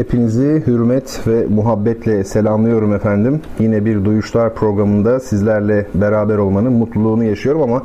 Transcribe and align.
hepinizi 0.00 0.62
hürmet 0.66 1.20
ve 1.26 1.46
muhabbetle 1.46 2.24
selamlıyorum 2.24 2.94
efendim. 2.94 3.40
Yine 3.58 3.84
bir 3.84 4.04
Duyuşlar 4.04 4.54
programında 4.54 5.20
sizlerle 5.20 5.86
beraber 5.94 6.36
olmanın 6.36 6.72
mutluluğunu 6.72 7.24
yaşıyorum 7.24 7.62
ama 7.62 7.82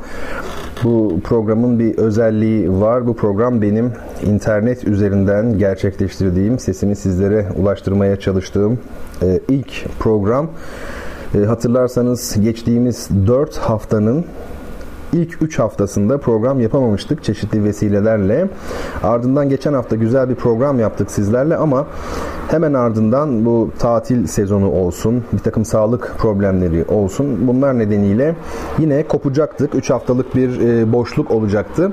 bu 0.84 1.20
programın 1.24 1.80
bir 1.80 1.98
özelliği 1.98 2.72
var. 2.72 3.08
Bu 3.08 3.16
program 3.16 3.62
benim 3.62 3.92
internet 4.24 4.88
üzerinden 4.88 5.58
gerçekleştirdiğim, 5.58 6.60
sesimi 6.60 6.96
sizlere 6.96 7.46
ulaştırmaya 7.58 8.20
çalıştığım 8.20 8.80
e, 9.22 9.40
ilk 9.50 10.00
program. 10.00 10.48
E, 11.36 11.46
hatırlarsanız 11.46 12.42
geçtiğimiz 12.42 13.10
4 13.28 13.58
haftanın 13.58 14.26
ilk 15.16 15.42
3 15.42 15.60
haftasında 15.60 16.18
program 16.18 16.60
yapamamıştık 16.60 17.24
çeşitli 17.24 17.64
vesilelerle. 17.64 18.48
Ardından 19.04 19.50
geçen 19.50 19.74
hafta 19.74 19.96
güzel 19.96 20.30
bir 20.30 20.36
program 20.36 20.80
yaptık 20.80 21.12
sizlerle 21.12 21.56
ama 21.56 21.88
hemen 22.48 22.74
ardından 22.74 23.46
bu 23.46 23.72
tatil 23.80 24.28
sezonu 24.28 24.72
olsun, 24.72 25.24
bir 25.34 25.40
takım 25.40 25.66
sağlık 25.66 26.16
problemleri 26.18 26.86
olsun. 26.86 27.48
Bunlar 27.48 27.80
nedeniyle 27.80 28.36
yine 28.80 29.08
kopacaktık. 29.08 29.76
3 29.76 29.90
haftalık 29.90 30.36
bir 30.36 30.60
e, 30.60 30.94
boşluk 30.94 31.32
olacaktı. 31.32 31.92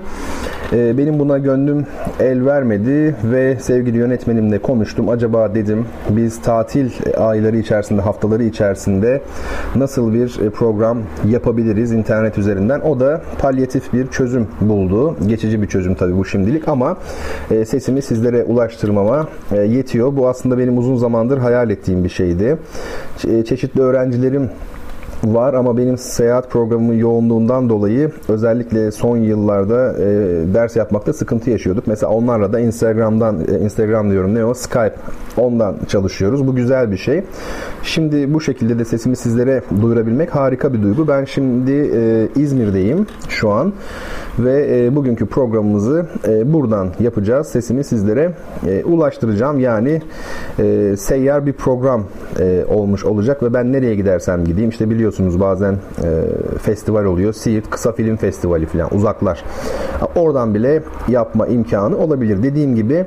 E, 0.73 0.99
benim 0.99 1.19
buna 1.19 1.39
gönlüm 1.39 1.87
el 2.21 2.47
vermedi 2.47 3.15
ve 3.25 3.57
sevgili 3.61 3.97
yönetmenimle 3.97 4.59
konuştum. 4.59 5.09
Acaba 5.09 5.55
dedim 5.55 5.87
biz 6.11 6.43
tatil 6.43 6.91
ayları 7.17 7.57
içerisinde, 7.57 8.03
haftaları 8.03 8.45
içerisinde 8.45 9.23
nasıl 9.77 10.15
bir 10.15 10.41
e, 10.47 10.51
program 10.51 10.99
yapabiliriz 11.29 11.93
internet 11.93 12.39
üzerinden? 12.39 12.81
O 12.81 13.01
da 13.01 13.23
palyatif 13.39 13.93
bir 13.93 14.07
çözüm 14.07 14.49
buldu. 14.61 15.17
Geçici 15.27 15.63
bir 15.63 15.67
çözüm 15.67 15.95
tabii 15.95 16.17
bu 16.17 16.25
şimdilik 16.25 16.69
ama 16.69 16.97
e, 17.51 17.65
sesimi 17.65 18.03
sizlere 18.03 18.43
ulaştırmama 18.43 19.29
e, 19.53 19.57
yetiyor. 19.57 20.17
Bu 20.17 20.29
aslında 20.29 20.59
benim 20.59 20.79
uzun 20.79 20.97
zamandır 20.97 21.39
hayal 21.39 21.71
ettiğim 21.71 22.05
bir 22.05 22.09
şeydi. 22.09 22.57
Çe- 23.19 23.45
çeşitli 23.45 23.81
öğrencilerim 23.81 24.51
var 25.25 25.55
ama 25.55 25.77
benim 25.77 25.99
seyahat 25.99 26.51
programımın 26.51 26.95
yoğunluğundan 26.95 27.69
dolayı 27.69 28.11
özellikle 28.29 28.91
son 28.91 29.17
yıllarda 29.17 29.93
e, 29.99 30.05
ders 30.55 30.77
yapmakta 30.77 31.13
sıkıntı 31.13 31.51
yaşıyorduk. 31.51 31.87
Mesela 31.87 32.13
onlarla 32.13 32.53
da 32.53 32.61
Instagram'dan 32.61 33.41
e, 33.49 33.59
Instagram 33.59 34.11
diyorum 34.11 34.35
ne 34.35 34.45
o 34.45 34.55
Skype 34.55 34.95
ondan 35.37 35.77
çalışıyoruz. 35.89 36.47
Bu 36.47 36.55
güzel 36.55 36.91
bir 36.91 36.97
şey. 36.97 37.25
Şimdi 37.83 38.35
bu 38.35 38.41
şekilde 38.41 38.79
de 38.79 38.85
sesimi 38.85 39.17
sizlere 39.17 39.63
duyurabilmek 39.83 40.35
harika 40.35 40.73
bir 40.75 40.83
duygu. 40.83 41.09
Ben 41.09 41.25
şimdi 41.25 41.91
e, 41.95 42.29
İzmir'deyim 42.37 43.07
şu 43.29 43.51
an 43.51 43.73
ve 44.39 44.85
e, 44.87 44.97
bugünkü 44.97 45.27
programımızı 45.27 46.07
e, 46.29 46.53
buradan 46.53 46.89
yapacağız. 47.01 47.47
Sesimi 47.47 47.85
sizlere 47.85 48.33
e, 48.67 48.85
ulaştıracağım. 48.85 49.61
Yani 49.61 50.03
e, 50.59 50.95
seyyar 50.99 51.47
bir 51.47 51.53
program 51.53 52.05
e, 52.41 52.65
olmuş 52.69 53.05
olacak 53.05 53.43
ve 53.43 53.55
ben 53.55 53.73
nereye 53.73 53.95
gidersem 53.95 54.45
gideyim 54.45 54.71
işte 54.71 54.91
biliyorsunuz 54.91 55.41
bazen 55.41 55.73
e, 55.73 55.79
festival 56.59 57.05
oluyor. 57.05 57.33
Siirt 57.33 57.71
Kısa 57.71 57.93
Film 57.93 58.17
Festivali 58.17 58.67
falan 58.67 58.95
uzaklar. 58.95 59.45
Oradan 60.17 60.55
bile 60.55 60.83
yapma 61.09 61.47
imkanı 61.47 61.99
olabilir. 61.99 62.43
Dediğim 62.43 62.75
gibi 62.75 63.05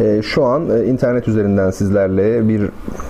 e, 0.00 0.22
şu 0.22 0.44
an 0.44 0.70
e, 0.70 0.84
internet 0.84 1.28
üzerinden 1.28 1.70
sizlerle 1.70 2.48
bir 2.48 2.62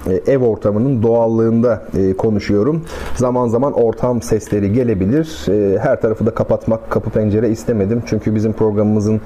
e, 0.07 0.33
ev 0.33 0.43
ortamının 0.43 1.03
doğallığında 1.03 1.83
e, 1.99 2.13
konuşuyorum. 2.13 2.85
Zaman 3.15 3.49
zaman 3.49 3.73
ortam 3.73 4.23
sesleri 4.23 4.73
gelebilir. 4.73 5.47
E, 5.49 5.79
her 5.79 6.01
tarafı 6.01 6.27
da 6.27 6.31
kapatmak, 6.31 6.91
kapı 6.91 7.11
pencere 7.11 7.48
istemedim. 7.51 8.03
Çünkü 8.07 8.35
bizim 8.35 8.53
programımızın 8.53 9.21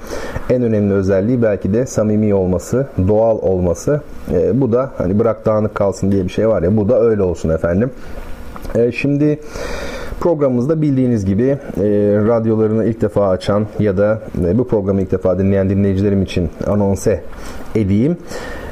en 0.50 0.62
önemli 0.62 0.94
özelliği 0.94 1.42
belki 1.42 1.74
de 1.74 1.86
samimi 1.86 2.34
olması, 2.34 2.86
doğal 3.08 3.38
olması. 3.38 4.00
E, 4.32 4.60
bu 4.60 4.72
da 4.72 4.90
hani 4.98 5.18
bırak 5.18 5.46
dağınık 5.46 5.74
kalsın 5.74 6.12
diye 6.12 6.24
bir 6.24 6.28
şey 6.28 6.48
var 6.48 6.62
ya 6.62 6.76
bu 6.76 6.88
da 6.88 7.00
öyle 7.00 7.22
olsun 7.22 7.48
efendim. 7.48 7.90
E, 8.74 8.92
şimdi 8.92 9.38
Programımızda 10.22 10.82
bildiğiniz 10.82 11.24
gibi 11.24 11.44
e, 11.44 11.58
radyolarını 12.26 12.84
ilk 12.84 13.00
defa 13.00 13.28
açan 13.28 13.66
ya 13.78 13.96
da 13.96 14.20
e, 14.44 14.58
bu 14.58 14.68
programı 14.68 15.02
ilk 15.02 15.10
defa 15.10 15.38
dinleyen 15.38 15.70
dinleyicilerim 15.70 16.22
için 16.22 16.50
anonse 16.66 17.22
edeyim. 17.74 18.16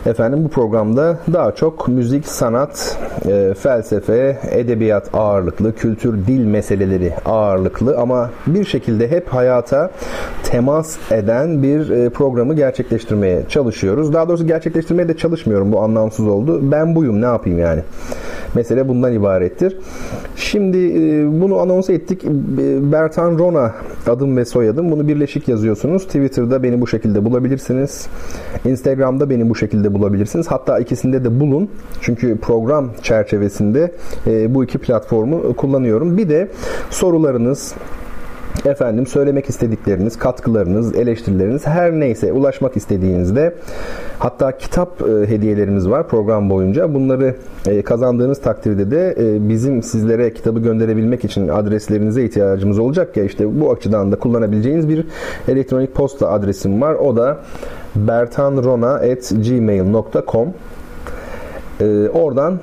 Efendim 0.06 0.44
bu 0.44 0.48
programda 0.48 1.18
daha 1.32 1.54
çok 1.54 1.88
müzik, 1.88 2.26
sanat, 2.26 2.98
e, 3.28 3.54
felsefe, 3.54 4.38
edebiyat 4.50 5.10
ağırlıklı, 5.12 5.74
kültür, 5.74 6.26
dil 6.26 6.44
meseleleri 6.44 7.14
ağırlıklı 7.24 7.96
ama 7.98 8.30
bir 8.46 8.64
şekilde 8.64 9.10
hep 9.10 9.28
hayata 9.28 9.90
temas 10.44 10.96
eden 11.12 11.62
bir 11.62 11.90
e, 11.90 12.10
programı 12.10 12.54
gerçekleştirmeye 12.54 13.42
çalışıyoruz. 13.48 14.12
Daha 14.12 14.28
doğrusu 14.28 14.46
gerçekleştirmeye 14.46 15.08
de 15.08 15.16
çalışmıyorum. 15.16 15.72
Bu 15.72 15.80
anlamsız 15.80 16.26
oldu. 16.26 16.60
Ben 16.62 16.94
buyum 16.94 17.22
ne 17.22 17.26
yapayım 17.26 17.58
yani. 17.58 17.82
Mesele 18.54 18.88
bundan 18.88 19.12
ibarettir. 19.12 19.76
Şimdi 20.36 20.78
e, 20.78 21.40
bunu 21.40 21.58
anons 21.58 21.90
ettik. 21.90 22.24
E, 22.24 22.92
Bertan 22.92 23.38
Rona 23.38 23.74
adım 24.06 24.36
ve 24.36 24.44
soyadım. 24.44 24.90
Bunu 24.90 25.08
birleşik 25.08 25.48
yazıyorsunuz. 25.48 26.06
Twitter'da 26.06 26.62
beni 26.62 26.80
bu 26.80 26.86
şekilde 26.86 27.24
bulabilirsiniz. 27.24 28.06
Instagram'da 28.64 29.30
beni 29.30 29.50
bu 29.50 29.54
şekilde 29.54 29.94
bulabilirsiniz. 29.94 30.46
Hatta 30.46 30.78
ikisinde 30.78 31.24
de 31.24 31.40
bulun. 31.40 31.68
Çünkü 32.00 32.38
program 32.38 32.90
çerçevesinde 33.02 33.92
e, 34.26 34.54
bu 34.54 34.64
iki 34.64 34.78
platformu 34.78 35.56
kullanıyorum. 35.56 36.18
Bir 36.18 36.28
de 36.28 36.48
sorularınız, 36.90 37.74
efendim 38.64 39.06
söylemek 39.06 39.48
istedikleriniz, 39.48 40.18
katkılarınız, 40.18 40.94
eleştirileriniz 40.94 41.66
her 41.66 41.92
neyse 41.92 42.32
ulaşmak 42.32 42.76
istediğinizde 42.76 43.54
hatta 44.18 44.58
kitap 44.58 45.02
e, 45.02 45.04
hediyelerimiz 45.28 45.90
var 45.90 46.08
program 46.08 46.50
boyunca. 46.50 46.94
Bunları 46.94 47.34
e, 47.66 47.82
kazandığınız 47.82 48.40
takdirde 48.40 48.90
de 48.90 49.14
e, 49.18 49.48
bizim 49.48 49.82
sizlere 49.82 50.34
kitabı 50.34 50.60
gönderebilmek 50.60 51.24
için 51.24 51.48
adreslerinize 51.48 52.24
ihtiyacımız 52.24 52.78
olacak 52.78 53.16
ya 53.16 53.24
işte 53.24 53.60
bu 53.60 53.72
açıdan 53.72 54.12
da 54.12 54.18
kullanabileceğiniz 54.18 54.88
bir 54.88 55.06
elektronik 55.48 55.94
posta 55.94 56.30
adresim 56.30 56.80
var. 56.80 56.94
O 56.94 57.16
da 57.16 57.38
bertanrona@gmail.com. 57.96 60.48
E, 61.80 62.08
oradan 62.08 62.58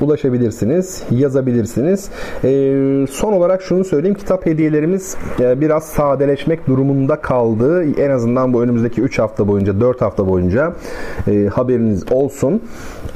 ulaşabilirsiniz, 0.00 1.02
yazabilirsiniz. 1.10 2.08
E, 2.44 2.48
son 3.10 3.32
olarak 3.32 3.62
şunu 3.62 3.84
söyleyeyim. 3.84 4.16
Kitap 4.16 4.46
hediyelerimiz 4.46 5.16
e, 5.40 5.60
biraz 5.60 5.84
sadeleşmek 5.84 6.66
durumunda 6.66 7.16
kaldı. 7.16 7.84
En 8.00 8.10
azından 8.10 8.52
bu 8.52 8.62
önümüzdeki 8.62 9.00
3 9.00 9.18
hafta 9.18 9.48
boyunca, 9.48 9.80
4 9.80 10.00
hafta 10.00 10.28
boyunca 10.28 10.72
e, 11.28 11.46
haberiniz 11.46 12.12
olsun. 12.12 12.62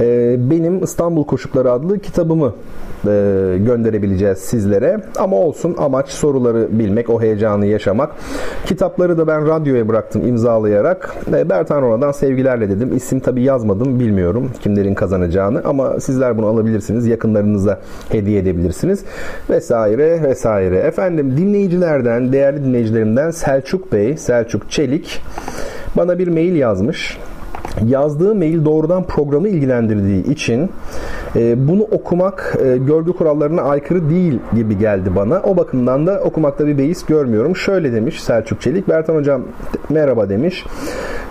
E, 0.01 0.37
benim 0.51 0.83
İstanbul 0.83 1.25
Koşukları 1.25 1.73
adlı 1.73 1.99
kitabımı 1.99 2.55
e, 3.05 3.11
gönderebileceğiz 3.59 4.39
sizlere. 4.39 5.01
Ama 5.19 5.37
olsun 5.37 5.75
amaç 5.79 6.09
soruları 6.09 6.69
bilmek, 6.79 7.11
o 7.11 7.23
heyecanı 7.23 7.67
yaşamak. 7.67 8.13
Kitapları 8.67 9.19
da 9.19 9.27
ben 9.27 9.47
radyoya 9.47 9.89
bıraktım 9.89 10.29
imzalayarak. 10.29 11.17
E, 11.35 11.49
Bertan 11.49 11.83
Rona'dan 11.83 12.13
sevgilerle 12.13 12.71
dedim. 12.71 12.97
İsim 12.97 13.21
tabi 13.21 13.43
yazmadım 13.43 14.01
bilmiyorum 14.01 14.51
kimlerin 14.63 14.95
kazanacağını 14.95 15.63
ama 15.65 16.01
sizler 16.01 16.39
bunu 16.39 16.47
alabilirsiniz. 16.47 17.07
Yakınlarınıza 17.07 17.81
hediye 18.09 18.41
edebilirsiniz. 18.41 19.05
Vesaire 19.51 20.23
vesaire. 20.23 20.77
Efendim 20.77 21.37
dinleyicilerden, 21.37 22.33
değerli 22.33 22.65
dinleyicilerimden 22.65 23.31
Selçuk 23.31 23.93
Bey, 23.93 24.17
Selçuk 24.17 24.71
Çelik 24.71 25.23
bana 25.97 26.19
bir 26.19 26.29
mail 26.29 26.55
yazmış. 26.55 27.19
Yazdığı 27.87 28.35
mail 28.35 28.65
doğrudan 28.65 29.05
programı 29.05 29.49
ilgilendirdiği 29.49 30.27
için 30.27 30.71
e, 31.37 31.69
bunu 31.69 31.83
okumak 31.83 32.57
e, 32.65 32.77
görgü 32.77 33.13
kurallarına 33.13 33.63
aykırı 33.63 34.11
değil 34.11 34.39
gibi 34.55 34.79
geldi 34.79 35.11
bana. 35.17 35.43
O 35.45 35.57
bakımdan 35.57 36.07
da 36.07 36.21
okumakta 36.21 36.67
bir 36.67 36.79
beis 36.79 37.05
görmüyorum. 37.05 37.57
Şöyle 37.57 37.93
demiş 37.93 38.23
Selçuk 38.23 38.61
Çelik. 38.61 38.89
Bertan 38.89 39.15
Hocam 39.15 39.43
merhaba 39.91 40.29
demiş. 40.29 40.65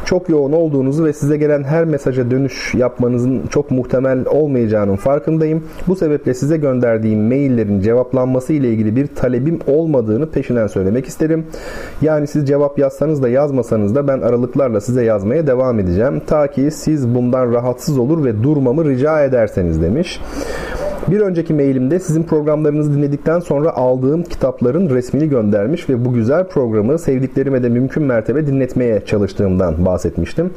Çok 0.10 0.30
yoğun 0.30 0.52
olduğunuzu 0.52 1.06
ve 1.06 1.14
size 1.14 1.38
gelen 1.38 1.64
her 1.64 1.86
mesaja 1.86 2.32
dönüş 2.32 2.76
yapmanızın 2.76 3.42
çok 3.50 3.72
muhtemel 3.72 4.26
olmayacağının 4.26 4.96
farkındayım. 4.96 5.64
Bu 5.88 5.96
sebeple 5.96 6.34
size 6.34 6.58
gönderdiğim 6.58 7.28
maillerin 7.28 7.82
cevaplanması 7.82 8.54
ile 8.54 8.70
ilgili 8.70 8.96
bir 8.96 9.08
talebim 9.08 9.60
olmadığını 9.68 10.30
peşinden 10.30 10.68
söylemek 10.68 11.06
isterim. 11.06 11.46
Yani 12.02 12.28
siz 12.28 12.48
cevap 12.48 12.80
yazsanız 12.80 13.24
da 13.24 13.30
yazmasanız 13.30 13.96
da 13.96 14.08
ben 14.08 14.22
aralıklarla 14.22 14.82
size 14.82 15.04
yazmaya 15.04 15.48
devam 15.48 15.80
edeceğim. 15.80 16.22
Ta 16.28 16.48
ki 16.48 16.72
siz 16.72 17.16
bundan 17.16 17.54
rahatsız 17.54 17.98
olur 17.98 18.26
ve 18.26 18.44
durmamı 18.44 18.86
rica 18.86 19.24
ederseniz 19.24 19.82
demiş. 19.82 20.20
Bir 21.12 21.20
önceki 21.20 21.54
mailimde 21.54 22.00
sizin 22.00 22.24
programlarınızı 22.24 22.94
dinledikten 22.94 23.40
sonra 23.40 23.76
aldığım 23.76 24.24
kitapların 24.24 24.90
resmini 24.90 25.30
göndermiş 25.30 25.90
ve 25.90 26.06
bu 26.06 26.14
güzel 26.14 26.48
programı 26.48 27.00
sevdiklerime 27.00 27.64
de 27.64 27.70
mümkün 27.70 28.04
mertebe 28.04 28.48
dinletmeye 28.48 29.06
çalıştığımdan 29.06 29.86
bahsetmiştim. 29.86 30.52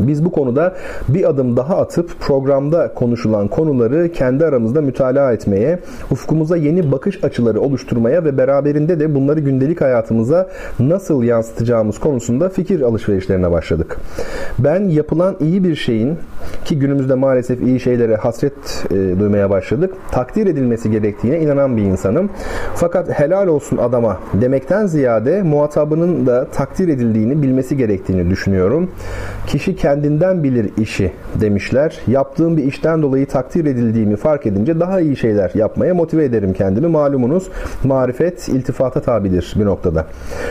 Biz 0.00 0.24
bu 0.24 0.32
konuda 0.32 0.74
bir 1.08 1.30
adım 1.30 1.56
daha 1.56 1.76
atıp 1.76 2.20
programda 2.20 2.94
konuşulan 2.94 3.48
konuları 3.48 4.12
kendi 4.12 4.44
aramızda 4.44 4.80
mütalaa 4.80 5.32
etmeye, 5.32 5.78
ufkumuza 6.10 6.56
yeni 6.56 6.92
bakış 6.92 7.24
açıları 7.24 7.60
oluşturmaya 7.60 8.24
ve 8.24 8.38
beraberinde 8.38 9.00
de 9.00 9.14
bunları 9.14 9.40
gündelik 9.40 9.80
hayatımıza 9.80 10.48
nasıl 10.80 11.22
yansıtacağımız 11.22 11.98
konusunda 11.98 12.48
fikir 12.48 12.80
alışverişlerine 12.80 13.50
başladık. 13.50 13.96
Ben 14.58 14.84
yapılan 14.84 15.36
iyi 15.40 15.64
bir 15.64 15.74
şeyin 15.74 16.18
ki 16.66 16.78
günümüzde 16.78 17.14
maalesef 17.14 17.62
iyi 17.62 17.80
şeylere 17.80 18.16
hasret 18.16 18.52
e, 18.90 18.94
duymaya 18.94 19.50
başladık. 19.50 19.94
Takdir 20.10 20.46
edilmesi 20.46 20.90
gerektiğine 20.90 21.40
inanan 21.40 21.76
bir 21.76 21.82
insanım. 21.82 22.30
Fakat 22.74 23.20
helal 23.20 23.46
olsun 23.46 23.76
adama 23.76 24.20
demekten 24.34 24.86
ziyade 24.86 25.42
muhatabının 25.42 26.26
da 26.26 26.50
takdir 26.50 26.88
edildiğini 26.88 27.42
bilmesi 27.42 27.76
gerektiğini 27.76 28.30
düşünüyorum. 28.30 28.90
Kişi 29.46 29.76
kendinden 29.76 30.44
bilir 30.44 30.70
işi 30.78 31.12
demişler. 31.40 31.98
Yaptığım 32.06 32.56
bir 32.56 32.64
işten 32.64 33.02
dolayı 33.02 33.26
takdir 33.26 33.64
edildiğimi 33.64 34.16
fark 34.16 34.46
edince 34.46 34.80
daha 34.80 35.00
iyi 35.00 35.16
şeyler 35.16 35.50
yapmaya 35.54 35.94
motive 35.94 36.24
ederim 36.24 36.52
kendimi. 36.52 36.86
Malumunuz 36.86 37.48
marifet 37.84 38.48
iltifata 38.48 39.00
tabidir 39.00 39.54
bir 39.56 39.64
noktada. 39.64 40.06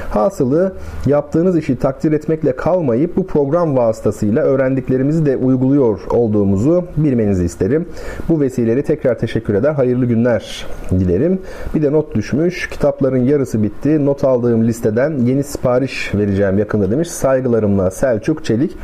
Hasılı 0.09 0.73
yaptığınız 1.05 1.57
işi 1.57 1.79
takdir 1.79 2.11
etmekle 2.11 2.55
kalmayıp 2.55 3.15
bu 3.17 3.27
program 3.27 3.77
vasıtasıyla 3.77 4.43
öğrendiklerimizi 4.43 5.25
de 5.25 5.37
uyguluyor 5.37 5.99
olduğumuzu 6.09 6.85
bilmenizi 6.97 7.45
isterim. 7.45 7.85
Bu 8.29 8.41
vesileleri 8.41 8.83
tekrar 8.83 9.19
teşekkür 9.19 9.53
eder. 9.53 9.73
Hayırlı 9.73 10.05
günler 10.05 10.65
dilerim. 10.91 11.39
Bir 11.75 11.83
de 11.83 11.91
not 11.91 12.15
düşmüş. 12.15 12.69
Kitapların 12.69 13.23
yarısı 13.23 13.63
bitti. 13.63 14.05
Not 14.05 14.23
aldığım 14.23 14.67
listeden 14.67 15.17
yeni 15.17 15.43
sipariş 15.43 16.15
vereceğim 16.15 16.57
yakında 16.57 16.91
demiş. 16.91 17.11
Saygılarımla 17.11 17.91
Selçuk 17.91 18.45
Çelik. 18.45 18.77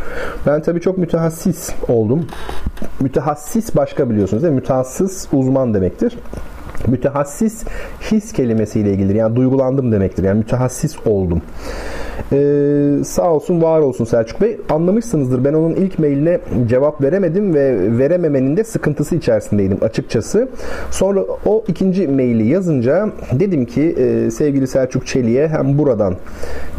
Ben 0.46 0.62
tabii 0.62 0.82
çok 0.82 0.98
mütehassis 0.98 1.70
oldum. 1.88 2.28
Mütehassis 3.00 3.76
başka 3.76 4.10
biliyorsunuz 4.10 4.44
değil 4.44 4.54
mi? 4.54 4.60
Mütehassıs 4.60 5.28
uzman 5.34 5.74
demektir. 5.74 6.18
Mütehassis 6.88 7.64
his 8.12 8.34
kelimesiyle 8.34 8.92
ilgilidir. 8.92 9.16
Yani 9.16 9.36
duygulandım 9.36 9.92
demektir. 9.92 10.24
Yani 10.24 10.38
mütehassis 10.38 10.96
oldum. 11.06 11.42
Ee, 12.34 13.04
sağ 13.04 13.34
olsun 13.34 13.62
var 13.62 13.80
olsun 13.80 14.06
Selçuk 14.06 14.42
Bey. 14.42 14.58
Anlamışsınızdır. 14.70 15.46
Ben 15.46 15.54
onun 15.54 15.76
ilk 15.76 16.00
mailine 16.00 16.40
cevap 16.68 17.02
veremedim 17.02 17.54
ve 17.54 17.98
verememenin 17.98 18.58
de 18.58 18.64
sıkıntısı 18.64 19.16
içerisindeydim 19.16 19.78
açıkçası. 19.82 20.48
Sonra 20.92 21.22
o 21.46 21.64
ikinci 21.68 22.08
maili 22.08 22.48
yazınca 22.48 23.10
dedim 23.32 23.66
ki 23.66 23.82
e, 23.82 24.32
sevgili 24.32 24.68
Selçuk 24.68 25.08
Çelik'e 25.08 25.48
hem 25.48 25.78
buradan 25.78 26.16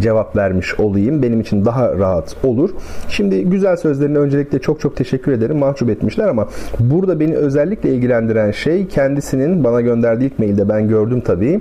cevap 0.00 0.36
vermiş 0.36 0.80
olayım. 0.80 1.22
Benim 1.22 1.40
için 1.40 1.64
daha 1.64 1.98
rahat 1.98 2.36
olur. 2.44 2.70
Şimdi 3.08 3.44
güzel 3.44 3.76
sözlerine 3.76 4.18
öncelikle 4.18 4.58
çok 4.58 4.80
çok 4.80 4.96
teşekkür 4.96 5.32
ederim. 5.32 5.58
Mahcup 5.58 5.90
etmişler 5.90 6.28
ama 6.28 6.48
burada 6.80 7.20
beni 7.20 7.36
özellikle 7.36 7.94
ilgilendiren 7.94 8.50
şey 8.50 8.86
kendisinin 8.86 9.64
bana 9.64 9.80
gönderdiği 9.94 10.26
ilk 10.26 10.38
mailde 10.38 10.68
ben 10.68 10.88
gördüm 10.88 11.20
tabii 11.20 11.60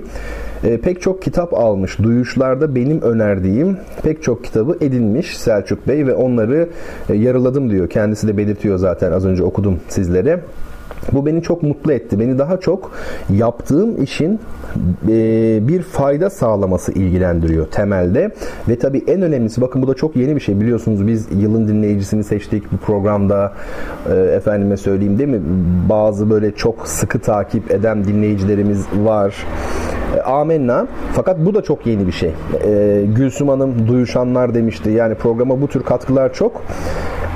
e, 0.64 0.80
pek 0.80 1.02
çok 1.02 1.22
kitap 1.22 1.54
almış. 1.54 1.98
Duyuşlarda 1.98 2.74
benim 2.74 3.00
önerdiğim 3.00 3.76
pek 4.02 4.22
çok 4.22 4.44
kitabı 4.44 4.76
edinmiş 4.80 5.38
Selçuk 5.38 5.88
Bey 5.88 6.06
ve 6.06 6.14
onları 6.14 6.68
e, 7.08 7.14
yarıladım 7.14 7.70
diyor. 7.70 7.88
Kendisi 7.88 8.28
de 8.28 8.36
belirtiyor 8.36 8.78
zaten 8.78 9.12
az 9.12 9.26
önce 9.26 9.42
okudum 9.42 9.80
sizlere. 9.88 10.40
Bu 11.12 11.26
beni 11.26 11.42
çok 11.42 11.62
mutlu 11.62 11.92
etti. 11.92 12.20
Beni 12.20 12.38
daha 12.38 12.60
çok 12.60 12.92
yaptığım 13.30 14.02
işin 14.02 14.40
e, 15.08 15.58
bir 15.68 15.82
fayda 15.82 16.30
sağlaması 16.30 16.92
ilgilendiriyor 16.92 17.66
temelde. 17.66 18.30
Ve 18.68 18.78
tabii 18.78 19.04
en 19.06 19.22
önemlisi 19.22 19.60
bakın 19.60 19.82
bu 19.82 19.88
da 19.88 19.94
çok 19.94 20.16
yeni 20.16 20.36
bir 20.36 20.40
şey. 20.40 20.60
Biliyorsunuz 20.60 21.06
biz 21.06 21.28
yılın 21.36 21.68
dinleyicisini 21.68 22.24
seçtik 22.24 22.72
bu 22.72 22.76
programda. 22.76 23.52
E, 24.10 24.14
efendime 24.14 24.76
söyleyeyim 24.76 25.18
değil 25.18 25.28
mi? 25.28 25.40
Bazı 25.88 26.30
böyle 26.30 26.54
çok 26.54 26.88
sıkı 26.88 27.18
takip 27.18 27.70
eden 27.70 28.04
dinleyicilerimiz 28.04 28.86
var. 29.04 29.46
E, 30.16 30.20
amenna. 30.20 30.86
Fakat 31.12 31.46
bu 31.46 31.54
da 31.54 31.62
çok 31.62 31.86
yeni 31.86 32.06
bir 32.06 32.12
şey. 32.12 32.32
E, 32.64 33.02
Gülsüm 33.16 33.48
Hanım 33.48 33.88
duyuşanlar 33.88 34.54
demişti. 34.54 34.90
Yani 34.90 35.14
programa 35.14 35.60
bu 35.60 35.68
tür 35.68 35.82
katkılar 35.82 36.32
çok. 36.32 36.62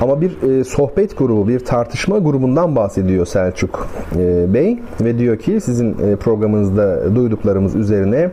Ama 0.00 0.20
bir 0.20 0.64
sohbet 0.64 1.18
grubu, 1.18 1.48
bir 1.48 1.60
tartışma 1.60 2.18
grubundan 2.18 2.76
bahsediyor 2.76 3.26
Selçuk 3.26 3.55
e, 4.18 4.54
Bey 4.54 4.78
ve 5.00 5.18
diyor 5.18 5.36
ki 5.38 5.60
sizin 5.60 5.92
e, 5.92 6.16
programınızda 6.16 7.14
duyduklarımız 7.14 7.74
üzerine 7.74 8.30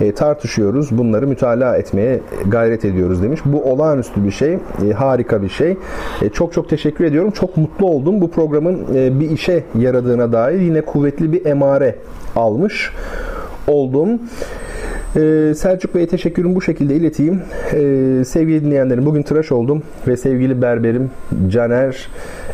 e, 0.00 0.12
tartışıyoruz. 0.12 0.98
Bunları 0.98 1.26
mütalaa 1.26 1.76
etmeye 1.76 2.20
gayret 2.46 2.84
ediyoruz 2.84 3.22
demiş. 3.22 3.40
Bu 3.44 3.64
olağanüstü 3.64 4.24
bir 4.24 4.30
şey, 4.30 4.58
harika 4.96 5.42
bir 5.42 5.48
şey. 5.48 5.76
Çok 6.32 6.52
çok 6.52 6.68
teşekkür 6.68 7.04
ediyorum. 7.04 7.30
Çok 7.30 7.56
mutlu 7.56 7.86
oldum. 7.86 8.20
Bu 8.20 8.30
programın 8.30 8.86
bir 9.20 9.30
işe 9.30 9.64
yaradığına 9.78 10.32
dair 10.32 10.60
yine 10.60 10.80
kuvvetli 10.80 11.32
bir 11.32 11.46
emare 11.46 11.96
almış 12.36 12.92
oldum. 13.66 14.20
Ee, 15.16 15.54
Selçuk 15.54 15.94
Bey'e 15.94 16.06
teşekkürümü 16.06 16.54
bu 16.54 16.62
şekilde 16.62 16.94
ileteyim. 16.94 17.42
Ee, 17.72 18.24
sevgili 18.24 18.64
dinleyenlerim 18.64 19.06
bugün 19.06 19.22
tıraş 19.22 19.52
oldum 19.52 19.82
ve 20.08 20.16
sevgili 20.16 20.62
berberim 20.62 21.10
Caner 21.48 22.08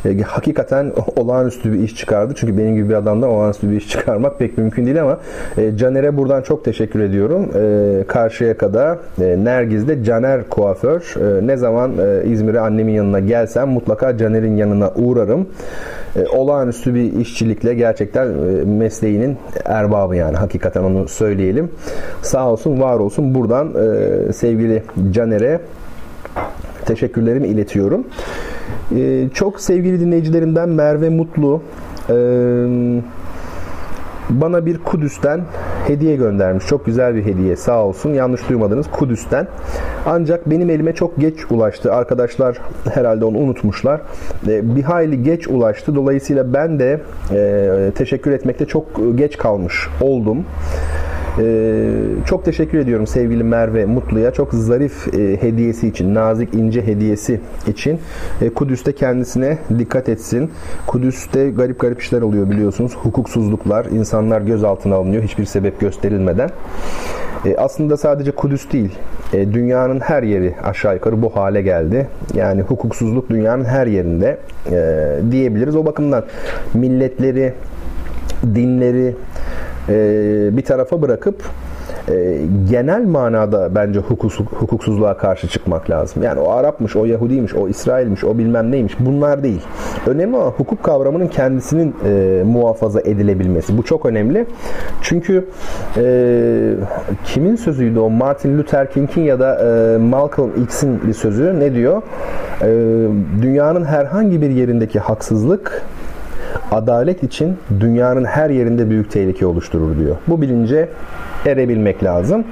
e, 0.05 0.21
hakikaten 0.23 0.93
olağanüstü 1.17 1.73
bir 1.73 1.79
iş 1.79 1.97
çıkardı. 1.97 2.35
Çünkü 2.37 2.59
benim 2.59 2.75
gibi 2.75 2.89
bir 2.89 2.95
adamdan 2.95 3.31
olağanüstü 3.31 3.71
bir 3.71 3.77
iş 3.77 3.89
çıkarmak 3.89 4.39
pek 4.39 4.59
mümkün 4.59 4.87
değil 4.87 5.03
ama 5.03 5.19
e, 5.59 5.77
Caner'e 5.77 6.17
buradan 6.17 6.43
çok 6.43 6.65
teşekkür 6.65 7.01
ediyorum. 7.01 7.51
E, 7.55 8.05
Karşıyaka'da 8.09 8.99
e, 9.21 9.45
Nergiz'de 9.45 10.05
Caner 10.05 10.49
kuaför. 10.49 11.15
E, 11.21 11.47
ne 11.47 11.57
zaman 11.57 11.93
e, 11.99 12.29
İzmir'e 12.29 12.61
annemin 12.61 12.93
yanına 12.93 13.21
gelsem 13.21 13.69
mutlaka 13.69 14.19
Caner'in 14.19 14.57
yanına 14.57 14.91
uğrarım. 14.91 15.47
E, 16.17 16.27
olağanüstü 16.27 16.95
bir 16.95 17.13
işçilikle 17.13 17.75
gerçekten 17.75 18.27
e, 18.27 18.65
mesleğinin 18.65 19.37
erbabı 19.65 20.17
yani 20.17 20.37
hakikaten 20.37 20.83
onu 20.83 21.09
söyleyelim. 21.09 21.71
Sağ 22.23 22.51
olsun 22.51 22.81
var 22.81 22.99
olsun 22.99 23.35
buradan 23.35 23.75
e, 23.75 24.33
sevgili 24.33 24.83
Caner'e 25.11 25.61
teşekkürlerimi 26.87 27.49
iletiyorum. 27.49 28.07
Çok 29.35 29.61
sevgili 29.61 30.00
dinleyicilerimden 30.00 30.69
Merve 30.69 31.09
Mutlu 31.09 31.62
bana 34.31 34.67
bir 34.67 34.79
Kudüs'ten 34.79 35.41
hediye 35.88 36.16
göndermiş. 36.16 36.66
Çok 36.66 36.87
güzel 36.87 37.14
bir 37.14 37.25
hediye 37.25 37.57
sağ 37.57 37.85
olsun. 37.85 38.14
Yanlış 38.14 38.49
duymadınız 38.49 38.87
Kudüs'ten. 38.90 39.47
Ancak 40.07 40.50
benim 40.50 40.71
elime 40.71 40.95
çok 40.95 41.16
geç 41.16 41.38
ulaştı. 41.50 41.92
Arkadaşlar 41.92 42.59
herhalde 42.95 43.25
onu 43.25 43.38
unutmuşlar. 43.38 44.00
E, 44.49 44.76
bir 44.76 44.83
hayli 44.83 45.23
geç 45.23 45.49
ulaştı. 45.49 45.95
Dolayısıyla 45.95 46.52
ben 46.52 46.78
de 46.78 47.00
e, 47.33 47.92
teşekkür 47.95 48.33
etmekte 48.33 48.66
çok 48.66 48.87
geç 49.14 49.37
kalmış 49.37 49.88
oldum. 50.00 50.45
Ee, 51.40 51.90
çok 52.26 52.45
teşekkür 52.45 52.78
ediyorum 52.78 53.07
sevgili 53.07 53.45
Merve 53.45 53.87
Mutlu'ya. 53.87 54.30
Çok 54.30 54.52
zarif 54.52 55.14
e, 55.14 55.42
hediyesi 55.42 55.88
için, 55.88 56.14
nazik 56.14 56.54
ince 56.54 56.87
hediyesi 56.87 57.40
için. 57.66 57.99
E, 58.42 58.49
Kudüs'te 58.49 58.92
kendisine 58.92 59.59
dikkat 59.78 60.09
etsin. 60.09 60.50
Kudüs'te 60.87 61.50
garip 61.50 61.80
garip 61.80 62.00
işler 62.00 62.23
oluyor 62.23 62.50
biliyorsunuz. 62.50 62.97
Hukuksuzluklar, 63.02 63.85
insanlar 63.87 64.40
gözaltına 64.40 64.95
alınıyor 64.95 65.23
hiçbir 65.23 65.45
sebep 65.45 65.80
gösterilmeden. 65.80 66.50
E, 67.47 67.57
aslında 67.57 67.97
sadece 67.97 68.30
Kudüs 68.30 68.73
değil, 68.73 68.99
e, 69.33 69.52
dünyanın 69.52 70.00
her 70.00 70.23
yeri 70.23 70.54
aşağı 70.64 70.95
yukarı 70.95 71.23
bu 71.23 71.37
hale 71.37 71.62
geldi. 71.62 72.09
Yani 72.35 72.62
hukuksuzluk 72.62 73.30
dünyanın 73.30 73.64
her 73.64 73.87
yerinde 73.87 74.38
e, 74.71 75.09
diyebiliriz. 75.30 75.76
O 75.76 75.87
bakımdan 75.87 76.25
milletleri, 76.75 77.52
dinleri, 78.54 79.14
e, 79.88 80.57
bir 80.57 80.62
tarafa 80.62 81.02
bırakıp 81.02 81.42
e, 82.09 82.40
genel 82.71 83.04
manada 83.07 83.75
bence 83.75 84.00
hukuksuz, 84.00 84.47
hukuksuzluğa 84.47 85.16
karşı 85.16 85.49
çıkmak 85.49 85.90
lazım. 85.90 86.23
Yani 86.23 86.40
o 86.40 86.50
Arapmış, 86.50 86.97
o 86.97 87.04
Yahudiymiş, 87.04 87.54
o 87.54 87.68
İsrailmiş, 87.68 88.25
o 88.25 88.38
bilmem 88.38 88.73
neymiş 88.73 88.97
bunlar 89.00 89.42
değil. 89.42 89.61
Önemli 90.07 90.37
ama 90.37 90.47
hukuk 90.47 90.83
kavramının 90.83 91.28
kendisinin 91.28 91.95
e, 92.04 92.42
muhafaza 92.47 93.00
edilebilmesi. 93.00 93.78
Bu 93.78 93.83
çok 93.83 94.07
önemli. 94.07 94.47
Çünkü 95.02 95.49
e, 95.97 96.75
kimin 97.25 97.57
sözüydü 97.57 97.99
o? 97.99 98.11
Martin 98.11 98.59
Luther 98.59 98.90
King'in 98.90 99.23
ya 99.23 99.40
da 99.40 99.59
e, 99.95 99.99
Malcolm 99.99 100.50
X'in 100.62 101.02
bir 101.07 101.12
sözü. 101.12 101.61
Ne 101.61 101.75
diyor? 101.75 102.02
E, 102.62 102.68
dünyanın 103.42 103.85
herhangi 103.85 104.42
bir 104.42 104.50
yerindeki 104.50 104.99
haksızlık 104.99 105.83
adalet 106.71 107.23
için 107.23 107.57
dünyanın 107.81 108.25
her 108.25 108.50
yerinde 108.50 108.90
büyük 108.90 109.11
tehlike 109.11 109.47
oluşturur 109.47 109.99
diyor. 109.99 110.17
Bu 110.28 110.40
bilince 110.40 110.88
erebilmek 111.47 112.05
lazım. 112.05 112.45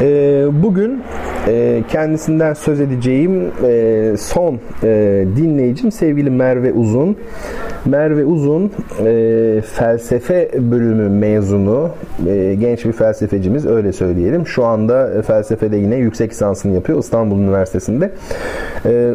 Ee, 0.00 0.44
bugün 0.52 1.02
e, 1.48 1.82
kendisinden 1.88 2.54
söz 2.54 2.80
edeceğim 2.80 3.52
e, 3.64 4.14
son 4.18 4.58
e, 4.82 5.24
dinleyicim 5.36 5.92
sevgili 5.92 6.30
Merve 6.30 6.72
Uzun. 6.72 7.16
Merve 7.86 8.24
Uzun 8.24 8.72
e, 9.04 9.62
felsefe 9.66 10.50
bölümü 10.58 11.08
mezunu 11.08 11.90
e, 12.26 12.54
genç 12.54 12.84
bir 12.84 12.92
felsefecimiz 12.92 13.66
öyle 13.66 13.92
söyleyelim. 13.92 14.46
Şu 14.46 14.64
anda 14.64 15.22
felsefede 15.22 15.76
yine 15.76 15.96
yüksek 15.96 16.30
lisansını 16.30 16.74
yapıyor 16.74 16.98
İstanbul 16.98 17.38
Üniversitesi'nde. 17.38 18.12
E, 18.86 19.14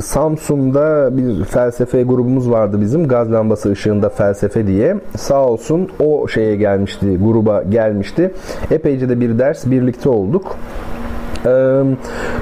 Samsun'da 0.00 1.16
bir 1.16 1.44
felsefe 1.44 2.02
grubumuz 2.02 2.50
vardı 2.50 2.80
bizim 2.80 3.08
gaz 3.08 3.32
lambası 3.32 3.70
ışığında 3.70 4.08
felsefe 4.08 4.66
diye. 4.66 4.96
Sağ 5.16 5.46
olsun 5.46 5.88
o 6.00 6.28
şeye 6.28 6.56
gelmişti 6.56 7.18
gruba 7.22 7.62
gelmişti. 7.62 8.30
Epeyce 8.70 9.08
de 9.08 9.20
bir 9.20 9.38
ders 9.38 9.66
birlikte 9.66 10.08
olduk. 10.08 10.56
Ee, 11.46 11.82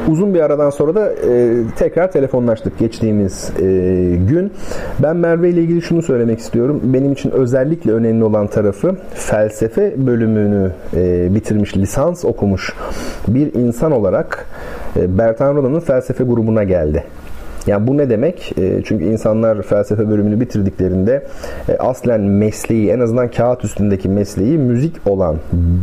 uzun 0.09 0.35
bir 0.35 0.41
aradan 0.41 0.71
sonra 0.71 0.95
da 0.95 1.13
e, 1.13 1.63
tekrar 1.77 2.13
telefonlaştık 2.13 2.79
geçtiğimiz 2.79 3.51
e, 3.61 3.63
gün. 4.29 4.53
Ben 4.99 5.17
Merve 5.17 5.51
ile 5.51 5.61
ilgili 5.61 5.83
şunu 5.83 6.03
söylemek 6.03 6.39
istiyorum. 6.39 6.81
Benim 6.85 7.13
için 7.13 7.31
özellikle 7.31 7.93
önemli 7.93 8.25
olan 8.25 8.47
tarafı 8.47 8.97
felsefe 9.15 10.07
bölümünü 10.07 10.73
e, 10.97 11.35
bitirmiş, 11.35 11.77
lisans 11.77 12.25
okumuş 12.25 12.73
bir 13.29 13.55
insan 13.55 13.93
olarak 13.93 14.47
Bertan 14.97 15.57
Rona'nın 15.57 15.81
felsefe 15.81 16.25
grubuna 16.25 16.65
geldi. 16.65 17.05
Yani 17.67 17.87
bu 17.87 17.97
ne 17.97 18.11
demek? 18.11 18.59
E, 18.59 18.83
çünkü 18.85 19.05
insanlar 19.05 19.63
felsefe 19.63 20.11
bölümünü 20.11 20.41
bitirdiklerinde 20.41 21.23
e, 21.69 21.77
aslen 21.77 22.21
mesleği 22.21 22.91
en 22.91 23.01
azından 23.01 23.31
kağıt 23.31 23.65
üstündeki 23.65 24.09
mesleği 24.09 24.59
müzik 24.59 25.07
olan 25.07 25.37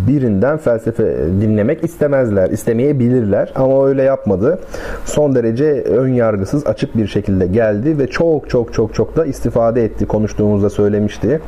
birinden 0.08 0.58
felsefe 0.58 1.18
dinlemek 1.42 1.84
istemezler, 1.84 2.50
istemeyebilirler 2.50 3.54
ama 3.56 3.88
öyle 3.88 4.04
yapmadı. 4.04 4.60
Son 5.06 5.36
derece 5.36 5.66
ön 5.82 6.08
yargısız 6.08 6.68
açık 6.68 6.98
bir 6.98 7.08
şekilde 7.08 7.48
geldi 7.48 7.98
ve 8.00 8.08
çok 8.08 8.50
çok 8.50 8.74
çok 8.74 8.94
çok 8.94 9.18
da 9.18 9.26
istifade 9.26 9.86
etti. 9.86 10.06
Konuştuğumuzda 10.06 10.70
söylemişti. 10.70 11.42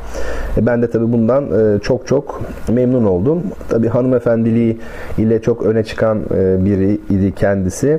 E, 0.58 0.66
ben 0.66 0.82
de 0.82 0.90
tabii 0.90 1.12
bundan 1.12 1.46
çok 1.78 2.06
çok 2.06 2.42
memnun 2.72 3.04
oldum. 3.04 3.42
Tabii 3.68 3.88
hanımefendiliği 3.88 4.78
ile 5.18 5.42
çok 5.42 5.62
öne 5.62 5.84
çıkan 5.84 6.24
biri 6.64 7.00
idi 7.10 7.32
kendisi. 7.36 7.98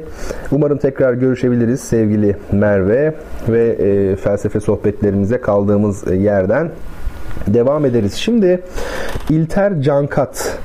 Umarım 0.51 0.77
tekrar 0.77 1.13
görüşebiliriz 1.13 1.79
sevgili 1.79 2.26
sevgili 2.27 2.35
Merve 2.51 3.13
ve 3.49 3.67
e, 3.69 4.15
felsefe 4.15 4.59
sohbetlerimize 4.59 5.41
kaldığımız 5.41 6.11
yerden 6.11 6.69
devam 7.47 7.85
ederiz. 7.85 8.13
Şimdi 8.13 8.61
İlter 9.29 9.81
Cankat 9.81 10.59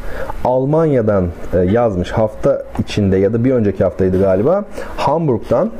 Almanya'dan 0.44 1.28
e, 1.54 1.58
yazmış 1.58 2.10
hafta 2.10 2.62
içinde 2.78 3.16
ya 3.16 3.32
da 3.32 3.44
bir 3.44 3.52
önceki 3.52 3.84
haftaydı 3.84 4.20
galiba. 4.20 4.64
Hamburg'dan 4.96 5.70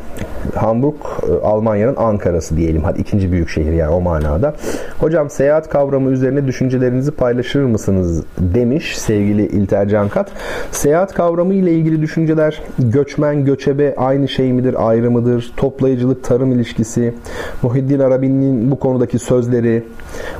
Hamburg 0.55 0.95
e, 1.29 1.47
Almanya'nın 1.47 1.97
Ankara'sı 1.97 2.57
diyelim. 2.57 2.85
Hadi 2.85 3.01
ikinci 3.01 3.33
büyük 3.33 3.49
şehir 3.49 3.73
yani 3.73 3.95
o 3.95 4.01
manada. 4.01 4.55
Hocam 4.99 5.31
seyahat 5.31 5.69
kavramı 5.69 6.11
üzerine 6.11 6.47
düşüncelerinizi 6.47 7.11
paylaşır 7.11 7.65
mısınız 7.65 8.25
demiş 8.39 8.99
sevgili 8.99 9.47
İlter 9.47 9.89
Cankat. 9.89 10.31
Seyahat 10.71 11.15
kavramı 11.15 11.55
ile 11.55 11.73
ilgili 11.73 12.03
düşünceler 12.03 12.63
göçmen 12.79 13.45
göçebe 13.45 13.95
aynı 13.97 14.29
şey 14.29 14.53
midir 14.53 14.89
ayrı 14.89 15.11
mıdır? 15.11 15.53
Toplayıcılık 15.57 16.25
tarım 16.25 16.53
ilişkisi 16.53 17.15
Muhiddin 17.63 17.99
Arabi'nin 17.99 18.71
bu 18.71 18.79
konudaki 18.79 19.19
sözleri 19.19 19.85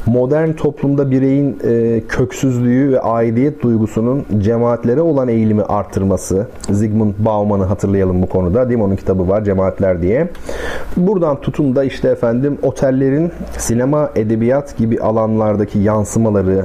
modern 0.07 0.53
toplumda 0.53 1.11
bireyin 1.11 1.59
e, 1.65 2.03
köksüzlüğü 2.09 2.93
ve 2.93 3.01
aidiyet 3.01 3.63
duygusunun 3.63 4.25
cemaatlere 4.39 5.01
olan 5.01 5.29
eğilimi 5.29 5.63
arttırması. 5.63 6.47
Zygmunt 6.71 7.19
Bauman'ı 7.19 7.65
hatırlayalım 7.65 8.23
bu 8.23 8.29
konuda. 8.29 8.69
Değil 8.69 8.81
mi? 8.81 8.97
Kitabı 8.97 9.29
var 9.29 9.45
Cemaatler 9.45 9.92
diye. 10.03 10.29
Buradan 10.97 11.41
tutun 11.41 11.77
da 11.77 11.85
işte 11.85 12.09
efendim 12.09 12.59
otellerin 12.63 13.33
sinema, 13.59 14.11
edebiyat 14.17 14.79
gibi 14.79 15.01
alanlardaki 15.01 15.79
yansımaları, 15.79 16.65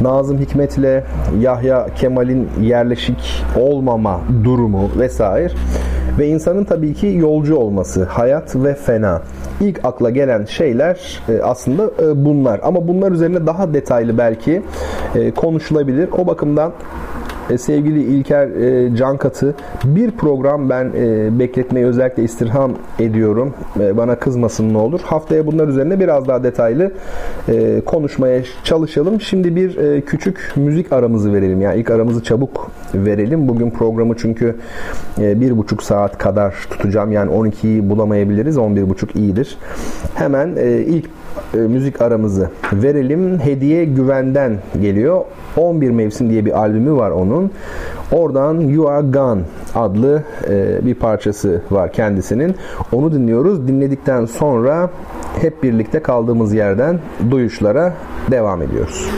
Nazım 0.00 0.38
Hikmet'le 0.38 1.04
Yahya 1.40 1.86
Kemal'in 1.96 2.48
yerleşik 2.62 3.44
olmama 3.60 4.20
durumu 4.44 4.90
vesaire 4.98 5.52
ve 6.18 6.28
insanın 6.28 6.64
tabii 6.64 6.94
ki 6.94 7.06
yolcu 7.06 7.56
olması, 7.56 8.04
hayat 8.04 8.56
ve 8.56 8.74
fena. 8.74 9.22
İlk 9.60 9.84
akla 9.84 10.10
gelen 10.10 10.44
şeyler 10.44 11.22
e, 11.28 11.42
aslında 11.42 11.90
e, 12.02 12.24
bunlar. 12.24 12.60
Ama 12.62 12.88
bunlar 12.88 13.12
üzerine 13.12 13.46
daha 13.46 13.74
detaylı 13.74 14.18
belki 14.18 14.62
e, 15.14 15.30
konuşulabilir. 15.30 16.08
O 16.18 16.26
bakımdan 16.26 16.72
e, 17.50 17.58
sevgili 17.58 18.02
İlker 18.02 18.46
e, 18.46 18.96
Cankat'ı 18.96 19.54
bir 19.84 20.10
program 20.10 20.70
ben 20.70 20.92
e, 20.96 21.38
bekletmeyi 21.38 21.86
özellikle 21.86 22.22
istirham 22.22 22.72
ediyorum. 22.98 23.54
E, 23.80 23.96
bana 23.96 24.18
kızmasın 24.18 24.74
ne 24.74 24.78
olur. 24.78 25.00
Haftaya 25.00 25.46
bunlar 25.46 25.68
üzerine 25.68 26.00
biraz 26.00 26.28
daha 26.28 26.44
detaylı 26.44 26.92
e, 27.48 27.80
konuşmaya 27.80 28.42
çalışalım. 28.64 29.20
Şimdi 29.20 29.56
bir 29.56 29.76
e, 29.76 30.00
küçük 30.00 30.52
müzik 30.56 30.92
aramızı 30.92 31.32
verelim. 31.32 31.60
Yani 31.60 31.80
ilk 31.80 31.90
aramızı 31.90 32.22
çabuk 32.22 32.70
verelim. 32.94 33.48
Bugün 33.48 33.70
programı 33.70 34.16
çünkü 34.16 34.56
e, 35.20 35.40
bir 35.40 35.58
buçuk 35.58 35.82
saat 35.82 36.18
kadar 36.18 36.54
tutacağım. 36.70 37.12
Yani 37.12 37.30
12'yi 37.30 37.90
bulamayabiliriz. 37.90 38.58
11 38.58 38.84
iyidir. 39.14 39.58
Hemen 40.14 40.56
e, 40.56 40.78
ilk 40.78 41.10
e, 41.54 41.56
müzik 41.56 42.02
aramızı 42.02 42.50
verelim. 42.72 43.38
Hediye 43.38 43.84
Güven'den 43.84 44.58
geliyor. 44.82 45.24
11 45.56 45.90
Mevsim 45.90 46.30
diye 46.30 46.44
bir 46.44 46.58
albümü 46.58 46.96
var 46.96 47.10
onun. 47.10 47.50
Oradan 48.12 48.60
You 48.60 48.88
Are 48.88 49.06
Gone 49.06 49.40
adlı 49.74 50.22
e, 50.48 50.86
bir 50.86 50.94
parçası 50.94 51.62
var 51.70 51.92
kendisinin. 51.92 52.54
Onu 52.92 53.12
dinliyoruz. 53.12 53.68
Dinledikten 53.68 54.24
sonra 54.24 54.90
hep 55.40 55.62
birlikte 55.62 56.02
kaldığımız 56.02 56.54
yerden 56.54 56.98
duyuşlara 57.30 57.94
devam 58.30 58.62
ediyoruz. 58.62 59.10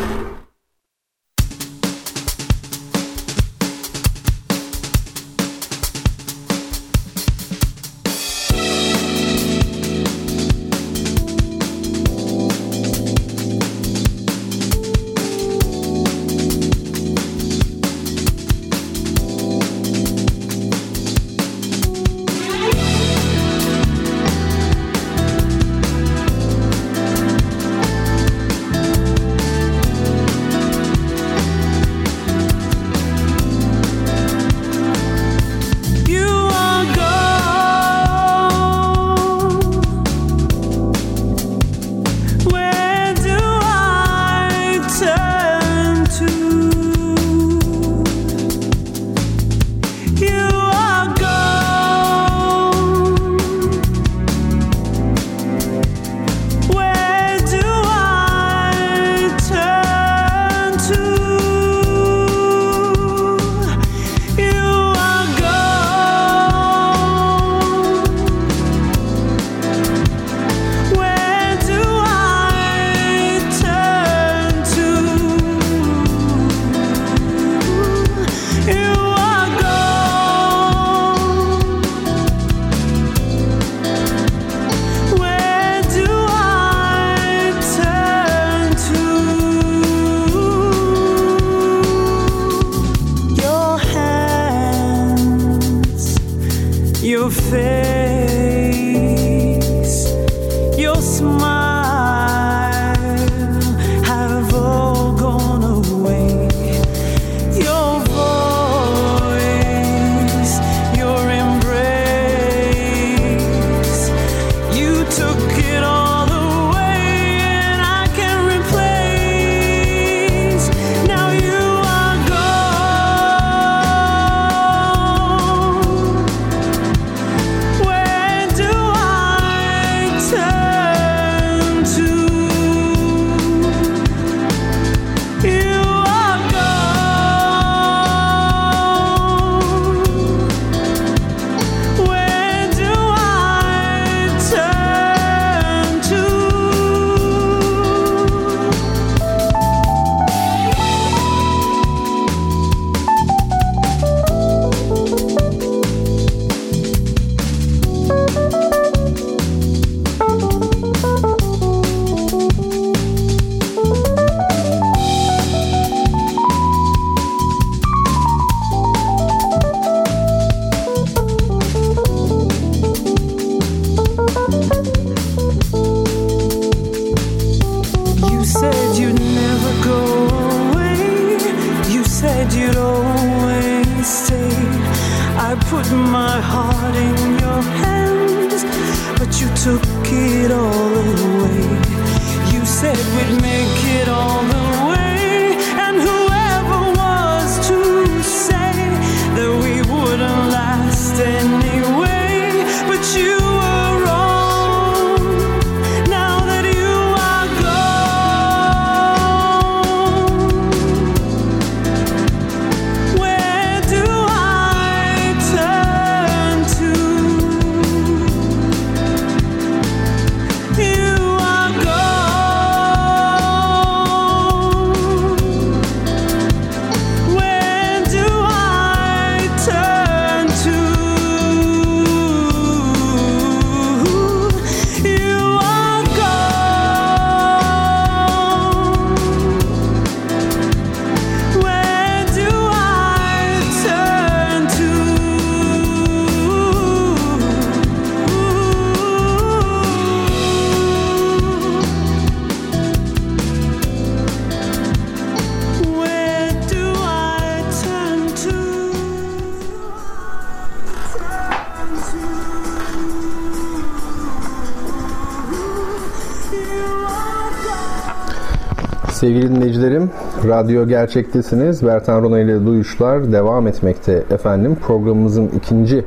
Radyo 270.48 270.88
Gerçek'tesiniz. 270.88 271.86
Bertan 271.86 272.22
Rona 272.22 272.40
ile 272.40 272.66
Duyuşlar 272.66 273.32
devam 273.32 273.66
etmekte 273.66 274.22
efendim. 274.30 274.76
Programımızın 274.86 275.48
ikinci 275.56 276.04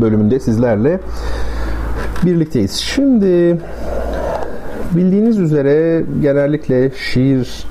bölümünde 0.00 0.40
sizlerle 0.40 1.00
birlikteyiz. 2.26 2.72
Şimdi 2.72 3.58
bildiğiniz 4.92 5.38
üzere 5.38 6.04
genellikle 6.22 6.90
şiir 6.90 7.66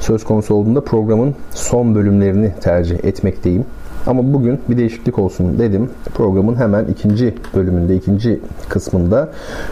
söz 0.00 0.24
konusu 0.24 0.54
olduğunda 0.54 0.80
programın 0.80 1.34
son 1.50 1.94
bölümlerini 1.94 2.52
tercih 2.60 3.04
etmekteyim. 3.04 3.64
Ama 4.06 4.32
bugün 4.32 4.60
bir 4.68 4.78
değişiklik 4.78 5.18
olsun 5.18 5.58
dedim. 5.58 5.90
Programın 6.14 6.56
hemen 6.56 6.84
ikinci 6.84 7.34
bölümünde, 7.54 7.96
ikinci 7.96 8.40
kısmında 8.68 9.28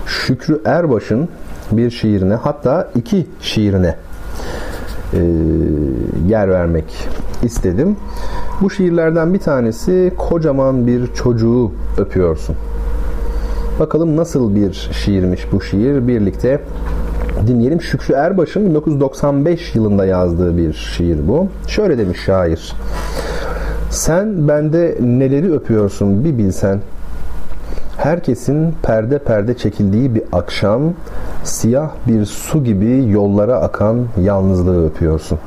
Şükrü 0.06 0.60
Erbaş'ın 0.64 1.28
bir 1.72 1.90
şiirine 1.90 2.34
hatta 2.34 2.88
iki 2.94 3.26
şiirine 3.40 3.94
e, 5.12 5.18
yer 6.28 6.50
vermek 6.50 6.84
istedim. 7.42 7.96
Bu 8.60 8.70
şiirlerden 8.70 9.34
bir 9.34 9.38
tanesi 9.38 10.12
kocaman 10.18 10.86
bir 10.86 11.14
çocuğu 11.14 11.72
öpüyorsun. 11.98 12.56
Bakalım 13.80 14.16
nasıl 14.16 14.54
bir 14.54 14.90
şiirmiş 14.92 15.52
bu 15.52 15.60
şiir 15.60 16.08
birlikte 16.08 16.60
dinleyelim. 17.46 17.80
Şükrü 17.80 18.14
Erbaş'ın 18.14 18.66
1995 18.66 19.74
yılında 19.74 20.06
yazdığı 20.06 20.56
bir 20.56 20.72
şiir 20.72 21.28
bu. 21.28 21.48
Şöyle 21.68 21.98
demiş 21.98 22.20
şair. 22.20 22.74
Sen 23.90 24.48
bende 24.48 24.98
neleri 25.00 25.52
öpüyorsun 25.52 26.24
bir 26.24 26.38
bilsen. 26.38 26.80
Herkesin 28.06 28.74
perde 28.82 29.18
perde 29.18 29.56
çekildiği 29.56 30.14
bir 30.14 30.22
akşam 30.32 30.82
siyah 31.44 31.90
bir 32.06 32.24
su 32.24 32.64
gibi 32.64 33.10
yollara 33.10 33.56
akan 33.56 34.06
yalnızlığı 34.22 34.86
öpüyorsun. 34.86 35.38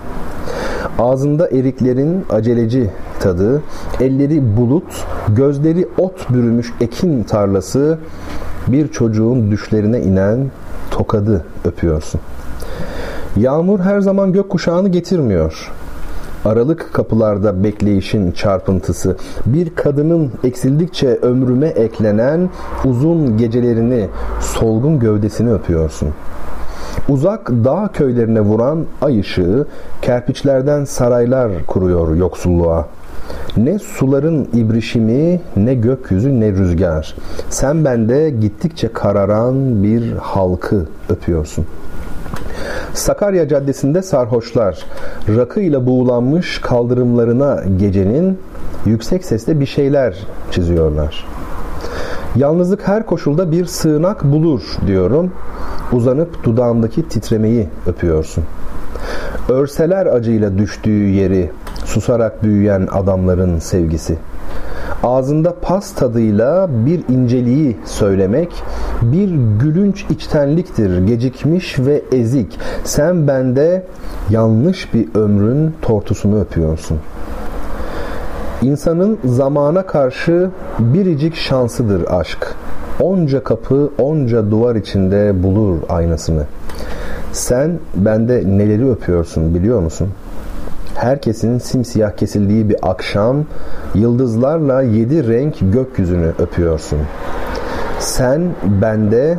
Ağzında 0.99 1.47
eriklerin 1.47 2.25
aceleci 2.29 2.89
tadı, 3.19 3.61
elleri 3.99 4.57
bulut, 4.57 5.05
gözleri 5.29 5.87
ot 5.97 6.29
bürümüş 6.29 6.73
ekin 6.81 7.23
tarlası, 7.23 7.97
bir 8.67 8.87
çocuğun 8.87 9.51
düşlerine 9.51 10.01
inen 10.01 10.51
tokadı 10.91 11.45
öpüyorsun. 11.65 12.21
Yağmur 13.37 13.79
her 13.79 14.01
zaman 14.01 14.33
gökkuşağını 14.33 14.89
getirmiyor. 14.89 15.71
Aralık 16.45 16.93
kapılarda 16.93 17.63
bekleyişin 17.63 18.31
çarpıntısı, 18.31 19.17
bir 19.45 19.75
kadının 19.75 20.31
eksildikçe 20.43 21.07
ömrüme 21.07 21.67
eklenen 21.67 22.49
uzun 22.85 23.37
gecelerini, 23.37 24.07
solgun 24.41 24.99
gövdesini 24.99 25.53
öpüyorsun. 25.53 26.09
Uzak 27.09 27.49
dağ 27.49 27.89
köylerine 27.93 28.41
vuran 28.41 28.85
ay 29.01 29.19
ışığı 29.19 29.67
kerpiçlerden 30.01 30.83
saraylar 30.83 31.51
kuruyor 31.67 32.15
yoksulluğa. 32.15 32.87
Ne 33.57 33.79
suların 33.79 34.47
ibrişimi, 34.53 35.41
ne 35.57 35.73
gökyüzü, 35.73 36.39
ne 36.39 36.51
rüzgar. 36.51 37.15
Sen 37.49 37.85
bende 37.85 38.29
gittikçe 38.29 38.93
kararan 38.93 39.83
bir 39.83 40.11
halkı 40.13 40.85
öpüyorsun. 41.09 41.65
Sakarya 42.99 43.47
Caddesi'nde 43.47 44.01
sarhoşlar 44.01 44.85
rakıyla 45.29 45.85
buğulanmış 45.85 46.61
kaldırımlarına 46.61 47.63
gecenin 47.77 48.39
yüksek 48.85 49.25
sesle 49.25 49.59
bir 49.59 49.65
şeyler 49.65 50.17
çiziyorlar. 50.51 51.27
Yalnızlık 52.35 52.87
her 52.87 53.05
koşulda 53.05 53.51
bir 53.51 53.65
sığınak 53.65 54.23
bulur 54.23 54.61
diyorum. 54.87 55.31
Uzanıp 55.91 56.43
dudağımdaki 56.43 57.07
titremeyi 57.07 57.67
öpüyorsun. 57.87 58.43
Örseler 59.49 60.05
acıyla 60.05 60.57
düştüğü 60.57 61.07
yeri, 61.07 61.51
susarak 61.85 62.43
büyüyen 62.43 62.87
adamların 62.91 63.59
sevgisi. 63.59 64.17
Ağzında 65.03 65.55
pas 65.61 65.93
tadıyla 65.93 66.67
bir 66.85 67.03
inceliği 67.09 67.77
söylemek 67.85 68.63
bir 69.01 69.29
gülünç 69.59 70.05
içtenliktir, 70.09 71.07
gecikmiş 71.07 71.79
ve 71.79 72.01
ezik. 72.11 72.59
Sen 72.83 73.27
bende 73.27 73.83
yanlış 74.29 74.93
bir 74.93 75.07
ömrün 75.15 75.73
tortusunu 75.81 76.41
öpüyorsun. 76.41 76.97
İnsanın 78.61 79.19
zamana 79.25 79.85
karşı 79.85 80.49
biricik 80.79 81.35
şansıdır 81.35 82.05
aşk. 82.09 82.55
Onca 82.99 83.43
kapı, 83.43 83.89
onca 83.97 84.51
duvar 84.51 84.75
içinde 84.75 85.43
bulur 85.43 85.77
aynasını. 85.89 86.43
Sen 87.31 87.79
bende 87.95 88.43
neleri 88.45 88.89
öpüyorsun 88.89 89.55
biliyor 89.55 89.79
musun? 89.79 90.09
Herkesin 90.95 91.59
simsiyah 91.59 92.11
kesildiği 92.11 92.69
bir 92.69 92.77
akşam 92.81 93.45
yıldızlarla 93.95 94.81
yedi 94.81 95.27
renk 95.27 95.55
gökyüzünü 95.61 96.31
öpüyorsun. 96.39 96.99
Sen 97.99 98.41
bende 98.81 99.37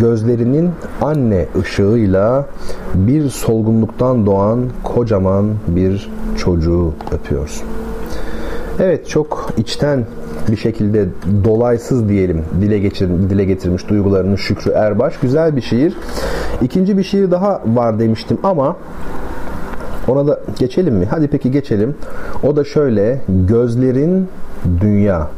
gözlerinin 0.00 0.70
anne 1.02 1.46
ışığıyla 1.60 2.46
bir 2.94 3.28
solgunluktan 3.28 4.26
doğan 4.26 4.60
kocaman 4.84 5.46
bir 5.68 6.10
çocuğu 6.38 6.94
öpüyorsun. 7.12 7.66
Evet 8.80 9.08
çok 9.08 9.52
içten 9.56 10.06
bir 10.50 10.56
şekilde 10.56 11.06
dolaysız 11.44 12.08
diyelim 12.08 12.44
dile, 12.60 12.78
geçir, 12.78 13.08
dile 13.08 13.44
getirmiş 13.44 13.88
duygularını 13.88 14.38
Şükrü 14.38 14.70
Erbaş. 14.70 15.18
Güzel 15.18 15.56
bir 15.56 15.62
şiir. 15.62 15.96
İkinci 16.62 16.98
bir 16.98 17.02
şiir 17.02 17.30
daha 17.30 17.62
var 17.66 17.98
demiştim 17.98 18.38
ama 18.42 18.76
ona 20.08 20.26
da 20.26 20.40
geçelim 20.58 20.94
mi? 20.94 21.06
Hadi 21.10 21.28
peki 21.28 21.50
geçelim. 21.50 21.94
O 22.42 22.56
da 22.56 22.64
şöyle 22.64 23.20
gözlerin 23.28 24.28
dünya. 24.80 25.28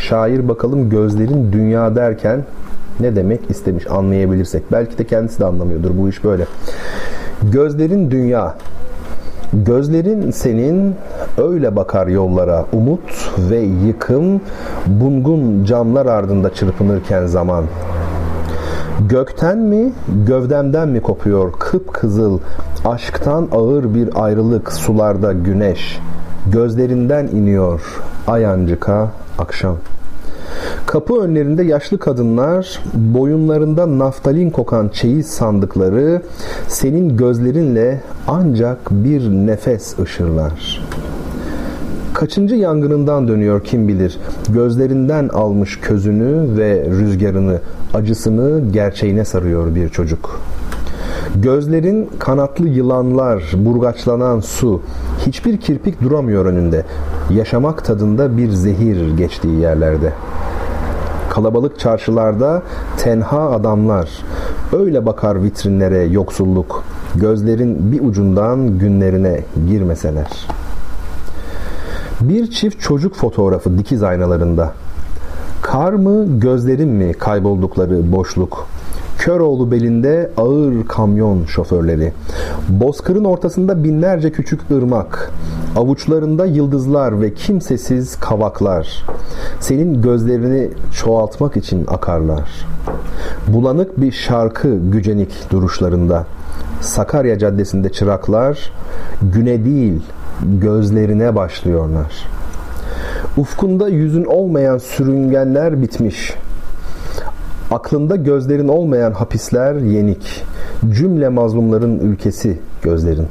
Şair 0.00 0.48
bakalım 0.48 0.90
gözlerin 0.90 1.52
dünya 1.52 1.96
derken 1.96 2.44
ne 3.00 3.16
demek 3.16 3.50
istemiş 3.50 3.90
anlayabilirsek. 3.90 4.62
Belki 4.72 4.98
de 4.98 5.04
kendisi 5.04 5.40
de 5.40 5.44
anlamıyordur 5.44 5.90
bu 5.98 6.08
iş 6.08 6.24
böyle. 6.24 6.46
Gözlerin 7.42 8.10
dünya. 8.10 8.54
Gözlerin 9.52 10.30
senin 10.30 10.94
öyle 11.38 11.76
bakar 11.76 12.06
yollara 12.06 12.64
umut 12.72 13.32
ve 13.50 13.58
yıkım 13.60 14.40
bungun 14.86 15.64
camlar 15.64 16.06
ardında 16.06 16.54
çırpınırken 16.54 17.26
zaman. 17.26 17.64
Gökten 19.08 19.58
mi 19.58 19.92
gövdemden 20.26 20.88
mi 20.88 21.00
kopuyor 21.00 21.52
kıpkızıl 21.52 22.38
aşktan 22.84 23.48
ağır 23.52 23.94
bir 23.94 24.08
ayrılık 24.24 24.72
sularda 24.72 25.32
güneş 25.32 26.00
gözlerinden 26.46 27.26
iniyor 27.26 28.02
Ayancıka 28.26 29.10
akşam. 29.40 29.76
Kapı 30.86 31.20
önlerinde 31.20 31.62
yaşlı 31.62 31.98
kadınlar 31.98 32.80
boyunlarında 32.94 33.98
naftalin 33.98 34.50
kokan 34.50 34.88
çeyiz 34.88 35.26
sandıkları 35.26 36.22
senin 36.68 37.16
gözlerinle 37.16 38.00
ancak 38.26 38.90
bir 38.90 39.30
nefes 39.30 39.98
ışırlar. 39.98 40.82
Kaçıncı 42.14 42.54
yangınından 42.54 43.28
dönüyor 43.28 43.64
kim 43.64 43.88
bilir. 43.88 44.18
Gözlerinden 44.48 45.28
almış 45.28 45.80
közünü 45.80 46.58
ve 46.58 46.84
rüzgarını, 46.90 47.58
acısını 47.94 48.72
gerçeğine 48.72 49.24
sarıyor 49.24 49.74
bir 49.74 49.88
çocuk. 49.88 50.40
Gözlerin 51.36 52.10
kanatlı 52.18 52.68
yılanlar, 52.68 53.52
burgaçlanan 53.56 54.40
su, 54.40 54.80
hiçbir 55.26 55.56
kirpik 55.56 56.02
duramıyor 56.02 56.46
önünde. 56.46 56.84
Yaşamak 57.30 57.84
tadında 57.84 58.36
bir 58.36 58.50
zehir 58.50 59.16
geçtiği 59.16 59.60
yerlerde. 59.60 60.12
Kalabalık 61.30 61.78
çarşılarda 61.78 62.62
tenha 62.98 63.50
adamlar. 63.50 64.10
Öyle 64.72 65.06
bakar 65.06 65.42
vitrinlere 65.42 66.02
yoksulluk. 66.02 66.84
Gözlerin 67.14 67.92
bir 67.92 68.00
ucundan 68.00 68.78
günlerine 68.78 69.40
girmeseler. 69.68 70.48
Bir 72.20 72.50
çift 72.50 72.80
çocuk 72.80 73.14
fotoğrafı 73.14 73.78
dikiz 73.78 74.02
aynalarında. 74.02 74.72
Kar 75.62 75.92
mı 75.92 76.40
gözlerin 76.40 76.88
mi 76.88 77.12
kayboldukları 77.12 78.12
boşluk? 78.12 78.66
Köroğlu 79.20 79.70
belinde 79.70 80.30
ağır 80.36 80.86
kamyon 80.88 81.44
şoförleri. 81.44 82.12
Bozkırın 82.68 83.24
ortasında 83.24 83.84
binlerce 83.84 84.32
küçük 84.32 84.70
ırmak. 84.70 85.32
Avuçlarında 85.76 86.46
yıldızlar 86.46 87.20
ve 87.20 87.34
kimsesiz 87.34 88.16
kavaklar. 88.16 89.04
Senin 89.60 90.02
gözlerini 90.02 90.70
çoğaltmak 90.92 91.56
için 91.56 91.86
akarlar. 91.88 92.66
Bulanık 93.48 94.00
bir 94.00 94.12
şarkı 94.12 94.76
gücenik 94.90 95.50
duruşlarında. 95.50 96.26
Sakarya 96.80 97.38
Caddesi'nde 97.38 97.92
çıraklar 97.92 98.72
güne 99.22 99.64
değil 99.64 100.02
gözlerine 100.42 101.36
başlıyorlar. 101.36 102.26
Ufkunda 103.36 103.88
yüzün 103.88 104.24
olmayan 104.24 104.78
sürüngenler 104.78 105.82
bitmiş. 105.82 106.34
Aklında 107.70 108.16
gözlerin 108.16 108.68
olmayan 108.68 109.12
hapisler 109.12 109.74
yenik. 109.74 110.44
Cümle 110.90 111.28
mazlumların 111.28 111.98
ülkesi 111.98 112.58
gözlerin. 112.82 113.26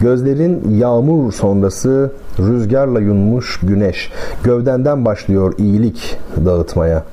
Gözlerin 0.00 0.70
yağmur 0.78 1.32
sonrası 1.32 2.12
rüzgarla 2.38 3.00
yunmuş 3.00 3.60
güneş. 3.62 4.12
Gövdenden 4.44 5.04
başlıyor 5.04 5.54
iyilik 5.58 6.18
dağıtmaya. 6.44 7.04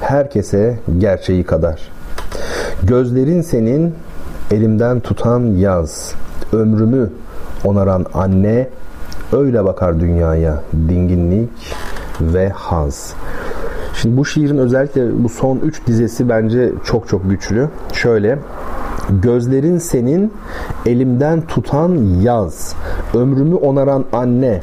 Herkese 0.00 0.78
gerçeği 0.98 1.44
kadar. 1.44 1.80
Gözlerin 2.82 3.42
senin 3.42 3.94
elimden 4.50 5.00
tutan 5.00 5.40
yaz. 5.40 6.14
Ömrümü 6.52 7.10
onaran 7.64 8.06
anne 8.14 8.68
öyle 9.32 9.64
bakar 9.64 10.00
dünyaya 10.00 10.60
dinginlik 10.88 11.74
ve 12.20 12.48
haz. 12.48 13.14
Şimdi 14.04 14.16
bu 14.16 14.24
şiirin 14.24 14.58
özellikle 14.58 15.24
bu 15.24 15.28
son 15.28 15.56
üç 15.58 15.86
dizesi 15.86 16.28
bence 16.28 16.72
çok 16.84 17.08
çok 17.08 17.30
güçlü. 17.30 17.68
Şöyle 17.92 18.38
Gözlerin 19.22 19.78
senin 19.78 20.32
elimden 20.86 21.40
tutan 21.40 21.96
yaz. 22.22 22.74
Ömrümü 23.14 23.54
onaran 23.54 24.04
anne. 24.12 24.60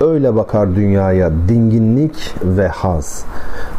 Öyle 0.00 0.36
bakar 0.36 0.74
dünyaya 0.74 1.32
dinginlik 1.48 2.34
ve 2.44 2.68
haz. 2.68 3.24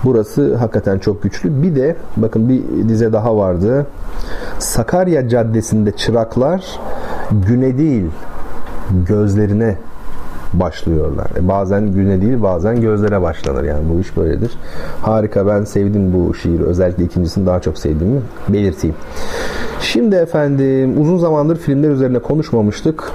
Burası 0.03 0.55
hakikaten 0.55 0.99
çok 0.99 1.23
güçlü. 1.23 1.63
Bir 1.63 1.75
de 1.75 1.95
bakın 2.17 2.49
bir 2.49 2.89
dize 2.89 3.13
daha 3.13 3.37
vardı. 3.37 3.85
Sakarya 4.59 5.29
Caddesi'nde 5.29 5.91
çıraklar 5.91 6.79
güne 7.47 7.77
değil 7.77 8.05
gözlerine 9.07 9.77
başlıyorlar. 10.53 11.27
E 11.37 11.47
bazen 11.47 11.91
güne 11.91 12.21
değil 12.21 12.43
bazen 12.43 12.81
gözlere 12.81 13.21
başlanır 13.21 13.63
yani 13.63 13.81
bu 13.93 13.99
iş 13.99 14.17
böyledir. 14.17 14.51
Harika 15.01 15.47
ben 15.47 15.63
sevdim 15.63 16.13
bu 16.13 16.33
şiiri 16.33 16.63
özellikle 16.63 17.03
ikincisini 17.03 17.45
daha 17.45 17.59
çok 17.59 17.77
sevdiğimi 17.77 18.21
belirteyim. 18.49 18.95
Şimdi 19.81 20.15
efendim 20.15 21.01
uzun 21.01 21.17
zamandır 21.17 21.57
filmler 21.57 21.89
üzerine 21.89 22.19
konuşmamıştık. 22.19 23.11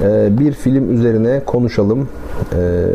Ee, 0.00 0.28
bir 0.38 0.52
film 0.52 0.94
üzerine 0.94 1.42
konuşalım. 1.46 2.08
Ee, 2.52 2.86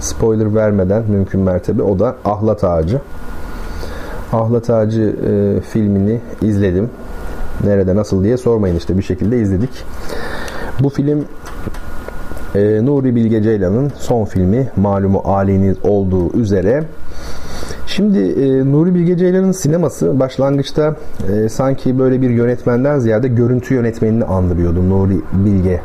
spoiler 0.00 0.54
vermeden 0.54 1.02
mümkün 1.08 1.40
mertebe 1.40 1.82
o 1.82 1.98
da 1.98 2.16
Ahlat 2.24 2.64
Ağacı. 2.64 3.00
Ahlat 4.32 4.70
Ağacı 4.70 5.02
e, 5.02 5.60
filmini 5.60 6.20
izledim. 6.42 6.90
Nerede 7.64 7.96
nasıl 7.96 8.24
diye 8.24 8.36
sormayın 8.36 8.76
işte 8.76 8.98
bir 8.98 9.02
şekilde 9.02 9.40
izledik. 9.40 9.84
Bu 10.80 10.88
film 10.88 11.24
e, 12.54 12.86
Nuri 12.86 13.14
Bilge 13.14 13.42
Ceylan'ın 13.42 13.92
son 13.98 14.24
filmi 14.24 14.68
malumu 14.76 15.18
aliniz 15.24 15.76
olduğu 15.84 16.38
üzere 16.38 16.84
Şimdi 17.86 18.18
e, 18.18 18.72
Nuri 18.72 18.94
Bilge 18.94 19.16
Ceylan'ın 19.16 19.52
sineması 19.52 20.20
başlangıçta 20.20 20.96
e, 21.32 21.48
sanki 21.48 21.98
böyle 21.98 22.22
bir 22.22 22.30
yönetmenden 22.30 22.98
ziyade 22.98 23.28
görüntü 23.28 23.74
yönetmenini 23.74 24.24
andırıyordu 24.24 24.90
Nuri 24.90 25.16
Bilge. 25.32 25.80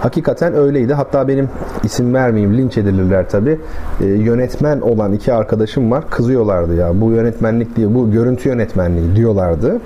Hakikaten 0.00 0.54
öyleydi. 0.54 0.94
Hatta 0.94 1.28
benim 1.28 1.48
isim 1.84 2.14
vermeyeyim 2.14 2.58
linç 2.58 2.78
edilirler 2.78 3.28
tabi. 3.28 3.58
E, 4.00 4.06
yönetmen 4.06 4.80
olan 4.80 5.12
iki 5.12 5.32
arkadaşım 5.32 5.90
var. 5.90 6.10
Kızıyorlardı 6.10 6.74
ya. 6.74 7.00
Bu 7.00 7.10
yönetmenlik 7.10 7.76
diye 7.76 7.94
bu 7.94 8.10
görüntü 8.10 8.48
yönetmenliği 8.48 9.16
diyorlardı. 9.16 9.80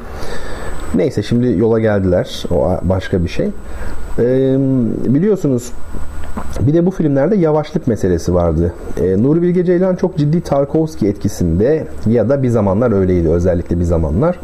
Neyse 0.94 1.23
şimdi 1.23 1.59
yola 1.59 1.81
geldiler. 1.81 2.44
O 2.51 2.79
başka 2.83 3.25
bir 3.25 3.29
şey. 3.29 3.51
E, 4.18 4.57
biliyorsunuz 5.14 5.72
bir 6.61 6.74
de 6.74 6.87
bu 6.87 6.90
filmlerde 6.90 7.37
yavaşlık 7.37 7.87
meselesi 7.87 8.35
vardı. 8.35 8.74
E, 9.00 9.22
Nuri 9.22 9.42
Bilge 9.42 9.64
Ceylan 9.64 9.96
çok 9.96 10.16
ciddi 10.16 10.40
Tarkovski 10.40 11.09
etkisinde 11.09 11.87
ya 12.07 12.28
da 12.28 12.42
bir 12.42 12.48
zamanlar 12.48 12.92
öyleydi 12.92 13.28
özellikle 13.28 13.78
bir 13.78 13.85
zamanlar. 13.85 14.38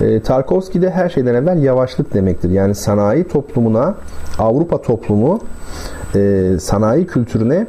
E, 0.00 0.20
Tarkovski 0.20 0.82
de 0.82 0.90
her 0.90 1.08
şeyden 1.08 1.34
evvel 1.34 1.62
yavaşlık 1.62 2.14
demektir. 2.14 2.50
Yani 2.50 2.74
sanayi 2.74 3.28
toplumuna, 3.28 3.94
Avrupa 4.38 4.82
toplumu 4.82 5.40
e, 6.14 6.50
sanayi 6.60 7.06
kültürüne 7.06 7.66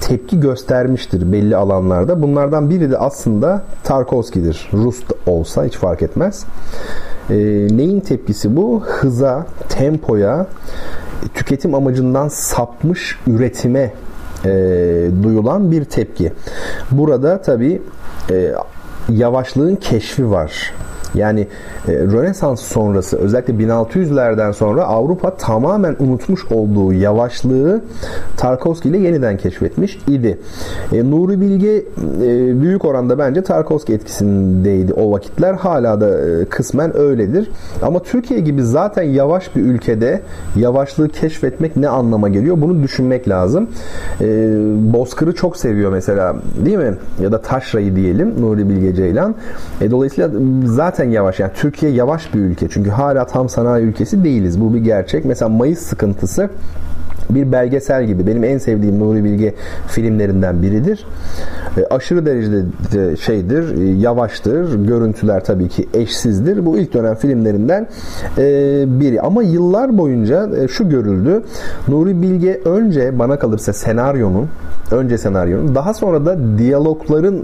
tepki 0.00 0.40
göstermiştir 0.40 1.32
belli 1.32 1.56
alanlarda. 1.56 2.22
Bunlardan 2.22 2.70
biri 2.70 2.90
de 2.90 2.98
aslında 2.98 3.62
Tarkovski'dir. 3.84 4.68
Rus 4.72 5.02
olsa 5.26 5.64
hiç 5.64 5.76
fark 5.76 6.02
etmez. 6.02 6.44
E, 7.30 7.34
neyin 7.70 8.00
tepkisi 8.00 8.56
bu? 8.56 8.82
Hıza, 8.86 9.46
tempoya, 9.68 10.46
tüketim 11.34 11.74
amacından 11.74 12.28
sapmış 12.28 13.18
üretime 13.26 13.92
e, 14.44 14.50
duyulan 15.22 15.70
bir 15.72 15.84
tepki. 15.84 16.32
Burada 16.90 17.42
tabi 17.42 17.82
e, 18.30 18.52
yavaşlığın 19.08 19.76
keşfi 19.76 20.30
var. 20.30 20.72
Yani 21.16 21.46
e, 21.88 21.92
Rönesans 21.92 22.60
sonrası 22.60 23.16
özellikle 23.16 23.52
1600'lerden 23.54 24.52
sonra 24.52 24.84
Avrupa 24.84 25.36
tamamen 25.36 25.96
unutmuş 26.00 26.44
olduğu 26.52 26.92
yavaşlığı 26.92 27.80
Tarkovski 28.36 28.88
ile 28.88 28.98
yeniden 28.98 29.36
keşfetmiş 29.36 29.98
idi. 30.08 30.38
E, 30.92 31.10
Nuri 31.10 31.40
Bilge 31.40 31.76
e, 32.22 32.60
büyük 32.60 32.84
oranda 32.84 33.18
bence 33.18 33.42
Tarkovski 33.42 33.92
etkisindeydi 33.92 34.92
o 34.92 35.12
vakitler. 35.12 35.54
Hala 35.54 36.00
da 36.00 36.20
e, 36.28 36.44
kısmen 36.44 36.96
öyledir. 36.96 37.50
Ama 37.82 38.02
Türkiye 38.02 38.40
gibi 38.40 38.62
zaten 38.62 39.02
yavaş 39.02 39.56
bir 39.56 39.62
ülkede 39.62 40.20
yavaşlığı 40.56 41.08
keşfetmek 41.08 41.76
ne 41.76 41.88
anlama 41.88 42.28
geliyor? 42.28 42.60
Bunu 42.60 42.82
düşünmek 42.82 43.28
lazım. 43.28 43.68
E, 44.20 44.26
Bozkır'ı 44.92 45.34
çok 45.34 45.56
seviyor 45.56 45.92
mesela 45.92 46.36
değil 46.64 46.78
mi? 46.78 46.94
Ya 47.22 47.32
da 47.32 47.40
Taşra'yı 47.42 47.96
diyelim 47.96 48.34
Nuri 48.40 48.68
Bilge 48.68 48.94
Ceylan. 48.94 49.34
E, 49.80 49.90
dolayısıyla 49.90 50.30
zaten 50.64 51.05
yavaş. 51.10 51.40
Yani 51.40 51.52
Türkiye 51.54 51.92
yavaş 51.92 52.34
bir 52.34 52.40
ülke. 52.40 52.68
Çünkü 52.68 52.90
hala 52.90 53.26
tam 53.26 53.48
sanayi 53.48 53.84
ülkesi 53.84 54.24
değiliz. 54.24 54.60
Bu 54.60 54.74
bir 54.74 54.78
gerçek. 54.78 55.24
Mesela 55.24 55.48
Mayıs 55.48 55.78
sıkıntısı 55.78 56.50
bir 57.30 57.52
belgesel 57.52 58.04
gibi. 58.04 58.26
Benim 58.26 58.44
en 58.44 58.58
sevdiğim 58.58 58.98
Nuri 58.98 59.24
Bilge 59.24 59.54
filmlerinden 59.86 60.62
biridir. 60.62 61.06
E, 61.78 61.86
aşırı 61.86 62.26
derecede 62.26 63.16
şeydir, 63.16 63.78
e, 63.78 63.84
yavaştır. 63.84 64.86
Görüntüler 64.86 65.44
tabii 65.44 65.68
ki 65.68 65.88
eşsizdir. 65.94 66.66
Bu 66.66 66.78
ilk 66.78 66.94
dönem 66.94 67.14
filmlerinden 67.14 67.88
e, 68.38 68.44
biri. 69.00 69.20
Ama 69.20 69.42
yıllar 69.42 69.98
boyunca 69.98 70.50
e, 70.56 70.68
şu 70.68 70.88
görüldü. 70.88 71.42
Nuri 71.88 72.22
Bilge 72.22 72.60
önce 72.64 73.18
bana 73.18 73.38
kalırsa 73.38 73.72
senaryonun 73.72 74.48
önce 74.90 75.18
senaryonun 75.18 75.74
daha 75.74 75.94
sonra 75.94 76.26
da 76.26 76.58
diyalogların 76.58 77.36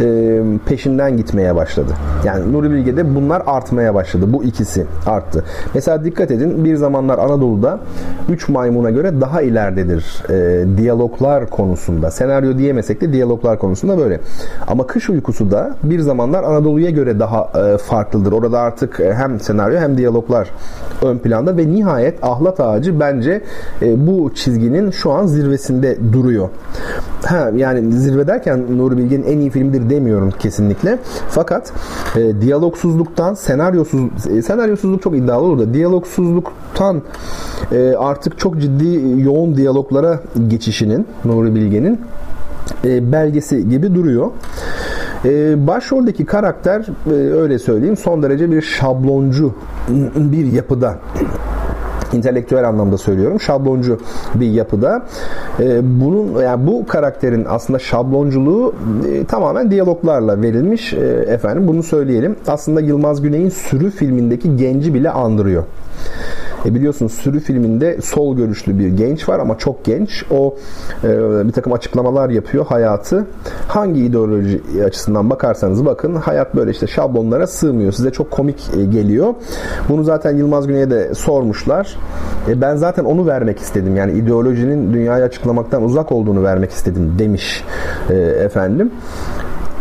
e, 0.00 0.40
peşinden 0.66 1.16
gitmeye 1.16 1.56
başladı. 1.56 1.92
Yani 2.24 2.52
Nuri 2.52 2.70
Bilge'de 2.70 3.14
bunlar 3.14 3.42
artmaya 3.46 3.94
başladı. 3.94 4.24
Bu 4.28 4.44
ikisi 4.44 4.86
arttı. 5.06 5.44
Mesela 5.74 6.04
dikkat 6.04 6.30
edin 6.30 6.64
bir 6.64 6.76
zamanlar 6.76 7.18
Anadolu'da 7.18 7.80
3 8.28 8.48
maymuna 8.48 8.90
göre 8.90 9.19
daha 9.20 9.42
ileridedir 9.42 10.22
e, 10.30 10.66
diyaloglar 10.76 11.50
konusunda. 11.50 12.10
Senaryo 12.10 12.58
diyemesek 12.58 13.00
de 13.00 13.12
diyaloglar 13.12 13.58
konusunda 13.58 13.98
böyle. 13.98 14.20
Ama 14.66 14.86
Kış 14.86 15.10
Uykusu 15.10 15.50
da 15.50 15.76
bir 15.82 16.00
zamanlar 16.00 16.42
Anadolu'ya 16.42 16.90
göre 16.90 17.20
daha 17.20 17.52
e, 17.54 17.78
farklıdır. 17.78 18.32
Orada 18.32 18.60
artık 18.60 19.00
e, 19.00 19.14
hem 19.14 19.40
senaryo 19.40 19.78
hem 19.80 19.98
diyaloglar 19.98 20.50
ön 21.02 21.18
planda 21.18 21.56
ve 21.56 21.68
nihayet 21.68 22.24
Ahlat 22.24 22.60
Ağacı 22.60 23.00
bence 23.00 23.42
e, 23.82 24.06
bu 24.06 24.34
çizginin 24.34 24.90
şu 24.90 25.12
an 25.12 25.26
zirvesinde 25.26 25.98
duruyor. 26.12 26.48
Ha, 27.24 27.50
yani 27.56 27.92
zirve 27.92 28.26
derken 28.26 28.78
Nuri 28.78 28.96
Bilge'nin 28.96 29.24
en 29.24 29.38
iyi 29.38 29.50
filmidir 29.50 29.90
demiyorum 29.90 30.30
kesinlikle. 30.38 30.98
Fakat 31.28 31.72
e, 32.16 32.40
diyalogsuzluktan 32.40 33.34
senaryosuz 33.34 34.26
e, 34.30 34.42
senaryosuzluk 34.42 35.02
çok 35.02 35.16
iddialı 35.16 35.44
olur 35.44 35.58
da 35.58 35.74
diyalogsuzluktan 35.74 37.02
e, 37.72 37.94
artık 37.98 38.38
çok 38.38 38.60
ciddi 38.60 38.84
yoğun 39.16 39.56
diyaloglara 39.56 40.20
geçişinin 40.48 41.06
Nuri 41.24 41.54
Bilge'nin 41.54 42.00
e, 42.84 43.12
belgesi 43.12 43.68
gibi 43.68 43.94
duruyor. 43.94 44.30
E, 45.24 45.66
başroldeki 45.66 46.24
karakter 46.24 46.86
e, 47.06 47.14
öyle 47.14 47.58
söyleyeyim 47.58 47.96
son 47.96 48.22
derece 48.22 48.50
bir 48.50 48.62
şabloncu 48.62 49.54
bir 50.16 50.52
yapıda 50.52 50.98
entelektüel 52.14 52.68
anlamda 52.68 52.98
söylüyorum. 52.98 53.40
Şabloncu 53.40 53.98
bir 54.34 54.50
yapıda. 54.50 55.02
E, 55.60 56.00
bunun 56.00 56.42
yani 56.42 56.66
bu 56.66 56.86
karakterin 56.86 57.46
aslında 57.48 57.78
şablonculuğu 57.78 58.74
e, 59.12 59.24
tamamen 59.24 59.70
diyaloglarla 59.70 60.42
verilmiş. 60.42 60.92
E, 60.92 60.96
efendim 61.28 61.68
bunu 61.68 61.82
söyleyelim. 61.82 62.36
Aslında 62.48 62.80
Yılmaz 62.80 63.22
Güney'in 63.22 63.48
Sürü 63.48 63.90
filmindeki 63.90 64.56
genci 64.56 64.94
bile 64.94 65.10
andırıyor. 65.10 65.64
E 66.64 66.74
biliyorsunuz 66.74 67.12
sürü 67.12 67.40
filminde 67.40 68.00
sol 68.00 68.36
görüşlü 68.36 68.78
bir 68.78 68.88
genç 68.88 69.28
var 69.28 69.38
ama 69.38 69.58
çok 69.58 69.84
genç. 69.84 70.24
O 70.30 70.56
e, 71.04 71.08
bir 71.46 71.52
takım 71.52 71.72
açıklamalar 71.72 72.30
yapıyor 72.30 72.66
hayatı. 72.66 73.26
Hangi 73.68 74.00
ideoloji 74.04 74.62
açısından 74.86 75.30
bakarsanız 75.30 75.84
bakın 75.84 76.14
hayat 76.14 76.54
böyle 76.56 76.70
işte 76.70 76.86
şablonlara 76.86 77.46
sığmıyor. 77.46 77.92
Size 77.92 78.10
çok 78.10 78.30
komik 78.30 78.70
e, 78.76 78.84
geliyor. 78.84 79.34
Bunu 79.88 80.04
zaten 80.04 80.36
Yılmaz 80.36 80.66
Güney'e 80.66 80.90
de 80.90 81.14
sormuşlar. 81.14 81.96
E, 82.48 82.60
ben 82.60 82.76
zaten 82.76 83.04
onu 83.04 83.26
vermek 83.26 83.58
istedim. 83.58 83.96
Yani 83.96 84.12
ideolojinin 84.12 84.92
dünyayı 84.92 85.24
açıklamaktan 85.24 85.82
uzak 85.82 86.12
olduğunu 86.12 86.42
vermek 86.42 86.70
istedim 86.70 87.14
demiş 87.18 87.64
e, 88.10 88.14
efendim. 88.14 88.90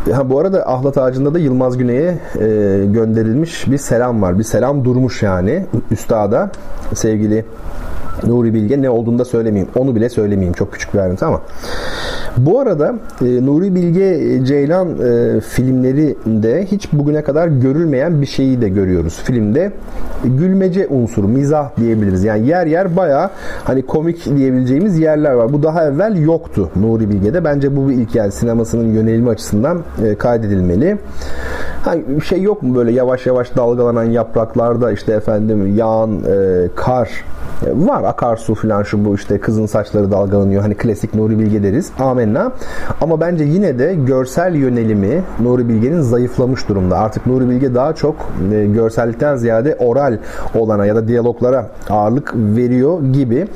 Ha, 0.05 0.29
bu 0.29 0.39
arada 0.39 0.69
Ahlat 0.69 0.97
Ağacı'nda 0.97 1.33
da 1.33 1.39
Yılmaz 1.39 1.77
Güney'e 1.77 2.17
e, 2.35 2.47
gönderilmiş 2.85 3.71
bir 3.71 3.77
selam 3.77 4.21
var. 4.21 4.39
Bir 4.39 4.43
selam 4.43 4.85
durmuş 4.85 5.23
yani 5.23 5.65
üstada 5.91 6.51
sevgili 6.93 7.45
Nuri 8.27 8.53
Bilge 8.53 8.81
ne 8.81 8.89
olduğunu 8.89 9.19
da 9.19 9.25
söylemeyeyim. 9.25 9.69
Onu 9.75 9.95
bile 9.95 10.09
söylemeyeyim. 10.09 10.53
Çok 10.53 10.73
küçük 10.73 10.93
bir 10.93 10.99
ayrıntı 10.99 11.25
ama. 11.25 11.41
Bu 12.45 12.59
arada 12.59 12.95
e, 13.21 13.45
Nuri 13.45 13.75
Bilge 13.75 14.39
Ceylan 14.45 14.87
e, 14.87 15.41
filmlerinde 15.41 16.65
hiç 16.65 16.93
bugüne 16.93 17.21
kadar 17.21 17.47
görülmeyen 17.47 18.21
bir 18.21 18.25
şeyi 18.25 18.61
de 18.61 18.69
görüyoruz. 18.69 19.19
Filmde 19.23 19.71
gülmece 20.23 20.87
unsuru, 20.87 21.27
mizah 21.27 21.77
diyebiliriz. 21.77 22.23
Yani 22.23 22.47
yer 22.47 22.65
yer 22.65 22.95
baya 22.95 23.31
hani 23.63 23.85
komik 23.85 24.37
diyebileceğimiz 24.37 24.99
yerler 24.99 25.31
var. 25.31 25.53
Bu 25.53 25.63
daha 25.63 25.85
evvel 25.85 26.21
yoktu 26.21 26.69
Nuri 26.75 27.09
Bilge'de. 27.09 27.43
Bence 27.43 27.75
bu 27.75 27.89
bir 27.89 27.93
ilk 27.93 28.15
yani 28.15 28.31
sinemasının 28.31 28.93
yönelimi 28.93 29.29
açısından 29.29 29.79
e, 30.05 30.15
kaydedilmeli. 30.15 30.97
Hani 31.83 32.21
şey 32.21 32.41
yok 32.41 32.63
mu 32.63 32.75
böyle 32.75 32.91
yavaş 32.91 33.25
yavaş 33.25 33.55
dalgalanan 33.55 34.03
yapraklarda 34.03 34.91
işte 34.91 35.13
efendim 35.13 35.75
yağan 35.75 36.11
e, 36.11 36.67
kar 36.75 37.07
e, 37.07 37.38
var 37.73 38.03
akarsu 38.03 38.55
falan 38.55 38.83
şu 38.83 39.05
bu 39.05 39.15
işte 39.15 39.37
kızın 39.37 39.65
saçları 39.65 40.11
dalgalanıyor. 40.11 40.61
Hani 40.61 40.75
klasik 40.75 41.15
Nuri 41.15 41.39
Bilge 41.39 41.63
deriz. 41.63 41.91
Amenna. 41.99 42.51
Ama 43.01 43.21
bence 43.21 43.43
yine 43.43 43.79
de 43.79 43.95
görsel 44.07 44.55
yönelimi 44.55 45.23
Nuri 45.39 45.69
Bilge'nin 45.69 46.01
zayıflamış 46.01 46.69
durumda. 46.69 46.97
Artık 46.97 47.25
Nuri 47.25 47.49
Bilge 47.49 47.75
daha 47.75 47.93
çok 47.95 48.15
e, 48.53 48.65
görsellikten 48.65 49.35
ziyade 49.35 49.75
oral 49.79 50.17
olana 50.55 50.85
ya 50.85 50.95
da 50.95 51.07
diyaloglara 51.07 51.65
ağırlık 51.89 52.33
veriyor 52.35 53.03
gibi. 53.13 53.47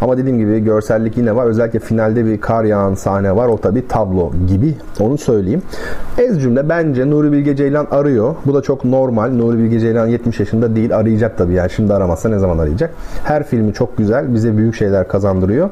Ama 0.00 0.18
dediğim 0.18 0.38
gibi 0.38 0.64
görsellik 0.64 1.16
yine 1.16 1.36
var. 1.36 1.46
Özellikle 1.46 1.78
finalde 1.78 2.26
bir 2.26 2.40
kar 2.40 2.64
yağan 2.64 2.94
sahne 2.94 3.36
var. 3.36 3.48
O 3.48 3.58
tabi 3.58 3.88
tablo 3.88 4.32
gibi. 4.46 4.74
Onu 5.00 5.18
söyleyeyim. 5.18 5.62
Ez 6.18 6.42
cümle 6.42 6.68
bence 6.68 7.10
Nuri 7.10 7.32
Bilge 7.32 7.56
Ceylan 7.56 7.86
arıyor. 7.90 8.34
Bu 8.46 8.54
da 8.54 8.62
çok 8.62 8.84
normal. 8.84 9.30
Nuri 9.30 9.58
Bilge 9.58 9.80
Ceylan 9.80 10.06
70 10.06 10.40
yaşında 10.40 10.76
değil. 10.76 10.96
Arayacak 10.96 11.38
tabii 11.38 11.54
yani. 11.54 11.70
Şimdi 11.70 11.94
aramazsa 11.94 12.28
ne 12.28 12.38
zaman 12.38 12.58
arayacak? 12.58 12.90
Her 13.24 13.41
filmi 13.42 13.74
çok 13.74 13.98
güzel. 13.98 14.34
Bize 14.34 14.56
büyük 14.56 14.74
şeyler 14.74 15.08
kazandırıyor. 15.08 15.70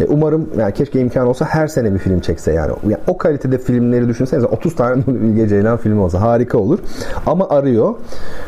E, 0.00 0.04
umarım 0.04 0.48
yani 0.58 0.74
keşke 0.74 1.00
imkan 1.00 1.26
olsa 1.26 1.44
her 1.44 1.66
sene 1.66 1.94
bir 1.94 1.98
film 1.98 2.20
çekse 2.20 2.52
yani. 2.52 2.72
yani 2.82 2.96
o 3.06 3.18
kalitede 3.18 3.58
filmleri 3.58 4.08
düşünsenize 4.08 4.46
30 4.46 4.74
tane 4.74 5.02
Bilge 5.06 5.48
Ceylan 5.48 5.76
filmi 5.76 6.00
olsa 6.00 6.20
harika 6.20 6.58
olur. 6.58 6.78
Ama 7.26 7.48
arıyor. 7.48 7.94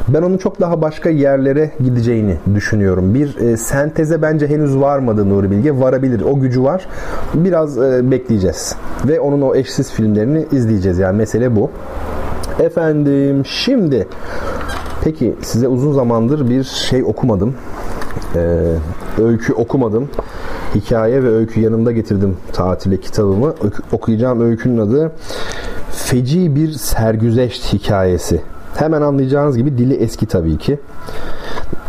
Ben 0.08 0.22
onun 0.22 0.38
çok 0.38 0.60
daha 0.60 0.82
başka 0.82 1.10
yerlere 1.10 1.70
gideceğini 1.84 2.36
düşünüyorum. 2.54 3.14
Bir 3.14 3.36
e, 3.36 3.56
senteze 3.56 4.22
bence 4.22 4.46
henüz 4.46 4.80
varmadı 4.80 5.28
Nuri 5.28 5.50
Bilge. 5.50 5.80
Varabilir. 5.80 6.20
O 6.20 6.40
gücü 6.40 6.62
var. 6.62 6.86
Biraz 7.34 7.78
e, 7.78 8.10
bekleyeceğiz. 8.10 8.76
Ve 9.08 9.20
onun 9.20 9.40
o 9.40 9.54
eşsiz 9.54 9.92
filmlerini 9.92 10.46
izleyeceğiz. 10.52 10.98
Yani 10.98 11.16
mesele 11.16 11.56
bu. 11.56 11.70
Efendim 12.60 13.42
şimdi 13.44 14.06
peki 15.04 15.34
size 15.42 15.68
uzun 15.68 15.92
zamandır 15.92 16.50
bir 16.50 16.64
şey 16.64 17.04
okumadım. 17.04 17.54
Ee, 18.34 18.74
öykü 19.22 19.52
okumadım. 19.52 20.08
Hikaye 20.74 21.22
ve 21.22 21.28
öykü 21.28 21.60
yanımda 21.60 21.92
getirdim 21.92 22.36
tatile 22.52 22.96
kitabımı. 22.96 23.54
Okuyacağım 23.92 24.40
öykünün 24.40 24.78
adı 24.78 25.12
Feci 25.90 26.56
Bir 26.56 26.72
Sergüzeşt 26.72 27.72
Hikayesi. 27.72 28.40
Hemen 28.76 29.02
anlayacağınız 29.02 29.56
gibi 29.56 29.78
dili 29.78 29.94
eski 29.94 30.26
tabii 30.26 30.58
ki. 30.58 30.78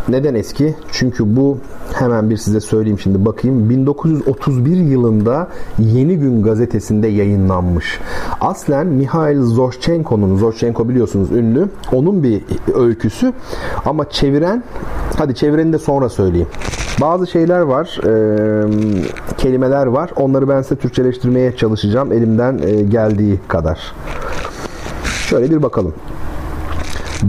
Neden 0.08 0.34
eski? 0.34 0.74
Çünkü 0.92 1.36
bu 1.36 1.58
hemen 1.92 2.30
bir 2.30 2.36
size 2.36 2.60
söyleyeyim 2.60 2.98
şimdi 2.98 3.24
bakayım. 3.24 3.70
1931 3.70 4.76
yılında 4.76 5.48
Yeni 5.78 6.16
Gün 6.16 6.42
gazetesinde 6.42 7.08
yayınlanmış. 7.08 8.00
Aslen 8.40 8.86
Mihail 8.86 9.42
Zorchenko'nun, 9.42 10.36
Zorchenko 10.36 10.88
biliyorsunuz 10.88 11.32
ünlü, 11.32 11.68
onun 11.92 12.22
bir 12.22 12.42
öyküsü 12.74 13.32
ama 13.84 14.10
çeviren, 14.10 14.62
hadi 15.18 15.34
çevireni 15.34 15.72
de 15.72 15.78
sonra 15.78 16.08
söyleyeyim. 16.08 16.48
Bazı 17.00 17.26
şeyler 17.26 17.60
var, 17.60 18.00
e, 18.04 19.36
kelimeler 19.36 19.86
var. 19.86 20.10
Onları 20.16 20.48
ben 20.48 20.62
size 20.62 20.76
Türkçeleştirmeye 20.76 21.56
çalışacağım 21.56 22.12
elimden 22.12 22.58
e, 22.58 22.82
geldiği 22.82 23.40
kadar. 23.48 23.94
Şöyle 25.28 25.50
bir 25.50 25.62
bakalım. 25.62 25.94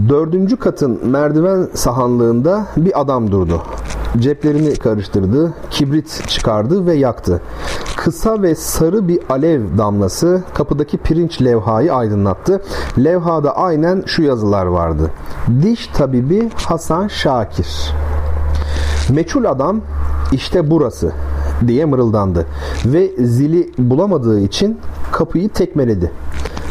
Dördüncü 0.10 0.58
katın 0.58 1.08
merdiven 1.08 1.68
sahanlığında 1.74 2.68
bir 2.78 3.02
adam 3.02 3.32
durdu. 3.32 3.62
Ceplerini 4.20 4.76
karıştırdı, 4.76 5.54
kibrit 5.70 6.24
çıkardı 6.28 6.86
ve 6.86 6.94
yaktı. 6.94 7.42
Kısa 8.08 8.42
ve 8.42 8.56
sarı 8.56 9.08
bir 9.08 9.20
alev 9.30 9.62
damlası 9.78 10.44
kapıdaki 10.54 10.98
pirinç 10.98 11.42
levhayı 11.42 11.94
aydınlattı. 11.94 12.62
Levhada 12.98 13.58
aynen 13.58 14.04
şu 14.06 14.24
yazılar 14.24 14.66
vardı. 14.66 15.12
Diş 15.62 15.88
tabibi 15.88 16.50
Hasan 16.56 17.08
Şakir. 17.08 17.94
Meçhul 19.10 19.46
adam 19.46 19.82
işte 20.32 20.72
burası 20.72 21.12
diye 21.68 21.86
mırıldandı 21.86 22.46
ve 22.86 23.12
zili 23.18 23.72
bulamadığı 23.78 24.40
için 24.40 24.80
kapıyı 25.12 25.50
tekmeledi. 25.50 26.12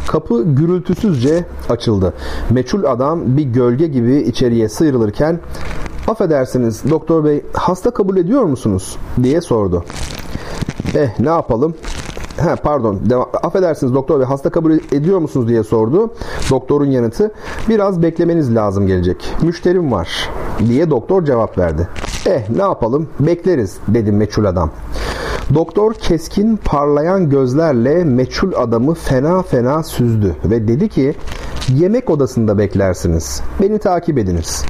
Kapı 0.07 0.43
gürültüsüzce 0.43 1.45
açıldı. 1.69 2.13
Meçhul 2.51 2.85
adam 2.85 3.37
bir 3.37 3.45
gölge 3.45 3.87
gibi 3.87 4.17
içeriye 4.17 4.69
sıyrılırken 4.69 5.41
affedersiniz 6.09 6.91
doktor 6.91 7.25
bey 7.25 7.43
hasta 7.53 7.91
kabul 7.91 8.17
ediyor 8.17 8.43
musunuz 8.43 8.97
diye 9.23 9.41
sordu. 9.41 9.85
Eh 10.97 11.21
ne 11.21 11.29
yapalım 11.29 11.75
He, 12.37 12.57
pardon. 12.57 13.01
Devam. 13.11 13.29
Affedersiniz 13.43 13.95
doktor 13.95 14.21
bey 14.21 14.27
hasta 14.27 14.51
kabul 14.51 14.73
ediyor 14.93 15.19
musunuz 15.19 15.49
diye 15.49 15.63
sordu. 15.63 16.15
Doktorun 16.51 16.91
yanıtı 16.91 17.35
biraz 17.69 18.03
beklemeniz 18.03 18.55
lazım 18.55 18.87
gelecek. 18.87 19.35
Müşterim 19.43 19.93
var 19.93 20.31
diye 20.59 20.91
doktor 20.91 21.25
cevap 21.25 21.59
verdi. 21.59 21.89
Eh 22.27 22.51
ne 22.57 22.63
yapalım 22.63 23.09
bekleriz 23.21 23.79
dedi 23.89 24.13
meçhul 24.13 24.45
adam. 24.45 24.71
Doktor 25.55 25.95
keskin 25.95 26.57
parlayan 26.57 27.31
gözlerle 27.31 28.05
meçhul 28.05 28.53
adamı 28.57 28.95
fena 28.95 29.43
fena 29.43 29.83
süzdü 29.83 30.37
ve 30.45 30.69
dedi 30.69 30.89
ki 30.89 31.15
yemek 31.75 32.11
odasında 32.11 32.59
beklersiniz. 32.59 33.43
Beni 33.63 33.79
takip 33.79 34.19
ediniz. 34.19 34.65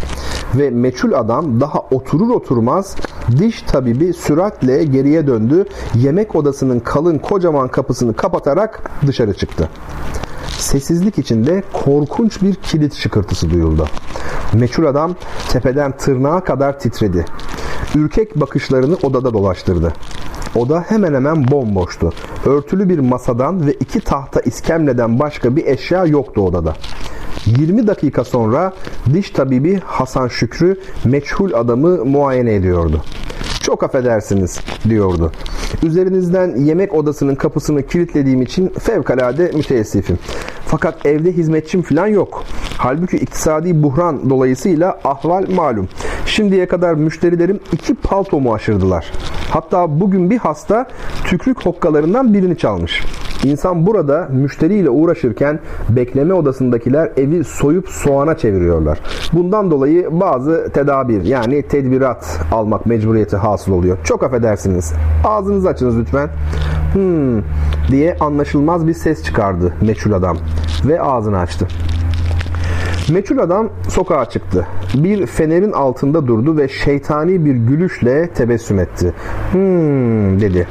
Ve 0.54 0.70
meçhul 0.70 1.12
adam 1.12 1.60
daha 1.60 1.78
oturur 1.90 2.30
oturmaz 2.30 2.96
diş 3.38 3.62
tabibi 3.62 4.12
süratle 4.12 4.84
geriye 4.84 5.26
döndü. 5.26 5.64
Yemek 5.94 6.34
odasının 6.34 6.80
kalın 6.80 7.18
kocaman 7.18 7.68
kapısını 7.68 8.14
kapatarak 8.14 8.90
dışarı 9.06 9.34
çıktı. 9.34 9.68
Sessizlik 10.58 11.18
içinde 11.18 11.62
korkunç 11.72 12.42
bir 12.42 12.54
kilit 12.54 12.94
şıkırtısı 12.94 13.50
duyuldu. 13.50 13.86
Meçhul 14.52 14.84
adam 14.84 15.14
tepeden 15.48 15.96
tırnağa 15.96 16.44
kadar 16.44 16.78
titredi. 16.78 17.24
ürkek 17.94 18.40
bakışlarını 18.40 18.96
odada 19.02 19.34
dolaştırdı. 19.34 19.92
Oda 20.54 20.84
hemen 20.88 21.14
hemen 21.14 21.50
bomboştu. 21.50 22.12
Örtülü 22.46 22.88
bir 22.88 22.98
masadan 22.98 23.66
ve 23.66 23.72
iki 23.72 24.00
tahta 24.00 24.40
iskemleden 24.40 25.18
başka 25.18 25.56
bir 25.56 25.66
eşya 25.66 26.04
yoktu 26.04 26.40
odada. 26.40 26.74
20 27.46 27.86
dakika 27.86 28.24
sonra 28.24 28.72
diş 29.14 29.30
tabibi 29.30 29.80
Hasan 29.84 30.28
Şükrü 30.28 30.80
meçhul 31.04 31.52
adamı 31.52 32.04
muayene 32.04 32.54
ediyordu. 32.54 33.02
Çok 33.62 33.82
affedersiniz 33.82 34.60
diyordu. 34.88 35.32
Üzerinizden 35.82 36.56
yemek 36.56 36.94
odasının 36.94 37.34
kapısını 37.34 37.86
kilitlediğim 37.86 38.42
için 38.42 38.68
fevkalade 38.68 39.50
müteessifim. 39.54 40.18
Fakat 40.66 41.06
evde 41.06 41.32
hizmetçim 41.32 41.82
falan 41.82 42.06
yok. 42.06 42.44
Halbuki 42.78 43.16
iktisadi 43.16 43.82
buhran 43.82 44.30
dolayısıyla 44.30 44.98
ahval 45.04 45.50
malum. 45.50 45.88
Şimdiye 46.26 46.66
kadar 46.66 46.94
müşterilerim 46.94 47.60
iki 47.72 47.94
paltomu 47.94 48.54
aşırdılar. 48.54 49.12
Hatta 49.50 50.00
bugün 50.00 50.30
bir 50.30 50.38
hasta 50.38 50.88
tükrük 51.24 51.66
hokkalarından 51.66 52.34
birini 52.34 52.58
çalmış. 52.58 53.02
İnsan 53.46 53.86
burada 53.86 54.28
müşteriyle 54.32 54.90
uğraşırken 54.90 55.58
bekleme 55.88 56.34
odasındakiler 56.34 57.12
evi 57.16 57.44
soyup 57.44 57.88
soğana 57.88 58.36
çeviriyorlar. 58.36 58.98
Bundan 59.32 59.70
dolayı 59.70 60.08
bazı 60.20 60.70
tedabir 60.72 61.22
yani 61.22 61.62
tedbirat 61.62 62.40
almak 62.52 62.86
mecburiyeti 62.86 63.36
hasıl 63.36 63.72
oluyor. 63.72 63.98
Çok 64.04 64.22
affedersiniz. 64.22 64.92
Ağzınızı 65.24 65.68
açınız 65.68 65.98
lütfen. 65.98 66.28
Hmm 66.92 67.42
diye 67.90 68.16
anlaşılmaz 68.20 68.86
bir 68.86 68.94
ses 68.94 69.24
çıkardı 69.24 69.72
meçhul 69.80 70.12
adam 70.12 70.36
ve 70.84 71.00
ağzını 71.00 71.38
açtı. 71.38 71.66
Meçhul 73.12 73.38
adam 73.38 73.68
sokağa 73.88 74.24
çıktı. 74.24 74.66
Bir 74.94 75.26
fenerin 75.26 75.72
altında 75.72 76.26
durdu 76.26 76.56
ve 76.56 76.68
şeytani 76.68 77.44
bir 77.44 77.54
gülüşle 77.54 78.28
tebessüm 78.28 78.78
etti. 78.78 79.14
Hmm 79.52 80.40
dedi. 80.40 80.68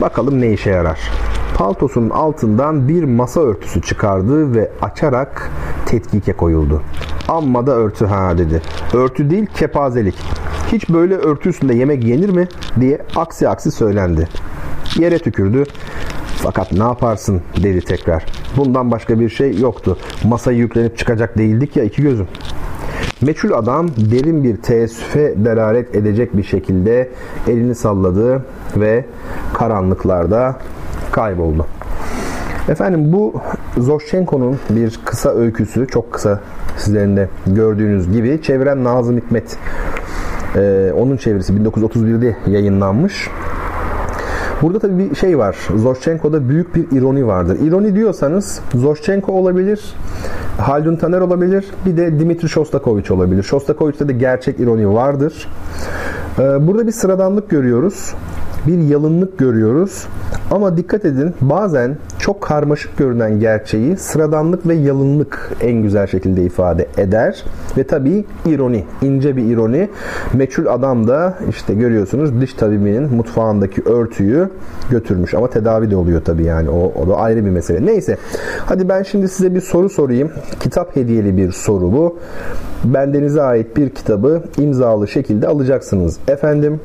Bakalım 0.00 0.40
ne 0.40 0.52
işe 0.52 0.70
yarar. 0.70 1.00
Paltosunun 1.58 2.10
altından 2.10 2.88
bir 2.88 3.04
masa 3.04 3.40
örtüsü 3.40 3.82
çıkardı 3.82 4.54
ve 4.54 4.70
açarak 4.82 5.50
tetkike 5.86 6.32
koyuldu. 6.32 6.82
Amma 7.28 7.66
da 7.66 7.72
örtü 7.72 8.06
ha 8.06 8.38
dedi. 8.38 8.62
Örtü 8.94 9.30
değil 9.30 9.46
kepazelik. 9.46 10.14
Hiç 10.72 10.88
böyle 10.88 11.14
örtü 11.14 11.48
üstünde 11.48 11.74
yemek 11.74 12.04
yenir 12.04 12.28
mi 12.28 12.48
diye 12.80 12.98
aksi 13.16 13.48
aksi 13.48 13.70
söylendi. 13.70 14.28
Yere 14.98 15.18
tükürdü. 15.18 15.64
Fakat 16.36 16.72
ne 16.72 16.82
yaparsın 16.82 17.40
dedi 17.62 17.80
tekrar. 17.80 18.26
Bundan 18.56 18.90
başka 18.90 19.20
bir 19.20 19.28
şey 19.28 19.58
yoktu. 19.58 19.98
Masayı 20.24 20.58
yüklenip 20.58 20.98
çıkacak 20.98 21.38
değildik 21.38 21.76
ya 21.76 21.84
iki 21.84 22.02
gözüm. 22.02 22.26
Meçhul 23.20 23.52
adam 23.52 23.88
derin 23.88 24.44
bir 24.44 24.56
teessüfe 24.56 25.34
delalet 25.44 25.94
edecek 25.94 26.36
bir 26.36 26.42
şekilde 26.42 27.10
elini 27.46 27.74
salladı 27.74 28.44
ve 28.76 29.04
karanlıklarda 29.54 30.56
kayboldu. 31.12 31.66
Efendim 32.68 33.12
bu 33.12 33.34
Zoşçenko'nun 33.78 34.58
bir 34.70 35.00
kısa 35.04 35.34
öyküsü, 35.34 35.86
çok 35.86 36.12
kısa 36.12 36.40
sizlerin 36.76 37.16
de 37.16 37.28
gördüğünüz 37.46 38.12
gibi 38.12 38.42
çeviren 38.42 38.84
Nazım 38.84 39.16
Hikmet. 39.16 39.56
Ee, 40.56 40.92
onun 40.96 41.16
çevirisi 41.16 41.52
1931'de 41.52 42.36
yayınlanmış. 42.46 43.28
Burada 44.62 44.78
tabii 44.78 44.98
bir 44.98 45.14
şey 45.14 45.38
var. 45.38 45.56
Zoşchenko'da 45.76 46.48
büyük 46.48 46.74
bir 46.74 46.98
ironi 46.98 47.26
vardır. 47.26 47.58
İroni 47.62 47.94
diyorsanız 47.94 48.60
Zoşchenko 48.74 49.32
olabilir, 49.32 49.94
Haldun 50.58 50.96
Taner 50.96 51.20
olabilir, 51.20 51.64
bir 51.86 51.96
de 51.96 52.20
Dimitri 52.20 52.48
Shostakovich 52.48 53.10
olabilir. 53.10 53.42
Shostakovich'te 53.42 54.08
de 54.08 54.12
gerçek 54.12 54.60
ironi 54.60 54.94
vardır. 54.94 55.48
Ee, 56.38 56.42
burada 56.66 56.86
bir 56.86 56.92
sıradanlık 56.92 57.50
görüyoruz 57.50 58.14
bir 58.66 58.78
yalınlık 58.78 59.38
görüyoruz. 59.38 60.06
Ama 60.50 60.76
dikkat 60.76 61.04
edin 61.04 61.34
bazen 61.40 61.96
çok 62.18 62.40
karmaşık 62.42 62.98
görünen 62.98 63.40
gerçeği 63.40 63.96
sıradanlık 63.96 64.66
ve 64.66 64.74
yalınlık 64.74 65.50
en 65.60 65.82
güzel 65.82 66.06
şekilde 66.06 66.42
ifade 66.42 66.86
eder. 66.96 67.44
Ve 67.76 67.84
tabii 67.84 68.24
ironi, 68.46 68.84
ince 69.02 69.36
bir 69.36 69.44
ironi. 69.44 69.88
Meçhul 70.32 70.66
adam 70.66 71.08
da 71.08 71.38
işte 71.50 71.74
görüyorsunuz 71.74 72.40
diş 72.40 72.54
tabibinin 72.54 73.14
mutfağındaki 73.14 73.82
örtüyü 73.82 74.48
götürmüş. 74.90 75.34
Ama 75.34 75.50
tedavi 75.50 75.90
de 75.90 75.96
oluyor 75.96 76.22
tabii 76.24 76.44
yani 76.44 76.70
o, 76.70 76.92
o 77.02 77.08
da 77.08 77.16
ayrı 77.16 77.44
bir 77.44 77.50
mesele. 77.50 77.86
Neyse 77.86 78.16
hadi 78.66 78.88
ben 78.88 79.02
şimdi 79.02 79.28
size 79.28 79.54
bir 79.54 79.60
soru 79.60 79.88
sorayım. 79.88 80.30
Kitap 80.60 80.96
hediyeli 80.96 81.36
bir 81.36 81.52
soru 81.52 81.92
bu. 81.92 82.18
Bendenize 82.84 83.42
ait 83.42 83.76
bir 83.76 83.90
kitabı 83.90 84.42
imzalı 84.58 85.08
şekilde 85.08 85.46
alacaksınız. 85.46 86.18
Efendim 86.28 86.80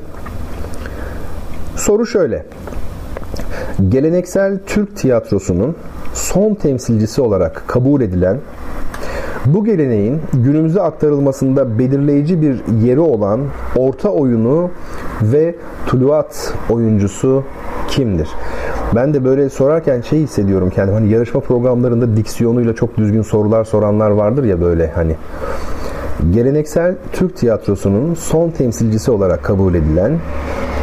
Soru 1.76 2.06
şöyle. 2.06 2.44
Geleneksel 3.88 4.58
Türk 4.66 4.96
tiyatrosunun 4.96 5.76
son 6.12 6.54
temsilcisi 6.54 7.22
olarak 7.22 7.62
kabul 7.66 8.00
edilen 8.00 8.38
bu 9.46 9.64
geleneğin 9.64 10.20
günümüze 10.32 10.80
aktarılmasında 10.80 11.78
belirleyici 11.78 12.42
bir 12.42 12.56
yeri 12.86 13.00
olan 13.00 13.40
orta 13.76 14.08
oyunu 14.08 14.70
ve 15.22 15.54
tuluat 15.86 16.54
oyuncusu 16.70 17.44
kimdir? 17.88 18.28
Ben 18.94 19.14
de 19.14 19.24
böyle 19.24 19.50
sorarken 19.50 20.00
şey 20.00 20.18
hissediyorum 20.18 20.70
kendim 20.70 20.94
hani 20.94 21.12
yarışma 21.12 21.40
programlarında 21.40 22.16
diksiyonuyla 22.16 22.74
çok 22.74 22.96
düzgün 22.96 23.22
sorular 23.22 23.64
soranlar 23.64 24.10
vardır 24.10 24.44
ya 24.44 24.60
böyle 24.60 24.90
hani 24.90 25.16
geleneksel 26.30 26.94
Türk 27.12 27.36
tiyatrosunun 27.36 28.14
son 28.14 28.50
temsilcisi 28.50 29.10
olarak 29.10 29.42
kabul 29.42 29.74
edilen 29.74 30.18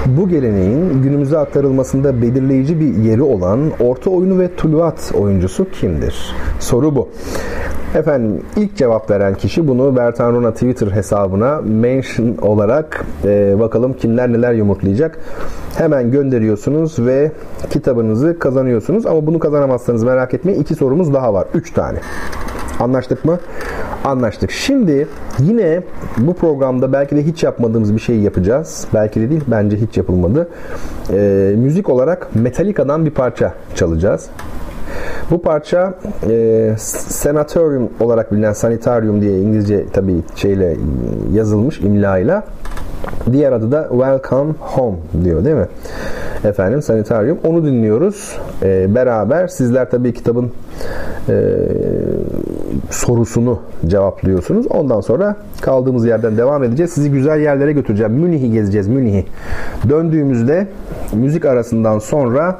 bu 0.06 0.30
geleneğin 0.30 1.02
günümüze 1.04 1.38
aktarılmasında 1.38 2.22
belirleyici 2.22 2.80
bir 2.80 2.96
yeri 2.96 3.22
olan 3.22 3.60
orta 3.80 4.10
oyunu 4.10 4.40
ve 4.40 4.56
tuluat 4.56 5.12
oyuncusu 5.16 5.72
kimdir? 5.72 6.36
Soru 6.60 6.96
bu. 6.96 7.10
Efendim 7.96 8.42
ilk 8.58 8.76
cevap 8.76 9.12
veren 9.12 9.36
kişi 9.36 9.68
bunu 9.68 9.96
Bertan 9.96 10.34
Rona 10.34 10.54
Twitter 10.54 10.88
hesabına 10.88 11.62
mention 11.62 12.38
olarak 12.42 13.06
e, 13.24 13.60
bakalım 13.60 13.94
kimler 13.94 14.34
neler 14.34 14.54
yumurtlayacak. 14.54 15.20
Hemen 15.78 16.12
gönderiyorsunuz 16.12 17.00
ve 17.00 17.32
kitabınızı 17.70 18.40
kazanıyorsunuz. 18.40 19.06
Ama 19.06 19.28
bunu 19.28 19.40
kazanamazsanız 19.40 20.04
merak 20.04 20.34
etmeyin. 20.34 20.62
iki 20.62 20.76
sorumuz 20.76 21.14
daha 21.14 21.34
var. 21.34 21.48
Üç 21.54 21.74
tane. 21.74 22.00
Anlaştık 22.82 23.26
mı? 23.26 23.40
Anlaştık. 24.06 24.52
Şimdi 24.52 25.08
yine 25.40 25.82
bu 26.18 26.34
programda 26.34 26.94
belki 26.94 27.16
de 27.16 27.26
hiç 27.26 27.44
yapmadığımız 27.44 27.96
bir 27.96 28.00
şey 28.00 28.20
yapacağız. 28.20 28.88
Belki 28.94 29.22
de 29.22 29.30
değil, 29.30 29.42
bence 29.48 29.78
hiç 29.78 29.98
yapılmadı. 29.98 30.50
E, 31.14 31.54
müzik 31.58 31.90
olarak 31.90 32.36
Metallica'dan 32.36 33.06
bir 33.06 33.12
parça 33.12 33.54
çalacağız. 33.76 34.30
Bu 35.32 35.42
parça 35.42 35.94
e, 36.30 36.74
Sanatorium 36.78 37.90
olarak 38.00 38.32
bilinen 38.32 38.54
Sanitarium 38.54 39.22
diye 39.22 39.40
İngilizce 39.40 39.86
tabii 39.94 40.16
şeyle 40.36 40.78
yazılmış 41.34 41.80
imlayla. 41.80 42.44
Diğer 43.32 43.52
adı 43.52 43.72
da 43.72 43.88
Welcome 43.92 44.54
Home 44.60 44.98
diyor 45.24 45.46
değil 45.46 45.56
mi? 45.56 45.68
Efendim 46.46 46.82
Sanitarium. 46.82 47.38
Onu 47.44 47.66
dinliyoruz. 47.66 48.38
E, 48.64 48.96
beraber 48.96 49.48
sizler 49.48 49.90
tabii 49.90 50.14
kitabın 50.14 50.52
e, 51.30 51.34
sorusunu 52.90 53.60
cevaplıyorsunuz. 53.88 54.68
Ondan 54.68 55.02
sonra 55.02 55.36
kaldığımız 55.62 56.06
yerden 56.06 56.38
devam 56.38 56.64
edeceğiz. 56.64 56.92
Sizi 56.92 57.12
güzel 57.12 57.40
yerlere 57.42 57.72
götüreceğim. 57.72 58.12
Münih'i 58.12 58.52
gezeceğiz. 58.52 58.88
Münih'i. 58.88 59.26
Döndüğümüzde 59.90 60.68
müzik 61.14 61.46
arasından 61.46 62.00
sonra 62.00 62.60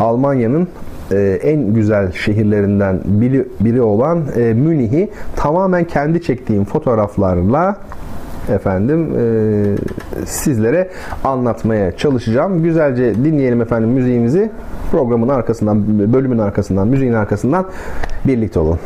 Almanya'nın 0.00 0.68
e, 1.12 1.38
en 1.42 1.74
güzel 1.74 2.12
şehirlerinden 2.12 3.00
biri, 3.04 3.48
biri 3.60 3.82
olan 3.82 4.22
e, 4.36 4.54
Münih'i 4.54 5.10
tamamen 5.36 5.84
kendi 5.84 6.22
çektiğim 6.22 6.64
fotoğraflarla 6.64 7.76
efendim 8.50 9.12
e, 9.18 10.26
sizlere 10.26 10.90
anlatmaya 11.24 11.96
çalışacağım. 11.96 12.62
Güzelce 12.62 13.14
dinleyelim 13.14 13.60
efendim 13.60 13.90
müziğimizi. 13.90 14.50
Programın 14.90 15.28
arkasından, 15.28 16.12
bölümün 16.12 16.38
arkasından, 16.38 16.88
müziğin 16.88 17.12
arkasından 17.12 17.66
birlikte 18.24 18.60
olun. 18.60 18.78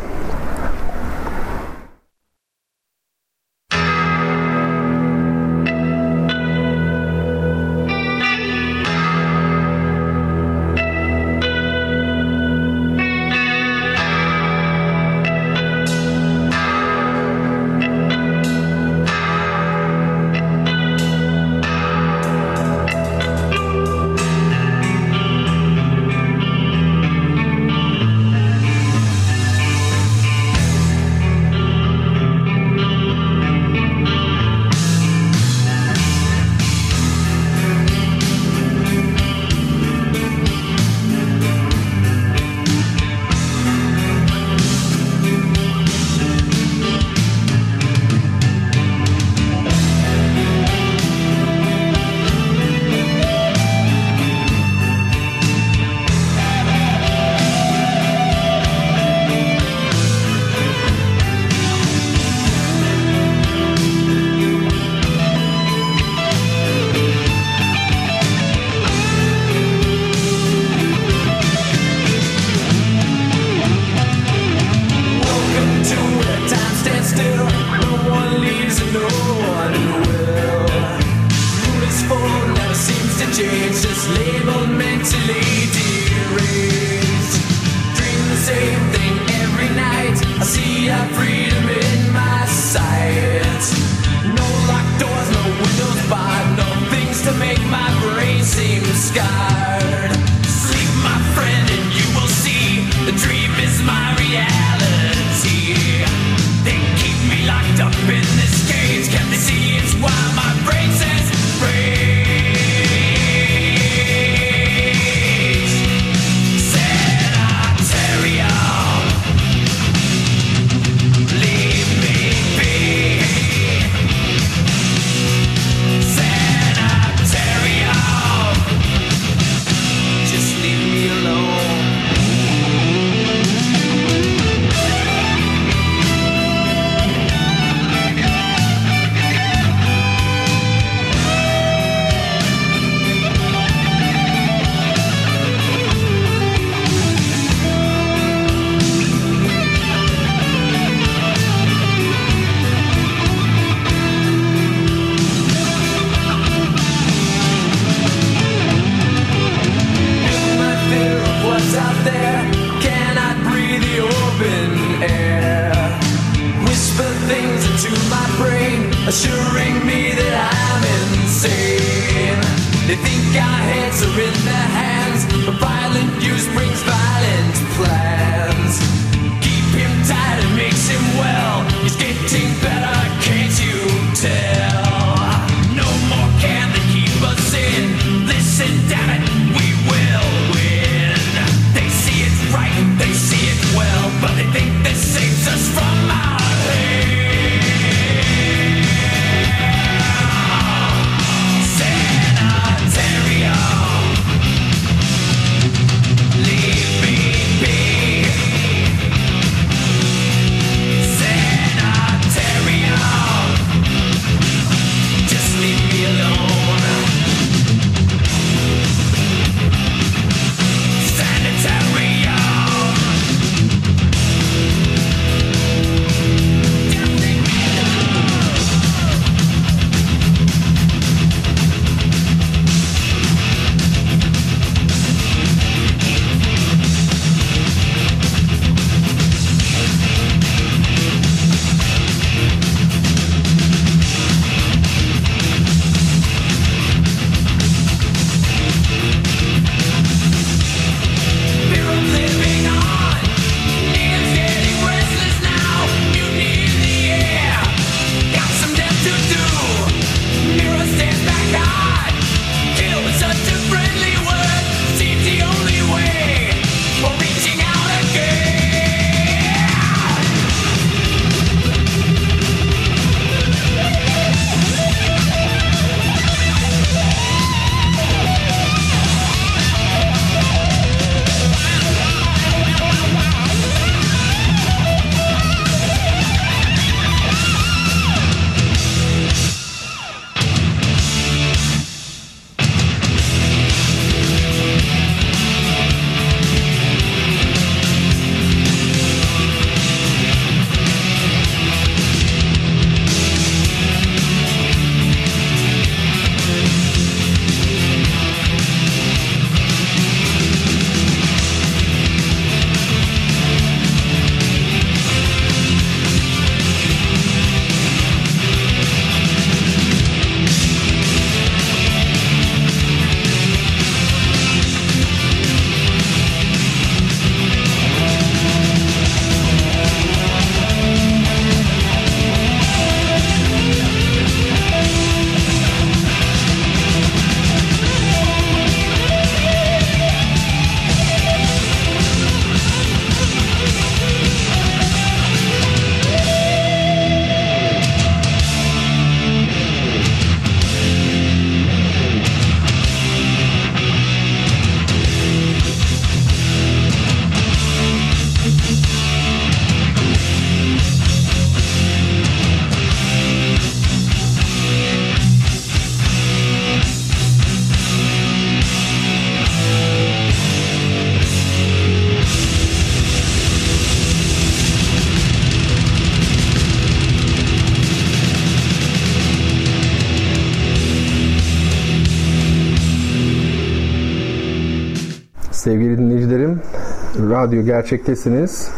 Radyo 387.35 387.63
gerçektesiniz. 387.63 388.71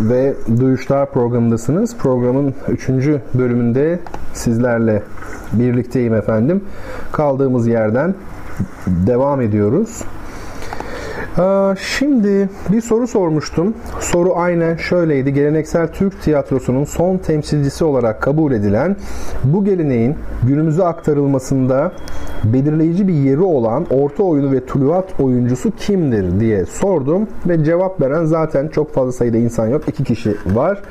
ve 0.00 0.34
Duyuşlar 0.60 1.12
programındasınız. 1.12 1.96
Programın 1.96 2.54
3. 2.68 2.88
bölümünde 3.34 3.98
sizlerle 4.32 5.02
birlikteyim 5.52 6.14
efendim. 6.14 6.64
Kaldığımız 7.12 7.66
yerden 7.66 8.14
devam 8.86 9.40
ediyoruz. 9.40 10.02
Ee, 11.38 11.74
şimdi 11.80 12.48
bir 12.72 12.80
soru 12.80 13.06
sormuştum. 13.06 13.74
Soru 14.00 14.36
aynen 14.36 14.76
şöyleydi. 14.76 15.32
Geleneksel 15.32 15.88
Türk 15.88 16.22
tiyatrosunun 16.22 16.84
son 16.84 17.18
temsilcisi 17.18 17.84
olarak 17.84 18.22
kabul 18.22 18.52
edilen 18.52 18.96
bu 19.44 19.64
geleneğin 19.64 20.16
günümüze 20.42 20.84
aktarılmasında 20.84 21.92
belirleyici 22.44 23.08
bir 23.08 23.14
yeri 23.14 23.40
olan 23.40 23.86
orta 23.90 24.22
oyunu 24.22 24.52
ve 24.52 24.66
tuluat 24.66 25.20
oyuncusu 25.20 25.70
kimdir 25.76 26.40
diye 26.40 26.66
sordum 26.66 27.28
ve 27.48 27.64
cevap 27.64 28.00
veren 28.00 28.24
zaten 28.24 28.68
çok 28.68 28.94
fazla 28.94 29.12
sayıda 29.12 29.36
insan 29.36 29.66
yok. 29.68 29.88
İki 29.88 30.04
kişi 30.04 30.36
var. 30.46 30.82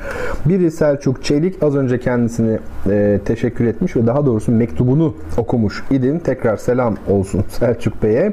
Biri 0.44 0.70
Selçuk 0.70 1.24
Çelik 1.24 1.62
az 1.62 1.76
önce 1.76 2.00
kendisini 2.00 2.58
e, 2.90 3.20
teşekkür 3.24 3.64
etmiş 3.64 3.96
ve 3.96 4.06
daha 4.06 4.26
doğrusu 4.26 4.52
mektubunu 4.52 5.14
okumuş 5.36 5.84
idim. 5.90 6.18
Tekrar 6.18 6.56
selam 6.56 6.96
olsun 7.08 7.44
Selçuk 7.48 8.02
Bey'e. 8.02 8.32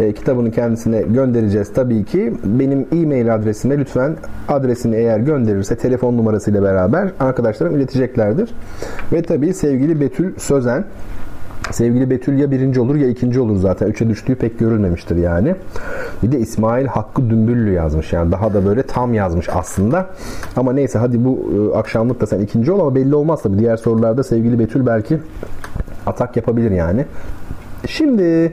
E, 0.00 0.12
kitabını 0.12 0.50
kendisine 0.50 1.02
göndereceğiz 1.02 1.72
tabii 1.72 2.04
ki. 2.04 2.32
Benim 2.44 2.86
e-mail 2.92 3.34
adresime 3.34 3.78
lütfen 3.78 4.16
adresini 4.48 4.96
eğer 4.96 5.18
gönderirse 5.18 5.76
telefon 5.76 6.16
numarasıyla 6.16 6.62
beraber 6.62 7.12
arkadaşlarım 7.20 7.76
ileteceklerdir. 7.76 8.50
Ve 9.12 9.22
tabii 9.22 9.54
sevgili 9.54 10.00
Betül 10.00 10.32
Sözen 10.38 10.84
Sevgili 11.70 12.10
Betül 12.10 12.38
ya 12.38 12.50
birinci 12.50 12.80
olur 12.80 12.94
ya 12.94 13.08
ikinci 13.08 13.40
olur 13.40 13.56
zaten. 13.56 13.86
Üçe 13.86 14.08
düştüğü 14.08 14.34
pek 14.34 14.58
görülmemiştir 14.58 15.16
yani. 15.16 15.54
Bir 16.22 16.32
de 16.32 16.38
İsmail 16.38 16.86
Hakkı 16.86 17.30
Dümbüllü 17.30 17.72
yazmış. 17.72 18.12
Yani 18.12 18.32
daha 18.32 18.54
da 18.54 18.66
böyle 18.66 18.82
tam 18.82 19.14
yazmış 19.14 19.48
aslında. 19.48 20.06
Ama 20.56 20.72
neyse 20.72 20.98
hadi 20.98 21.24
bu 21.24 21.52
e, 21.54 21.78
akşamlık 21.78 22.20
da 22.20 22.26
sen 22.26 22.40
ikinci 22.40 22.72
ol 22.72 22.80
ama 22.80 22.94
belli 22.94 23.14
olmaz 23.14 23.42
tabii. 23.42 23.58
Diğer 23.58 23.76
sorularda 23.76 24.22
sevgili 24.22 24.58
Betül 24.58 24.86
belki 24.86 25.18
atak 26.06 26.36
yapabilir 26.36 26.70
yani. 26.70 27.04
Şimdi 27.86 28.52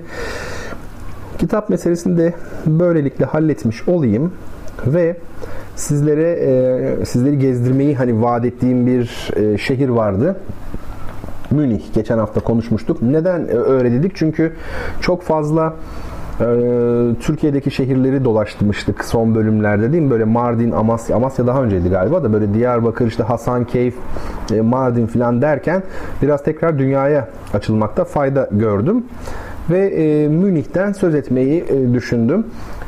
kitap 1.38 1.70
meselesini 1.70 2.18
de 2.18 2.34
böylelikle 2.66 3.26
halletmiş 3.26 3.88
olayım 3.88 4.32
ve 4.86 5.18
sizlere 5.76 6.32
e, 6.32 7.06
sizleri 7.06 7.40
gezdirmeyi 7.40 7.96
hani 7.96 8.22
vaat 8.22 8.46
ettiğim 8.46 8.88
bir 8.88 9.32
e, 9.36 9.58
şehir 9.58 9.90
vardı. 9.90 10.36
Münih 11.52 11.94
geçen 11.94 12.18
hafta 12.18 12.40
konuşmuştuk. 12.40 13.02
Neden 13.02 13.56
öyle 13.70 13.92
dedik? 13.92 14.12
Çünkü 14.16 14.54
çok 15.02 15.22
fazla 15.24 15.74
e, 16.40 16.46
Türkiye'deki 17.22 17.72
şehirleri 17.72 18.26
dolaşmıştık 18.26 19.06
son 19.06 19.36
bölümlerde 19.36 19.92
değil 19.92 20.04
mi? 20.04 20.10
Böyle 20.10 20.24
Mardin, 20.24 20.72
Amasya, 20.72 21.16
Amasya 21.16 21.48
daha 21.48 21.64
önceydi 21.64 21.90
galiba 21.90 22.24
da 22.24 22.34
böyle 22.34 22.54
Diyarbakır, 22.54 23.08
işte 23.08 23.24
Hasankeyf, 23.24 23.96
e, 24.54 24.62
Mardin 24.62 25.08
falan 25.08 25.42
derken 25.42 25.84
biraz 26.22 26.44
tekrar 26.44 26.80
dünyaya 26.80 27.28
açılmakta 27.54 28.06
fayda 28.06 28.50
gördüm. 28.52 29.04
Ve 29.70 29.88
e, 29.88 30.28
Münih'ten 30.28 30.92
söz 30.92 31.16
etmeyi 31.16 31.64
e, 31.70 31.94
düşündüm. 31.94 32.46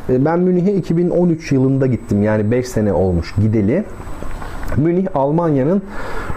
E, 0.09 0.25
ben 0.25 0.39
Münih'e 0.39 0.73
2013 0.73 1.51
yılında 1.51 1.87
gittim. 1.87 2.23
Yani 2.23 2.51
5 2.51 2.67
sene 2.67 2.93
olmuş 2.93 3.35
gideli. 3.35 3.83
Münih 4.77 5.07
Almanya'nın 5.15 5.81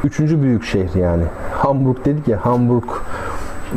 üçüncü 0.05 0.43
büyük 0.43 0.65
şehri 0.65 0.99
yani. 0.99 1.25
Hamburg 1.53 2.05
dedik 2.05 2.29
ya 2.29 2.47
Hamburg 2.47 2.85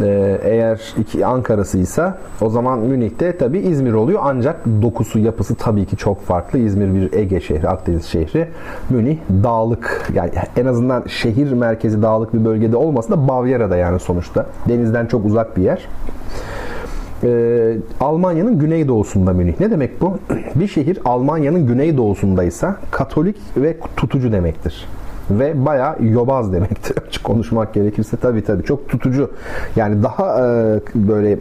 e, 0.03 0.39
eğer 0.43 0.93
iki 0.97 1.25
Ankara'sıysa 1.25 2.17
o 2.41 2.49
zaman 2.49 2.79
Münih'te 2.79 3.37
tabi 3.37 3.59
İzmir 3.59 3.93
oluyor 3.93 4.19
ancak 4.23 4.65
dokusu 4.81 5.19
yapısı 5.19 5.55
tabii 5.55 5.85
ki 5.85 5.97
çok 5.97 6.21
farklı. 6.21 6.59
İzmir 6.59 6.95
bir 6.95 7.13
Ege 7.13 7.39
şehri, 7.39 7.69
Akdeniz 7.69 8.05
şehri. 8.05 8.47
Münih 8.89 9.17
dağlık 9.43 10.11
yani 10.13 10.31
en 10.57 10.65
azından 10.65 11.03
şehir 11.07 11.51
merkezi 11.51 12.01
dağlık 12.01 12.33
bir 12.33 12.45
bölgede 12.45 12.77
olmasa 12.77 13.11
da 13.11 13.27
Bavyera'da 13.27 13.77
yani 13.77 13.99
sonuçta. 13.99 14.45
Denizden 14.69 15.05
çok 15.05 15.25
uzak 15.25 15.57
bir 15.57 15.61
yer. 15.61 15.87
Ee, 17.25 17.77
Almanya'nın 17.99 18.59
güneydoğusunda 18.59 19.33
Münih. 19.33 19.59
Ne 19.59 19.71
demek 19.71 20.01
bu? 20.01 20.17
Bir 20.55 20.67
şehir 20.67 20.99
Almanya'nın 21.05 21.67
güneydoğusundaysa 21.67 22.77
Katolik 22.91 23.35
ve 23.57 23.77
tutucu 23.97 24.31
demektir. 24.31 24.85
Ve 25.31 25.65
bayağı 25.65 25.95
yobaz 26.03 26.53
demektir. 26.53 26.97
Açık 27.07 27.23
konuşmak 27.23 27.73
gerekirse 27.73 28.17
tabi 28.17 28.43
tabi 28.43 28.63
çok 28.63 28.89
tutucu. 28.89 29.31
Yani 29.75 30.03
daha 30.03 30.39
e, 30.39 30.79
böyle 30.95 31.37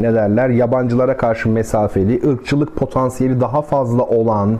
ne 0.00 0.14
derler 0.14 0.48
yabancılara 0.48 1.16
karşı 1.16 1.48
mesafeli 1.48 2.30
ırkçılık 2.30 2.76
potansiyeli 2.76 3.40
daha 3.40 3.62
fazla 3.62 4.02
olan 4.02 4.58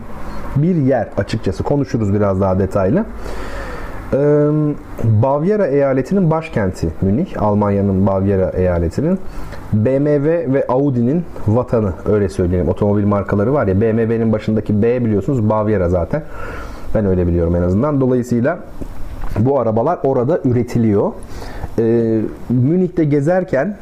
bir 0.56 0.76
yer 0.76 1.08
açıkçası. 1.16 1.62
Konuşuruz 1.62 2.14
biraz 2.14 2.40
daha 2.40 2.58
detaylı. 2.58 3.04
Bavyera 5.04 5.66
eyaletinin 5.66 6.30
başkenti 6.30 6.88
Münih, 7.00 7.42
Almanya'nın 7.42 8.06
Bavyera 8.06 8.50
eyaletinin 8.50 9.18
BMW 9.72 10.52
ve 10.52 10.66
Audi'nin 10.68 11.24
vatanı 11.46 11.92
öyle 12.06 12.28
söyleyelim. 12.28 12.68
Otomobil 12.68 13.04
markaları 13.04 13.52
var 13.52 13.66
ya 13.66 13.80
BMW'nin 13.80 14.32
başındaki 14.32 14.82
B 14.82 15.04
biliyorsunuz 15.04 15.48
Bavyera 15.48 15.88
zaten. 15.88 16.22
Ben 16.94 17.06
öyle 17.06 17.26
biliyorum 17.26 17.56
en 17.56 17.62
azından. 17.62 18.00
Dolayısıyla 18.00 18.58
bu 19.38 19.60
arabalar 19.60 19.98
orada 20.02 20.40
üretiliyor. 20.44 21.12
Ee, 21.78 22.20
Münih'te 22.48 23.04
gezerken 23.04 23.76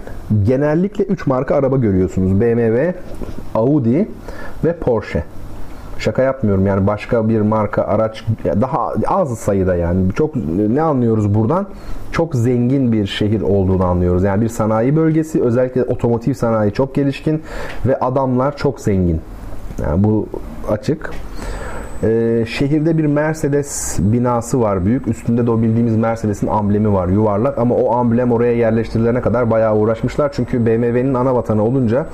genellikle 0.46 1.04
3 1.04 1.26
marka 1.26 1.54
araba 1.54 1.76
görüyorsunuz. 1.76 2.40
BMW, 2.40 2.94
Audi 3.54 4.08
ve 4.64 4.72
Porsche. 4.72 5.24
Şaka 5.98 6.22
yapmıyorum 6.22 6.66
yani 6.66 6.86
başka 6.86 7.28
bir 7.28 7.40
marka 7.40 7.82
araç 7.82 8.24
daha 8.60 8.92
az 9.06 9.38
sayıda 9.38 9.76
yani 9.76 10.12
çok 10.14 10.36
ne 10.68 10.82
anlıyoruz 10.82 11.34
buradan? 11.34 11.66
Çok 12.12 12.34
zengin 12.34 12.92
bir 12.92 13.06
şehir 13.06 13.40
olduğunu 13.40 13.84
anlıyoruz. 13.84 14.24
Yani 14.24 14.42
bir 14.42 14.48
sanayi 14.48 14.96
bölgesi 14.96 15.42
özellikle 15.42 15.84
otomotiv 15.84 16.32
sanayi 16.32 16.72
çok 16.72 16.94
gelişkin 16.94 17.42
ve 17.86 17.98
adamlar 17.98 18.56
çok 18.56 18.80
zengin. 18.80 19.20
Yani 19.82 20.04
bu 20.04 20.26
açık. 20.70 21.10
Ee, 22.02 22.44
şehirde 22.48 22.98
bir 22.98 23.04
Mercedes 23.06 23.98
binası 24.00 24.60
var 24.60 24.84
büyük. 24.84 25.08
Üstünde 25.08 25.46
de 25.46 25.50
o 25.50 25.62
bildiğimiz 25.62 25.96
Mercedes'in 25.96 26.46
amblemi 26.46 26.92
var 26.92 27.08
yuvarlak 27.08 27.58
ama 27.58 27.74
o 27.74 27.96
amblem 27.96 28.32
oraya 28.32 28.52
yerleştirilene 28.52 29.20
kadar 29.20 29.50
bayağı 29.50 29.76
uğraşmışlar. 29.76 30.32
Çünkü 30.32 30.66
BMW'nin 30.66 31.14
ana 31.14 31.34
vatanı 31.34 31.62
olunca 31.62 32.06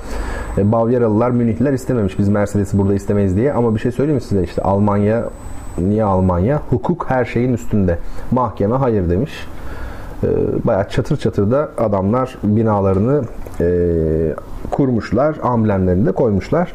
e, 0.57 0.71
Bavyeralılar, 0.71 1.31
Münihliler 1.31 1.73
istememiş 1.73 2.19
biz 2.19 2.29
Mercedes'i 2.29 2.77
burada 2.77 2.93
istemeyiz 2.93 3.35
diye. 3.35 3.53
Ama 3.53 3.75
bir 3.75 3.79
şey 3.79 3.91
söyleyeyim 3.91 4.15
mi 4.15 4.21
size 4.21 4.43
işte 4.43 4.61
Almanya 4.61 5.23
niye 5.77 6.03
Almanya? 6.03 6.61
Hukuk 6.69 7.05
her 7.09 7.25
şeyin 7.25 7.53
üstünde. 7.53 7.97
Mahkeme 8.31 8.75
hayır 8.75 9.09
demiş. 9.09 9.47
E, 10.23 10.27
bayağı 10.63 10.89
çatır 10.89 11.17
çatır 11.17 11.51
da 11.51 11.69
adamlar 11.77 12.37
binalarını 12.43 13.21
e, 13.61 13.67
kurmuşlar, 14.71 15.35
amblemlerini 15.43 16.05
de 16.05 16.11
koymuşlar. 16.11 16.73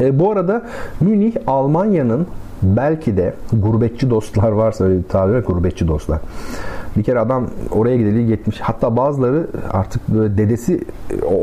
E, 0.00 0.18
bu 0.18 0.30
arada 0.30 0.62
Münih 1.00 1.34
Almanya'nın 1.46 2.26
belki 2.62 3.16
de 3.16 3.34
gurbetçi 3.52 4.10
dostlar 4.10 4.52
varsa 4.52 4.84
öyle 4.84 4.98
bir 4.98 5.08
tabir 5.08 5.38
gurbetçi 5.38 5.88
dostlar. 5.88 6.18
Bir 6.96 7.02
kere 7.02 7.20
adam 7.20 7.46
oraya 7.70 7.96
gideli 7.96 8.30
70 8.30 8.60
hatta 8.60 8.96
bazıları 8.96 9.46
artık 9.70 10.08
böyle 10.08 10.38
dedesi 10.38 10.84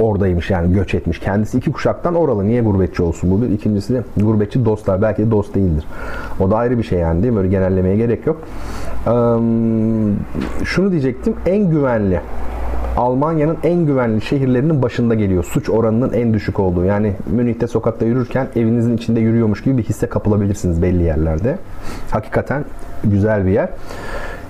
oradaymış 0.01 0.49
yani 0.49 0.73
göç 0.73 0.93
etmiş. 0.93 1.19
Kendisi 1.19 1.57
iki 1.57 1.71
kuşaktan 1.71 2.15
oralı. 2.15 2.47
Niye 2.47 2.61
gurbetçi 2.61 3.03
olsun 3.03 3.31
bu 3.31 3.41
bir. 3.41 3.49
İkincisi 3.49 3.93
de 3.93 4.03
gurbetçi 4.17 4.65
dostlar. 4.65 5.01
Belki 5.01 5.25
de 5.25 5.31
dost 5.31 5.55
değildir. 5.55 5.85
O 6.39 6.51
da 6.51 6.57
ayrı 6.57 6.77
bir 6.77 6.83
şey 6.83 6.99
yani 6.99 7.23
değil 7.23 7.33
mi? 7.33 7.37
Böyle 7.37 7.49
genellemeye 7.49 7.97
gerek 7.97 8.27
yok. 8.27 8.37
Ee, 9.07 9.09
şunu 10.65 10.91
diyecektim. 10.91 11.35
En 11.45 11.69
güvenli 11.69 12.21
Almanya'nın 12.99 13.57
en 13.63 13.85
güvenli 13.85 14.21
şehirlerinin 14.21 14.81
başında 14.81 15.15
geliyor. 15.15 15.43
Suç 15.43 15.69
oranının 15.69 16.13
en 16.13 16.33
düşük 16.33 16.59
olduğu. 16.59 16.85
Yani 16.85 17.13
Münih'te 17.27 17.67
sokakta 17.67 18.05
yürürken 18.05 18.47
evinizin 18.55 18.97
içinde 18.97 19.19
yürüyormuş 19.19 19.63
gibi 19.63 19.77
bir 19.77 19.83
hisse 19.83 20.09
kapılabilirsiniz 20.09 20.81
belli 20.81 21.03
yerlerde. 21.03 21.57
Hakikaten 22.11 22.65
güzel 23.03 23.45
bir 23.45 23.51
yer. 23.51 23.69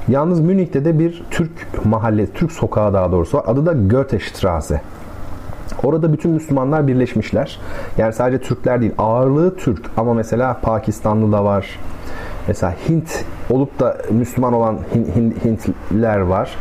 Yalnız 0.08 0.39
Münih'te 0.39 0.86
de 0.86 1.00
bir 1.00 1.24
Türk 1.32 1.52
mahalle, 1.86 2.28
Türk 2.28 2.52
sokağı 2.52 2.93
daha 2.93 3.12
doğrusu 3.12 3.38
var. 3.38 3.43
Adı 3.47 3.66
da 3.66 3.74
Goethestraße. 3.74 4.82
Orada 5.84 6.14
bütün 6.14 6.32
Müslümanlar 6.32 6.88
birleşmişler. 6.88 7.60
Yani 7.97 8.14
sadece 8.14 8.41
Türkler 8.41 8.82
değil, 8.82 8.93
ağırlığı 8.97 9.56
Türk 9.56 9.82
ama 9.97 10.14
mesela 10.14 10.60
Pakistanlı 10.62 11.32
da 11.32 11.43
var, 11.43 11.80
Mesela 12.50 12.74
Hint 12.89 13.26
olup 13.50 13.80
da 13.80 13.97
Müslüman 14.12 14.54
olan 14.54 14.80
Hintliler 15.45 16.20
var. 16.20 16.58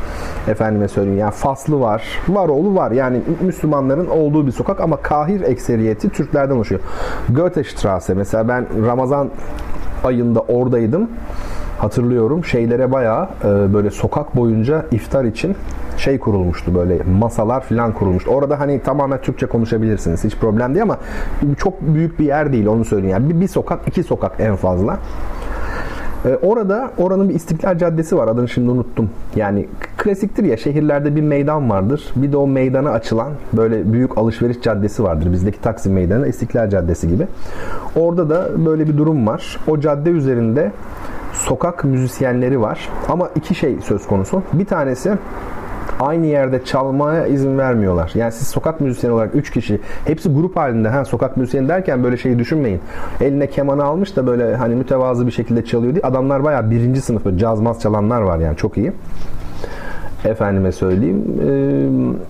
Efendime 0.49 0.89
söyleyeyim 0.89 1.18
yani 1.18 1.30
Faslı 1.30 1.80
var. 1.80 2.03
var 2.28 2.49
oğlu 2.49 2.74
var. 2.74 2.91
Yani 2.91 3.20
Müslümanların 3.41 4.07
olduğu 4.07 4.47
bir 4.47 4.53
sokak 4.53 4.80
ama 4.80 4.97
Kahir 5.03 5.41
ekseriyeti 5.41 6.09
Türklerden 6.11 6.55
oluşuyor. 6.55 6.80
Goethestraße 7.30 8.14
mesela 8.14 8.49
ben 8.49 8.66
Ramazan 8.86 9.28
ayında 10.05 10.41
oradaydım. 10.41 11.11
Hatırlıyorum 11.78 12.45
şeylere 12.45 12.93
bayağı 12.93 13.28
e, 13.45 13.74
böyle 13.74 13.91
sokak 13.91 14.36
boyunca 14.36 14.86
iftar 14.91 15.24
için 15.24 15.57
şey 15.97 16.18
kurulmuştu 16.18 16.74
böyle 16.74 16.99
masalar 17.18 17.61
falan 17.61 17.93
kurulmuştu. 17.93 18.30
Orada 18.30 18.61
hani 18.61 18.82
tamamen 18.82 19.20
Türkçe 19.20 19.47
konuşabilirsiniz. 19.47 20.24
Hiç 20.24 20.36
problem 20.36 20.74
değil 20.74 20.82
ama 20.82 20.99
çok 21.59 21.80
büyük 21.80 22.18
bir 22.18 22.24
yer 22.24 22.53
değil 22.53 22.66
onu 22.66 22.84
söyleyeyim. 22.84 23.16
Yani 23.16 23.30
bir, 23.30 23.41
bir 23.41 23.49
sokak, 23.49 23.89
iki 23.89 24.03
sokak 24.03 24.32
en 24.41 24.57
fazla. 24.57 24.99
E, 26.29 26.37
orada 26.37 26.91
oranın 26.99 27.29
bir 27.29 27.35
İstiklal 27.35 27.79
Caddesi 27.79 28.16
var. 28.16 28.29
Adını 28.29 28.49
şimdi 28.49 28.70
unuttum. 28.70 29.11
Yani 29.37 29.68
klasiktir 29.97 30.45
ya 30.45 30.57
şehirlerde 30.57 31.16
bir 31.16 31.22
meydan 31.22 31.70
vardır. 31.70 32.12
Bir 32.16 32.33
de 32.33 32.37
o 32.37 32.47
meydana 32.47 32.91
açılan 32.91 33.33
böyle 33.53 33.93
büyük 33.93 34.18
alışveriş 34.18 34.61
caddesi 34.61 35.05
vardır. 35.05 35.33
Bizdeki 35.33 35.61
Taksim 35.61 35.93
Meydanı 35.93 36.29
İstiklal 36.29 36.70
Caddesi 36.70 37.09
gibi. 37.09 37.26
Orada 37.97 38.31
da 38.31 38.66
böyle 38.66 38.89
bir 38.89 38.99
durum 38.99 39.26
var. 39.26 39.59
O 39.66 39.81
cadde 39.81 40.11
üzerinde 40.11 40.72
sokak 41.33 41.85
müzisyenleri 41.85 42.61
var. 42.61 42.89
Ama 43.09 43.29
iki 43.35 43.55
şey 43.55 43.76
söz 43.85 44.07
konusu. 44.07 44.43
Bir 44.53 44.64
tanesi 44.64 45.12
aynı 46.01 46.26
yerde 46.26 46.64
çalmaya 46.64 47.26
izin 47.26 47.59
vermiyorlar. 47.59 48.12
Yani 48.14 48.32
siz 48.32 48.49
sokak 48.49 48.80
müzisyeni 48.80 49.12
olarak 49.14 49.34
3 49.34 49.51
kişi 49.51 49.80
hepsi 50.05 50.28
grup 50.28 50.57
halinde 50.57 50.89
ha 50.89 51.05
sokak 51.05 51.36
müzisyeni 51.36 51.68
derken 51.68 52.05
böyle 52.05 52.16
şeyi 52.16 52.39
düşünmeyin. 52.39 52.80
Eline 53.20 53.47
kemanı 53.47 53.84
almış 53.84 54.16
da 54.16 54.26
böyle 54.26 54.57
hani 54.57 54.74
mütevazı 54.74 55.26
bir 55.26 55.32
şekilde 55.32 55.64
çalıyor 55.64 55.93
diye. 55.95 56.03
Adamlar 56.03 56.45
bayağı 56.45 56.70
birinci 56.70 57.01
sınıf 57.01 57.24
böyle 57.24 57.39
cazmaz 57.39 57.82
çalanlar 57.82 58.20
var 58.20 58.39
yani 58.39 58.57
çok 58.57 58.78
iyi 58.78 58.93
efendime 60.24 60.72
söyleyeyim 60.72 61.24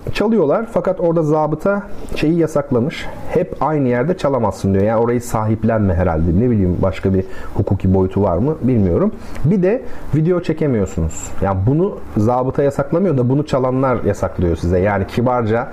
e, 0.09 0.11
çalıyorlar. 0.13 0.65
Fakat 0.71 0.99
orada 0.99 1.23
zabıta 1.23 1.83
şeyi 2.15 2.37
yasaklamış. 2.37 3.05
Hep 3.29 3.55
aynı 3.61 3.87
yerde 3.87 4.17
çalamazsın 4.17 4.73
diyor. 4.73 4.83
Yani 4.83 5.01
orayı 5.01 5.21
sahiplenme 5.21 5.93
herhalde. 5.93 6.39
Ne 6.39 6.49
bileyim 6.49 6.77
başka 6.81 7.13
bir 7.13 7.25
hukuki 7.53 7.93
boyutu 7.93 8.23
var 8.23 8.37
mı 8.37 8.55
bilmiyorum. 8.61 9.11
Bir 9.45 9.63
de 9.63 9.81
video 10.15 10.41
çekemiyorsunuz. 10.41 11.31
Yani 11.41 11.57
bunu 11.67 11.97
zabıta 12.17 12.63
yasaklamıyor 12.63 13.17
da 13.17 13.29
bunu 13.29 13.45
çalanlar 13.45 14.03
yasaklıyor 14.03 14.55
size. 14.55 14.79
Yani 14.79 15.07
kibarca 15.07 15.67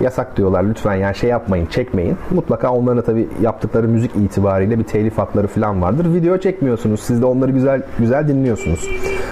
yasak 0.00 0.36
diyorlar 0.36 0.64
lütfen 0.64 0.94
yani 0.94 1.14
şey 1.14 1.30
yapmayın 1.30 1.66
çekmeyin. 1.66 2.16
Mutlaka 2.30 2.72
onların 2.72 3.04
tabi 3.04 3.28
yaptıkları 3.42 3.88
müzik 3.88 4.16
itibariyle 4.16 4.78
bir 4.78 4.84
telif 4.84 5.18
hakları 5.18 5.46
falan 5.46 5.82
vardır. 5.82 6.14
Video 6.14 6.38
çekmiyorsunuz. 6.38 7.00
Siz 7.00 7.22
de 7.22 7.26
onları 7.26 7.50
güzel 7.50 7.82
güzel 7.98 8.28
dinliyorsunuz. 8.28 8.88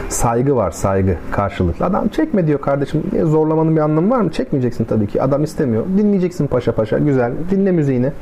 Saygı 0.09 0.57
var 0.57 0.70
saygı 0.70 1.16
karşılıklı. 1.32 1.87
Adam 1.87 2.09
çek 2.09 2.26
çekme 2.27 2.47
diyor 2.47 2.61
kardeşim. 2.61 3.03
Zorlamanın 3.24 3.77
bir 3.77 3.81
anlamı 3.81 4.11
var 4.11 4.20
mı? 4.20 4.33
Çekmeyeceksin 4.33 4.85
tabii 4.85 5.07
ki. 5.07 5.22
Adam 5.22 5.45
istemiyor. 5.45 5.85
Dinleyeceksin 5.99 6.47
paşa 6.47 6.72
paşa. 6.72 6.99
Güzel. 6.99 7.33
Dinle 7.51 7.72
müziğini. 7.72 8.12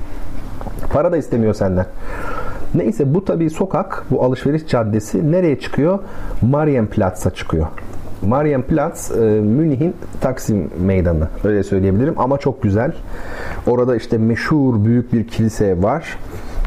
Para 0.92 1.12
da 1.12 1.16
istemiyor 1.16 1.54
senden. 1.54 1.86
Neyse 2.74 3.14
bu 3.14 3.24
tabii 3.24 3.50
sokak, 3.50 4.04
bu 4.10 4.22
alışveriş 4.22 4.66
caddesi 4.66 5.32
nereye 5.32 5.60
çıkıyor? 5.60 5.98
Marienplatz'a 6.42 7.30
çıkıyor. 7.30 7.66
Marienplatz 8.26 9.10
e, 9.10 9.20
Münih'in 9.40 9.94
Taksim 10.20 10.70
Meydanı 10.80 11.28
öyle 11.44 11.62
söyleyebilirim 11.62 12.14
ama 12.16 12.38
çok 12.38 12.62
güzel. 12.62 12.92
Orada 13.66 13.96
işte 13.96 14.18
meşhur 14.18 14.84
büyük 14.84 15.12
bir 15.12 15.26
kilise 15.28 15.82
var 15.82 16.18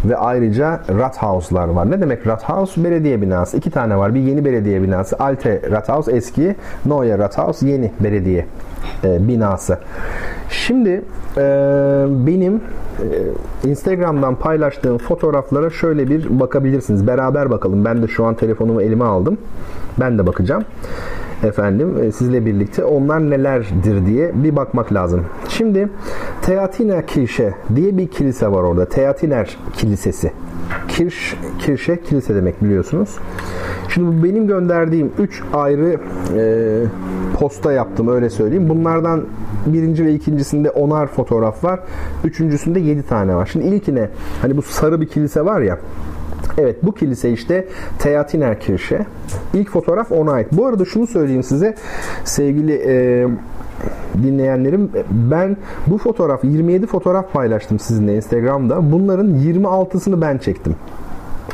ve 0.05 0.17
ayrıca 0.17 0.79
Rathhaus'lar 0.89 1.67
var. 1.67 1.91
Ne 1.91 2.01
demek 2.01 2.27
Rathaus? 2.27 2.77
Belediye 2.77 3.21
binası. 3.21 3.57
İki 3.57 3.71
tane 3.71 3.97
var. 3.97 4.15
Bir 4.15 4.19
yeni 4.19 4.45
belediye 4.45 4.83
binası. 4.83 5.15
Alte 5.19 5.61
Rathaus 5.71 6.07
eski. 6.07 6.55
Neue 6.85 7.17
Rathaus 7.17 7.63
yeni 7.63 7.91
belediye 7.99 8.45
e, 9.03 9.27
binası. 9.27 9.77
Şimdi 10.49 11.01
e, 11.37 11.41
benim 12.09 12.61
e, 13.63 13.69
Instagram'dan 13.69 14.35
paylaştığım 14.35 14.97
fotoğraflara 14.97 15.69
şöyle 15.69 16.09
bir 16.09 16.39
bakabilirsiniz. 16.39 17.07
Beraber 17.07 17.51
bakalım. 17.51 17.85
Ben 17.85 18.03
de 18.03 18.07
şu 18.07 18.25
an 18.25 18.35
telefonumu 18.35 18.81
elime 18.81 19.05
aldım. 19.05 19.37
Ben 19.99 20.17
de 20.17 20.27
bakacağım 20.27 20.63
efendim 21.43 21.97
e, 22.03 22.11
sizle 22.11 22.45
birlikte 22.45 22.85
onlar 22.85 23.29
nelerdir 23.29 24.05
diye 24.05 24.31
bir 24.35 24.55
bakmak 24.55 24.93
lazım. 24.93 25.25
Şimdi 25.49 25.89
Teatiner 26.41 27.07
Kirche 27.07 27.53
diye 27.75 27.97
bir 27.97 28.07
kilise 28.07 28.47
var 28.47 28.63
orada. 28.63 28.85
Teatiner 28.85 29.57
Kilisesi. 29.73 30.31
Kirş, 30.87 31.35
kirşe 31.59 32.01
kilise 32.01 32.35
demek 32.35 32.63
biliyorsunuz. 32.63 33.09
Şimdi 33.89 34.23
benim 34.23 34.47
gönderdiğim 34.47 35.11
3 35.19 35.43
ayrı 35.53 35.99
e, 36.37 36.83
posta 37.39 37.71
yaptım 37.71 38.07
öyle 38.07 38.29
söyleyeyim. 38.29 38.69
Bunlardan 38.69 39.25
birinci 39.65 40.05
ve 40.05 40.13
ikincisinde 40.13 40.69
onar 40.69 41.07
fotoğraf 41.07 41.63
var. 41.63 41.79
Üçüncüsünde 42.23 42.79
7 42.79 43.03
tane 43.03 43.35
var. 43.35 43.49
Şimdi 43.51 43.65
ilkine 43.65 44.09
hani 44.41 44.57
bu 44.57 44.61
sarı 44.61 45.01
bir 45.01 45.07
kilise 45.07 45.45
var 45.45 45.61
ya 45.61 45.77
Evet 46.57 46.75
bu 46.83 46.93
kilise 46.93 47.31
işte 47.31 47.67
Theatiner 47.99 48.59
Kirche. 48.59 49.05
İlk 49.53 49.69
fotoğraf 49.69 50.11
ona 50.11 50.31
ait. 50.31 50.47
Bu 50.51 50.65
arada 50.65 50.85
şunu 50.85 51.07
söyleyeyim 51.07 51.43
size 51.43 51.75
sevgili 52.23 52.73
e, 52.73 53.27
dinleyenlerim 54.23 54.91
ben 55.11 55.57
bu 55.87 55.97
fotoğraf 55.97 56.43
27 56.43 56.87
fotoğraf 56.87 57.33
paylaştım 57.33 57.79
sizinle 57.79 58.15
Instagram'da. 58.15 58.91
Bunların 58.91 59.27
26'sını 59.27 60.21
ben 60.21 60.37
çektim. 60.37 60.75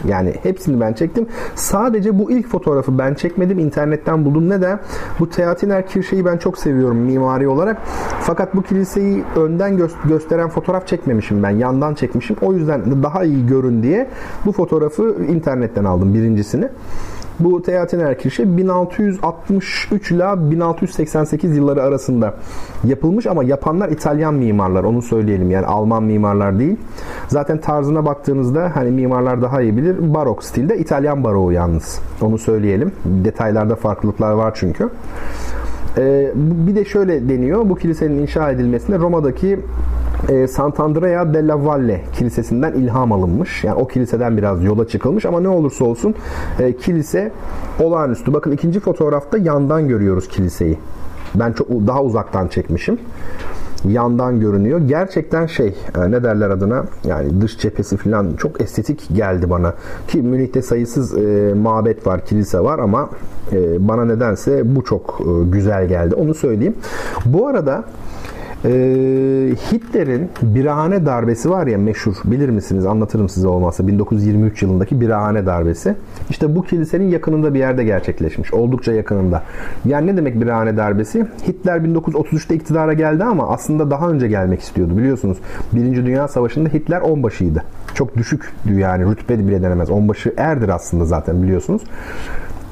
Yani 0.07 0.33
hepsini 0.43 0.79
ben 0.79 0.93
çektim. 0.93 1.27
Sadece 1.55 2.19
bu 2.19 2.31
ilk 2.31 2.47
fotoğrafı 2.47 2.97
ben 2.97 3.13
çekmedim. 3.13 3.59
İnternetten 3.59 4.25
buldum. 4.25 4.49
Neden? 4.49 4.79
Bu 5.19 5.29
Teatiner 5.29 5.87
Kirşe'yi 5.87 6.25
ben 6.25 6.37
çok 6.37 6.57
seviyorum 6.57 6.97
mimari 6.97 7.47
olarak. 7.47 7.77
Fakat 8.21 8.55
bu 8.55 8.61
kiliseyi 8.61 9.23
önden 9.35 9.77
gö- 9.77 10.07
gösteren 10.09 10.49
fotoğraf 10.49 10.87
çekmemişim 10.87 11.43
ben. 11.43 11.49
Yandan 11.49 11.93
çekmişim. 11.93 12.35
O 12.41 12.53
yüzden 12.53 13.03
daha 13.03 13.23
iyi 13.23 13.47
görün 13.47 13.83
diye 13.83 14.07
bu 14.45 14.51
fotoğrafı 14.51 15.15
internetten 15.29 15.83
aldım 15.83 16.13
birincisini. 16.13 16.67
Bu 17.39 17.61
Teatiner 17.61 18.19
Kirche 18.19 18.57
1663 18.57 20.11
ile 20.11 20.51
1688 20.51 21.57
yılları 21.57 21.83
arasında 21.83 22.33
yapılmış 22.83 23.27
ama 23.27 23.43
yapanlar 23.43 23.89
İtalyan 23.89 24.33
mimarlar 24.33 24.83
onu 24.83 25.01
söyleyelim 25.01 25.51
yani 25.51 25.65
Alman 25.65 26.03
mimarlar 26.03 26.59
değil. 26.59 26.77
Zaten 27.27 27.57
tarzına 27.57 28.05
baktığınızda 28.05 28.71
hani 28.73 28.91
mimarlar 28.91 29.41
daha 29.41 29.61
iyi 29.61 29.77
bilir. 29.77 30.13
Barok 30.13 30.43
stilde 30.43 30.77
İtalyan 30.77 31.23
baroğu 31.23 31.51
yalnız. 31.51 31.99
Onu 32.21 32.37
söyleyelim. 32.37 32.91
Detaylarda 33.05 33.75
farklılıklar 33.75 34.31
var 34.31 34.51
çünkü. 34.55 34.89
Ee, 35.97 36.31
bir 36.35 36.75
de 36.75 36.85
şöyle 36.85 37.29
deniyor. 37.29 37.69
Bu 37.69 37.75
kilisenin 37.75 38.17
inşa 38.21 38.51
edilmesinde 38.51 38.99
Roma'daki 38.99 39.59
e, 40.29 40.47
Sant'Andrea 40.47 41.33
della 41.33 41.65
Valle 41.65 42.01
kilisesinden 42.13 42.73
ilham 42.73 43.11
alınmış. 43.11 43.63
Yani 43.63 43.75
o 43.75 43.87
kiliseden 43.87 44.37
biraz 44.37 44.63
yola 44.63 44.87
çıkılmış 44.87 45.25
ama 45.25 45.39
ne 45.39 45.49
olursa 45.49 45.85
olsun 45.85 46.15
e, 46.59 46.77
kilise 46.77 47.31
olağanüstü. 47.79 48.33
Bakın 48.33 48.51
ikinci 48.51 48.79
fotoğrafta 48.79 49.37
yandan 49.37 49.87
görüyoruz 49.87 50.27
kiliseyi. 50.27 50.77
Ben 51.35 51.53
çok 51.53 51.69
daha 51.69 52.03
uzaktan 52.03 52.47
çekmişim 52.47 52.99
yandan 53.87 54.39
görünüyor. 54.39 54.79
Gerçekten 54.79 55.45
şey 55.45 55.75
e, 55.97 56.11
ne 56.11 56.23
derler 56.23 56.49
adına 56.49 56.83
yani 57.03 57.41
dış 57.41 57.57
cephesi 57.57 57.97
falan 57.97 58.33
çok 58.37 58.61
estetik 58.61 59.07
geldi 59.15 59.49
bana. 59.49 59.73
Ki 60.07 60.21
Münih'te 60.21 60.61
sayısız 60.61 61.17
e, 61.17 61.53
mabet 61.53 62.07
var, 62.07 62.25
kilise 62.25 62.59
var 62.59 62.79
ama 62.79 63.09
e, 63.51 63.87
bana 63.87 64.05
nedense 64.05 64.75
bu 64.75 64.83
çok 64.83 65.21
e, 65.21 65.49
güzel 65.49 65.87
geldi. 65.87 66.15
Onu 66.15 66.33
söyleyeyim. 66.33 66.75
Bu 67.25 67.47
arada 67.47 67.83
ee, 68.65 68.69
Hitler'in 69.71 70.29
birahane 70.41 71.05
darbesi 71.05 71.49
var 71.49 71.67
ya 71.67 71.77
meşhur 71.77 72.15
bilir 72.25 72.49
misiniz 72.49 72.85
anlatırım 72.85 73.29
size 73.29 73.47
olmazsa 73.47 73.87
1923 73.87 74.61
yılındaki 74.61 75.01
birahane 75.01 75.45
darbesi. 75.45 75.95
İşte 76.29 76.55
bu 76.55 76.63
kilisenin 76.63 77.09
yakınında 77.09 77.53
bir 77.53 77.59
yerde 77.59 77.83
gerçekleşmiş. 77.83 78.53
Oldukça 78.53 78.93
yakınında. 78.93 79.43
Yani 79.85 80.07
ne 80.07 80.17
demek 80.17 80.41
birahane 80.41 80.77
darbesi? 80.77 81.27
Hitler 81.47 81.77
1933'te 81.77 82.55
iktidara 82.55 82.93
geldi 82.93 83.23
ama 83.23 83.49
aslında 83.49 83.91
daha 83.91 84.09
önce 84.09 84.27
gelmek 84.27 84.61
istiyordu 84.61 84.97
biliyorsunuz. 84.97 85.37
Birinci 85.73 86.05
Dünya 86.05 86.27
Savaşı'nda 86.27 86.69
Hitler 86.69 87.01
onbaşıydı. 87.01 87.63
Çok 87.93 88.17
düşük 88.17 88.53
yani 88.75 89.11
rütbe 89.11 89.39
bile 89.39 89.61
denemez. 89.61 89.89
Onbaşı 89.89 90.33
erdir 90.37 90.69
aslında 90.69 91.05
zaten 91.05 91.43
biliyorsunuz. 91.43 91.81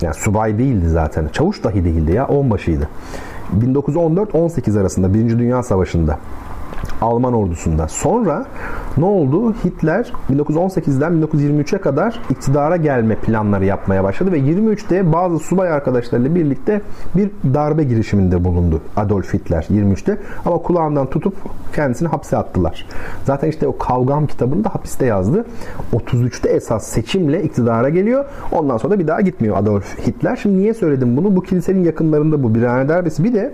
Yani 0.02 0.14
subay 0.14 0.58
değildi 0.58 0.90
zaten. 0.90 1.28
Çavuş 1.28 1.64
dahi 1.64 1.86
değildi 1.86 2.12
ya 2.12 2.28
onbaşıydı. 2.28 2.88
1914-18 3.60 4.80
arasında 4.80 5.14
Birinci 5.14 5.40
Dünya 5.40 5.64
Savaşı'nda 5.64 6.20
Alman 7.02 7.34
ordusunda. 7.34 7.88
Sonra 7.88 8.46
ne 8.98 9.06
oldu? 9.06 9.54
Hitler 9.66 10.14
1918'den 10.32 11.14
1923'e 11.14 11.78
kadar 11.78 12.22
iktidara 12.30 12.78
gelme 12.78 13.16
planları 13.16 13.66
yapmaya 13.66 14.04
başladı 14.04 14.32
ve 14.32 14.40
23'te 14.40 15.14
bazı 15.14 15.40
subay 15.40 15.70
arkadaşlarıyla 15.70 16.36
birlikte 16.36 16.82
bir 17.16 17.30
darbe 17.54 17.84
girişiminde 17.84 18.44
bulundu 18.44 18.82
Adolf 18.98 19.34
Hitler 19.34 19.68
23'te. 19.72 20.18
Ama 20.46 20.58
kulağından 20.58 21.10
tutup 21.10 21.34
kendisini 21.76 22.08
hapse 22.08 22.38
attılar. 22.38 22.88
Zaten 23.24 23.50
işte 23.50 23.68
o 23.68 23.78
Kavgam 23.78 24.28
kitabını 24.28 24.64
da 24.64 24.76
hapiste 24.76 25.06
yazdı. 25.06 25.46
33'te 25.94 26.50
esas 26.50 26.88
seçimle 26.88 27.44
iktidara 27.44 27.90
geliyor. 27.90 28.26
Ondan 28.52 28.78
sonra 28.78 28.94
da 28.94 29.00
bir 29.00 29.08
daha 29.08 29.22
gitmiyor 29.22 29.58
Adolf 29.58 30.08
Hitler. 30.08 30.36
Şimdi 30.36 30.58
niye 30.58 30.74
söyledim 30.74 31.18
bunu? 31.18 31.36
Bu 31.36 31.44
kilisenin 31.44 31.84
yakınlarında 31.84 32.44
bu 32.44 32.56
birhane 32.56 32.90
darbesi. 32.90 33.24
Bir 33.24 33.34
de 33.34 33.54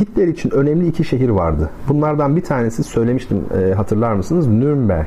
Hitler 0.00 0.28
için 0.28 0.50
önemli 0.50 0.88
iki 0.88 1.04
şehir 1.04 1.28
vardı. 1.28 1.70
Bunlardan 1.88 2.36
bir 2.36 2.44
tanesi 2.50 2.84
söylemiştim 2.84 3.44
e, 3.60 3.74
hatırlar 3.74 4.12
mısınız? 4.12 4.46
Nürnberg. 4.46 5.06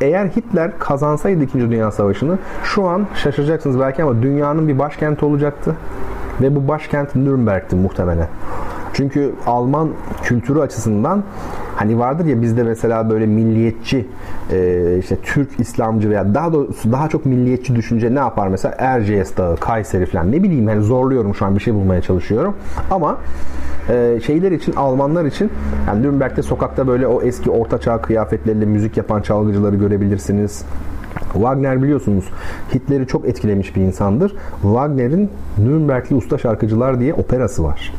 Eğer 0.00 0.26
Hitler 0.26 0.78
kazansaydı 0.78 1.42
2. 1.42 1.58
Dünya 1.58 1.90
Savaşı'nı 1.90 2.38
şu 2.64 2.88
an 2.88 3.06
şaşıracaksınız 3.14 3.80
belki 3.80 4.02
ama 4.02 4.22
dünyanın 4.22 4.68
bir 4.68 4.78
başkenti 4.78 5.24
olacaktı. 5.24 5.74
Ve 6.40 6.56
bu 6.56 6.68
başkent 6.68 7.16
Nürnberg'ti 7.16 7.76
muhtemelen. 7.76 8.28
Çünkü 8.92 9.34
Alman 9.46 9.88
kültürü 10.22 10.60
açısından 10.60 11.22
hani 11.76 11.98
vardır 11.98 12.26
ya 12.26 12.42
bizde 12.42 12.62
mesela 12.62 13.10
böyle 13.10 13.26
milliyetçi 13.26 14.06
e, 14.52 14.98
işte 14.98 15.16
Türk 15.22 15.60
İslamcı 15.60 16.10
veya 16.10 16.34
daha 16.34 16.52
doğrusu 16.52 16.92
daha 16.92 17.08
çok 17.08 17.26
milliyetçi 17.26 17.76
düşünce 17.76 18.14
ne 18.14 18.18
yapar 18.18 18.48
mesela 18.48 18.74
Erciyes 18.78 19.36
Dağı, 19.36 19.56
Kayseri 19.56 20.06
falan 20.06 20.32
ne 20.32 20.42
bileyim 20.42 20.66
hani 20.66 20.82
zorluyorum 20.82 21.34
şu 21.34 21.46
an 21.46 21.54
bir 21.54 21.60
şey 21.60 21.74
bulmaya 21.74 22.02
çalışıyorum. 22.02 22.54
Ama 22.90 23.18
e, 23.88 24.20
şeyler 24.26 24.52
için 24.52 24.72
Almanlar 24.72 25.24
için 25.24 25.50
yani 25.86 26.02
Nürnberg'de 26.02 26.42
sokakta 26.42 26.86
böyle 26.86 27.06
o 27.06 27.22
eski 27.22 27.50
ortaçağ 27.50 28.00
kıyafetleriyle 28.00 28.66
müzik 28.66 28.96
yapan 28.96 29.22
çalgıcıları 29.22 29.76
görebilirsiniz. 29.76 30.64
Wagner 31.32 31.82
biliyorsunuz 31.82 32.24
Hitler'i 32.74 33.06
çok 33.06 33.28
etkilemiş 33.28 33.76
bir 33.76 33.80
insandır. 33.80 34.36
Wagner'in 34.62 35.30
Nürnbergli 35.58 36.14
Usta 36.14 36.38
Şarkıcılar 36.38 37.00
diye 37.00 37.14
operası 37.14 37.64
var. 37.64 37.92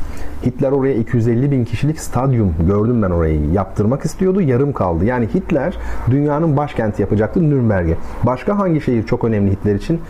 Hitler 0.46 0.72
oraya 0.72 0.94
250 0.94 1.50
bin 1.50 1.64
kişilik 1.64 2.00
stadyum 2.00 2.54
gördüm 2.66 3.02
ben 3.02 3.10
orayı 3.10 3.50
yaptırmak 3.52 4.04
istiyordu 4.04 4.40
yarım 4.40 4.72
kaldı. 4.72 5.04
Yani 5.04 5.28
Hitler 5.34 5.78
dünyanın 6.10 6.56
başkenti 6.56 7.02
yapacaktı 7.02 7.50
Nürnberg'e. 7.50 7.96
Başka 8.22 8.58
hangi 8.58 8.80
şehir 8.80 9.06
çok 9.06 9.24
önemli 9.24 9.50
Hitler 9.50 9.74
için? 9.74 10.00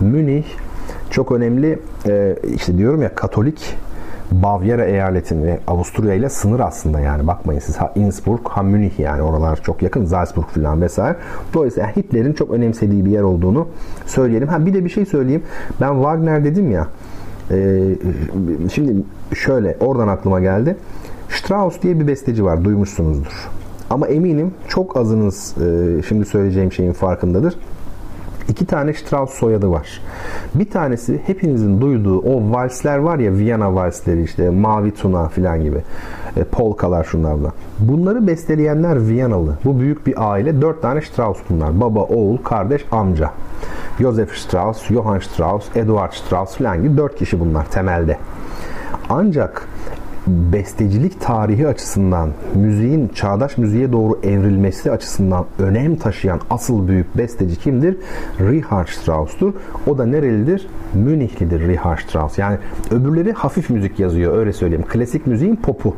Münih 0.00 0.44
çok 1.10 1.32
önemli 1.32 1.78
e, 2.08 2.36
işte 2.54 2.78
diyorum 2.78 3.02
ya 3.02 3.14
Katolik 3.14 3.76
Bavyera 4.32 4.84
eyaletin 4.84 5.42
ve 5.42 5.58
Avusturya 5.66 6.14
ile 6.14 6.28
sınır 6.28 6.60
aslında 6.60 7.00
yani 7.00 7.26
bakmayın 7.26 7.60
siz 7.60 7.76
ha 7.76 7.92
Innsbruck 7.94 8.48
ha 8.48 8.62
Münih 8.62 8.98
yani 8.98 9.22
oralar 9.22 9.62
çok 9.62 9.82
yakın 9.82 10.04
Salzburg 10.04 10.46
falan 10.46 10.82
vesaire. 10.82 11.16
Dolayısıyla 11.54 11.96
Hitler'in 11.96 12.32
çok 12.32 12.50
önemsediği 12.50 13.04
bir 13.04 13.10
yer 13.10 13.22
olduğunu 13.22 13.68
söyleyelim. 14.06 14.48
Ha 14.48 14.66
bir 14.66 14.74
de 14.74 14.84
bir 14.84 14.90
şey 14.90 15.06
söyleyeyim. 15.06 15.42
Ben 15.80 15.94
Wagner 15.94 16.44
dedim 16.44 16.72
ya. 16.72 16.88
E, 17.50 17.82
şimdi 18.72 19.02
şöyle 19.34 19.76
oradan 19.80 20.08
aklıma 20.08 20.40
geldi. 20.40 20.76
Strauss 21.28 21.82
diye 21.82 22.00
bir 22.00 22.06
besteci 22.06 22.44
var 22.44 22.64
duymuşsunuzdur. 22.64 23.48
Ama 23.90 24.06
eminim 24.06 24.54
çok 24.68 24.96
azınız 24.96 25.54
e, 25.58 26.02
şimdi 26.08 26.24
söyleyeceğim 26.24 26.72
şeyin 26.72 26.92
farkındadır. 26.92 27.54
İki 28.48 28.66
tane 28.66 28.92
Strauss 28.92 29.30
soyadı 29.30 29.70
var. 29.70 30.00
Bir 30.54 30.70
tanesi 30.70 31.20
hepinizin 31.26 31.80
duyduğu 31.80 32.18
o 32.18 32.52
valsler 32.52 32.98
var 32.98 33.18
ya 33.18 33.32
Viyana 33.32 33.74
valsleri 33.74 34.22
işte 34.22 34.50
Mavi 34.50 34.94
Tuna 34.94 35.28
filan 35.28 35.62
gibi. 35.62 35.82
E, 36.36 36.44
polkalar 36.44 37.04
şunlarla. 37.04 37.52
Bunları 37.78 38.26
besteleyenler 38.26 39.08
Viyanalı. 39.08 39.58
Bu 39.64 39.80
büyük 39.80 40.06
bir 40.06 40.30
aile. 40.32 40.62
Dört 40.62 40.82
tane 40.82 41.00
Strauss 41.00 41.38
bunlar. 41.50 41.80
Baba, 41.80 42.00
oğul, 42.00 42.36
kardeş, 42.36 42.84
amca. 42.92 43.30
Joseph 44.00 44.34
Strauss, 44.34 44.86
Johann 44.88 45.18
Strauss, 45.18 45.76
Eduard 45.76 46.12
Strauss 46.12 46.56
filan 46.56 46.82
gibi 46.82 46.96
dört 46.96 47.16
kişi 47.16 47.40
bunlar 47.40 47.70
temelde. 47.70 48.18
Ancak 49.08 49.68
bestecilik 50.26 51.20
tarihi 51.20 51.68
açısından, 51.68 52.30
müziğin 52.54 53.08
çağdaş 53.08 53.58
müziğe 53.58 53.92
doğru 53.92 54.20
evrilmesi 54.22 54.90
açısından 54.90 55.44
önem 55.58 55.96
taşıyan 55.96 56.40
asıl 56.50 56.88
büyük 56.88 57.16
besteci 57.16 57.56
kimdir? 57.56 57.96
Richard 58.40 58.88
Strauss'tur. 58.88 59.54
O 59.86 59.98
da 59.98 60.06
nerelidir? 60.06 60.66
Münihlidir 60.94 61.68
Richard 61.68 61.98
Strauss. 61.98 62.38
Yani 62.38 62.58
öbürleri 62.90 63.32
hafif 63.32 63.70
müzik 63.70 64.00
yazıyor 64.00 64.38
öyle 64.38 64.52
söyleyeyim. 64.52 64.84
Klasik 64.88 65.26
müziğin 65.26 65.56
popu. 65.56 65.96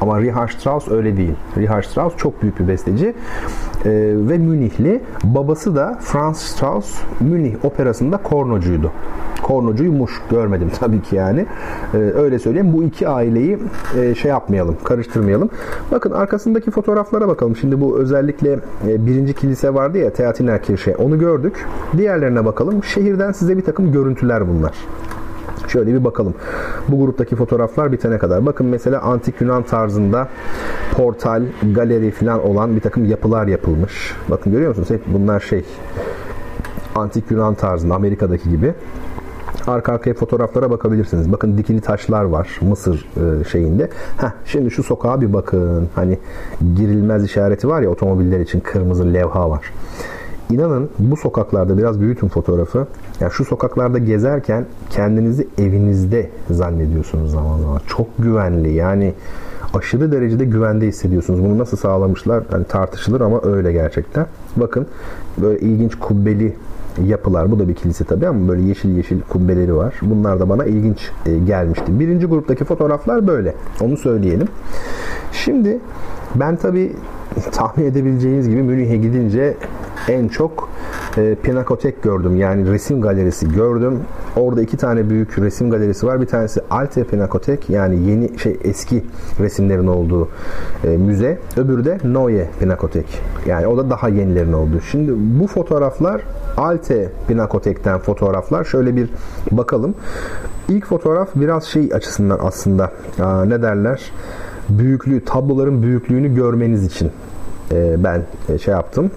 Ama 0.00 0.20
Richard 0.20 0.48
Strauss 0.48 0.88
öyle 0.88 1.16
değil. 1.16 1.34
Richard 1.56 1.84
Strauss 1.84 2.16
çok 2.16 2.42
büyük 2.42 2.60
bir 2.60 2.68
besteci 2.68 3.14
ee, 3.84 3.90
ve 4.14 4.38
Münihli. 4.38 5.00
Babası 5.24 5.76
da 5.76 5.98
Franz 6.00 6.36
Strauss 6.38 7.00
Münih 7.20 7.64
operasında 7.64 8.16
kornocuydu. 8.16 8.92
Kornocuymuş 9.42 10.22
görmedim 10.30 10.70
tabii 10.80 11.02
ki 11.02 11.16
yani. 11.16 11.46
Ee, 11.94 11.96
öyle 11.96 12.38
söyleyeyim. 12.38 12.72
Bu 12.72 12.82
iki 12.84 13.08
aileyi 13.08 13.58
e, 13.98 14.14
şey 14.14 14.30
yapmayalım, 14.30 14.76
karıştırmayalım. 14.84 15.50
Bakın 15.92 16.10
arkasındaki 16.10 16.70
fotoğraflara 16.70 17.28
bakalım. 17.28 17.56
Şimdi 17.56 17.80
bu 17.80 17.98
özellikle 17.98 18.52
e, 18.88 19.06
birinci 19.06 19.34
kilise 19.34 19.74
vardı 19.74 19.98
ya 19.98 20.12
Teatiner 20.12 20.62
Kirche. 20.62 20.96
Onu 20.96 21.18
gördük. 21.18 21.66
Diğerlerine 21.96 22.44
bakalım. 22.44 22.84
Şehirden 22.84 23.32
size 23.32 23.56
bir 23.56 23.64
takım 23.64 23.92
görüntüler 23.92 24.48
bunlar. 24.48 24.74
Şöyle 25.68 25.94
bir 25.94 26.04
bakalım. 26.04 26.34
Bu 26.88 26.98
gruptaki 26.98 27.36
fotoğraflar 27.36 27.92
bitene 27.92 28.18
kadar. 28.18 28.46
Bakın 28.46 28.66
mesela 28.66 29.00
antik 29.00 29.40
Yunan 29.40 29.62
tarzında 29.62 30.28
portal, 30.96 31.42
galeri 31.74 32.10
falan 32.10 32.46
olan 32.46 32.76
bir 32.76 32.80
takım 32.80 33.04
yapılar 33.04 33.46
yapılmış. 33.46 34.14
Bakın 34.28 34.52
görüyor 34.52 34.68
musunuz? 34.68 34.90
Hep 34.90 35.02
bunlar 35.06 35.40
şey 35.40 35.64
antik 36.94 37.30
Yunan 37.30 37.54
tarzında 37.54 37.94
Amerika'daki 37.94 38.50
gibi. 38.50 38.74
Arka 39.66 39.92
arkaya 39.92 40.14
fotoğraflara 40.14 40.70
bakabilirsiniz. 40.70 41.32
Bakın 41.32 41.58
dikili 41.58 41.80
taşlar 41.80 42.24
var 42.24 42.58
Mısır 42.60 43.06
e, 43.16 43.44
şeyinde. 43.44 43.88
Heh, 44.16 44.30
şimdi 44.44 44.70
şu 44.70 44.82
sokağa 44.82 45.20
bir 45.20 45.32
bakın. 45.32 45.88
Hani 45.94 46.18
girilmez 46.76 47.24
işareti 47.24 47.68
var 47.68 47.82
ya 47.82 47.90
otomobiller 47.90 48.40
için 48.40 48.60
kırmızı 48.60 49.14
levha 49.14 49.50
var. 49.50 49.72
İnanın 50.50 50.90
bu 50.98 51.16
sokaklarda 51.16 51.78
biraz 51.78 52.00
büyütün 52.00 52.28
fotoğrafı. 52.28 52.86
Yani 53.20 53.32
şu 53.32 53.44
sokaklarda 53.44 53.98
gezerken 53.98 54.64
kendinizi 54.90 55.48
evinizde 55.58 56.30
zannediyorsunuz 56.50 57.30
zaman 57.30 57.58
zaman. 57.58 57.80
Çok 57.86 58.06
güvenli 58.18 58.72
yani 58.72 59.14
aşırı 59.74 60.12
derecede 60.12 60.44
güvende 60.44 60.86
hissediyorsunuz. 60.86 61.44
Bunu 61.44 61.58
nasıl 61.58 61.76
sağlamışlar? 61.76 62.42
Yani 62.52 62.64
tartışılır 62.64 63.20
ama 63.20 63.40
öyle 63.42 63.72
gerçekten. 63.72 64.26
Bakın 64.56 64.86
böyle 65.38 65.60
ilginç 65.60 65.94
kubbeli 65.94 66.54
yapılar. 67.06 67.50
Bu 67.50 67.58
da 67.58 67.68
bir 67.68 67.74
kilise 67.74 68.04
tabii 68.04 68.26
ama 68.26 68.48
böyle 68.48 68.62
yeşil 68.62 68.96
yeşil 68.96 69.20
kubbeleri 69.20 69.76
var. 69.76 69.94
Bunlar 70.02 70.40
da 70.40 70.48
bana 70.48 70.64
ilginç 70.64 71.10
e, 71.26 71.38
gelmişti. 71.38 72.00
Birinci 72.00 72.26
gruptaki 72.26 72.64
fotoğraflar 72.64 73.26
böyle. 73.26 73.54
Onu 73.80 73.96
söyleyelim. 73.96 74.48
Şimdi 75.32 75.78
ben 76.34 76.56
tabii 76.56 76.92
tahmin 77.52 77.84
edebileceğiniz 77.84 78.48
gibi 78.48 78.62
Münih'e 78.62 78.96
gidince 78.96 79.54
en 80.08 80.28
çok 80.28 80.68
e, 81.16 81.34
Pinakotek 81.34 82.02
gördüm. 82.02 82.36
Yani 82.36 82.72
resim 82.72 83.00
galerisi 83.00 83.52
gördüm. 83.52 84.00
Orada 84.36 84.62
iki 84.62 84.76
tane 84.76 85.10
büyük 85.10 85.38
resim 85.38 85.70
galerisi 85.70 86.06
var. 86.06 86.20
Bir 86.20 86.26
tanesi 86.26 86.60
Alte 86.70 87.04
Pinakotek 87.04 87.70
yani 87.70 88.10
yeni 88.10 88.38
şey 88.38 88.58
eski 88.64 89.04
resimlerin 89.40 89.86
olduğu 89.86 90.28
e, 90.84 90.88
müze. 90.88 91.38
Öbürü 91.56 91.84
de 91.84 91.98
Neue 92.04 92.48
Pinakotek. 92.60 93.06
Yani 93.46 93.66
o 93.66 93.76
da 93.76 93.90
daha 93.90 94.08
yenilerin 94.08 94.52
olduğu. 94.52 94.80
Şimdi 94.80 95.12
bu 95.40 95.46
fotoğraflar 95.46 96.22
Alte 96.56 97.12
Pinakotek'ten 97.28 97.98
fotoğraflar. 97.98 98.64
Şöyle 98.64 98.96
bir 98.96 99.08
bakalım. 99.50 99.94
İlk 100.68 100.86
fotoğraf 100.86 101.28
biraz 101.34 101.64
şey 101.64 101.90
açısından 101.94 102.38
aslında 102.42 102.92
aa, 103.22 103.44
ne 103.44 103.62
derler? 103.62 104.12
Büyüklüğü, 104.68 105.24
tabloların 105.24 105.82
büyüklüğünü 105.82 106.34
görmeniz 106.34 106.84
için 106.84 107.10
e, 107.72 108.04
ben 108.04 108.22
e, 108.48 108.58
şey 108.58 108.74
yaptım 108.74 109.10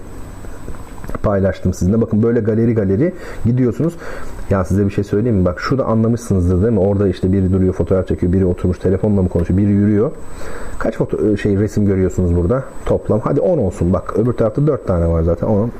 paylaştım 1.22 1.74
sizinle. 1.74 2.00
Bakın 2.00 2.22
böyle 2.22 2.40
galeri 2.40 2.74
galeri 2.74 3.12
gidiyorsunuz. 3.44 3.94
Ya 4.50 4.64
size 4.64 4.86
bir 4.86 4.90
şey 4.90 5.04
söyleyeyim 5.04 5.38
mi? 5.38 5.44
Bak 5.44 5.60
şurada 5.60 5.84
anlamışsınızdır 5.84 6.62
değil 6.62 6.72
mi? 6.72 6.80
Orada 6.80 7.08
işte 7.08 7.32
biri 7.32 7.52
duruyor 7.52 7.74
fotoğraf 7.74 8.08
çekiyor, 8.08 8.32
biri 8.32 8.44
oturmuş 8.44 8.78
telefonla 8.78 9.22
mı 9.22 9.28
konuşuyor, 9.28 9.58
biri 9.58 9.70
yürüyor. 9.70 10.10
Kaç 10.78 10.96
foto 10.96 11.36
şey 11.36 11.58
resim 11.58 11.86
görüyorsunuz 11.86 12.36
burada 12.36 12.64
toplam? 12.86 13.20
Hadi 13.20 13.40
10 13.40 13.58
olsun. 13.58 13.92
Bak 13.92 14.14
öbür 14.16 14.32
tarafta 14.32 14.66
4 14.66 14.86
tane 14.86 15.08
var 15.08 15.22
zaten. 15.22 15.46
10. 15.46 15.70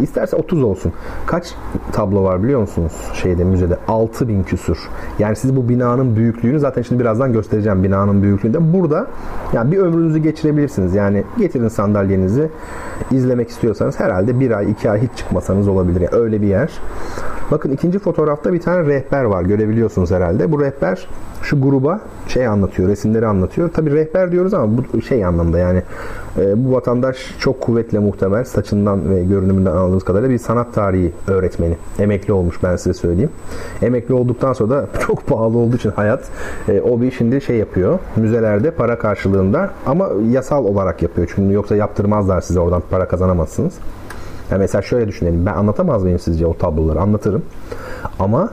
İsterse 0.00 0.36
30 0.36 0.62
olsun. 0.62 0.92
Kaç 1.26 1.54
tablo 1.92 2.24
var 2.24 2.42
biliyor 2.42 2.60
musunuz 2.60 2.92
şeyde 3.14 3.44
müzede? 3.44 3.78
6000 3.88 4.42
küsür. 4.42 4.78
Yani 5.18 5.36
siz 5.36 5.56
bu 5.56 5.68
binanın 5.68 6.16
büyüklüğünü 6.16 6.60
zaten 6.60 6.82
şimdi 6.82 7.00
birazdan 7.00 7.32
göstereceğim 7.32 7.82
binanın 7.82 8.22
büyüklüğünü 8.22 8.54
de. 8.54 8.72
Burada 8.72 9.06
yani 9.52 9.72
bir 9.72 9.78
ömrünüzü 9.78 10.18
geçirebilirsiniz. 10.18 10.94
Yani 10.94 11.24
getirin 11.38 11.68
sandalyenizi 11.68 12.48
izlemek 13.10 13.48
istiyorsanız 13.48 14.00
herhalde 14.00 14.40
bir 14.40 14.50
ay 14.50 14.70
iki 14.70 14.90
ay 14.90 15.02
hiç 15.02 15.10
çıkmasanız 15.16 15.68
olabilir. 15.68 16.00
Yani 16.00 16.22
öyle 16.22 16.42
bir 16.42 16.46
yer. 16.46 16.70
Bakın 17.50 17.70
ikinci 17.70 17.98
fotoğrafta 17.98 18.52
bir 18.52 18.60
tane 18.60 18.86
rehber 18.86 19.24
var. 19.24 19.42
Görebiliyorsunuz 19.42 20.10
herhalde. 20.10 20.52
Bu 20.52 20.60
rehber 20.60 21.06
şu 21.42 21.62
gruba 21.62 22.00
şey 22.28 22.46
anlatıyor, 22.46 22.88
resimleri 22.88 23.26
anlatıyor. 23.26 23.68
Tabi 23.68 23.90
rehber 23.90 24.32
diyoruz 24.32 24.54
ama 24.54 24.82
bu 24.92 25.02
şey 25.02 25.24
anlamda 25.24 25.58
yani 25.58 25.82
e, 26.38 26.64
bu 26.64 26.72
vatandaş 26.72 27.34
çok 27.38 27.60
kuvvetle 27.60 27.98
muhtemel 27.98 28.44
saçından 28.44 29.10
ve 29.10 29.24
görünümünden 29.24 29.70
anladığımız 29.70 30.04
kadarıyla 30.04 30.30
bir 30.30 30.38
sanat 30.38 30.74
tarihi 30.74 31.12
öğretmeni. 31.28 31.76
Emekli 31.98 32.32
olmuş 32.32 32.62
ben 32.62 32.76
size 32.76 32.94
söyleyeyim. 32.94 33.30
Emekli 33.82 34.14
olduktan 34.14 34.52
sonra 34.52 34.70
da 34.70 34.86
çok 35.06 35.26
pahalı 35.26 35.58
olduğu 35.58 35.76
için 35.76 35.90
hayat 35.90 36.24
e, 36.68 36.80
o 36.80 37.00
bir 37.00 37.10
şimdi 37.10 37.40
şey 37.40 37.56
yapıyor. 37.56 37.98
Müzelerde 38.16 38.70
para 38.70 38.98
karşılığında 38.98 39.70
ama 39.86 40.08
yasal 40.30 40.64
olarak 40.64 41.02
yapıyor. 41.02 41.32
Çünkü 41.34 41.54
yoksa 41.54 41.76
yaptırmazlar 41.76 42.40
size 42.40 42.60
oradan 42.60 42.82
para 42.90 43.08
kazanamazsınız. 43.08 43.74
Yani 44.50 44.60
mesela 44.60 44.82
şöyle 44.82 45.08
düşünelim. 45.08 45.46
Ben 45.46 45.54
anlatamaz 45.54 46.02
mıyım 46.02 46.18
sizce 46.18 46.46
o 46.46 46.54
tabloları? 46.54 47.00
Anlatırım. 47.00 47.42
Ama 48.18 48.50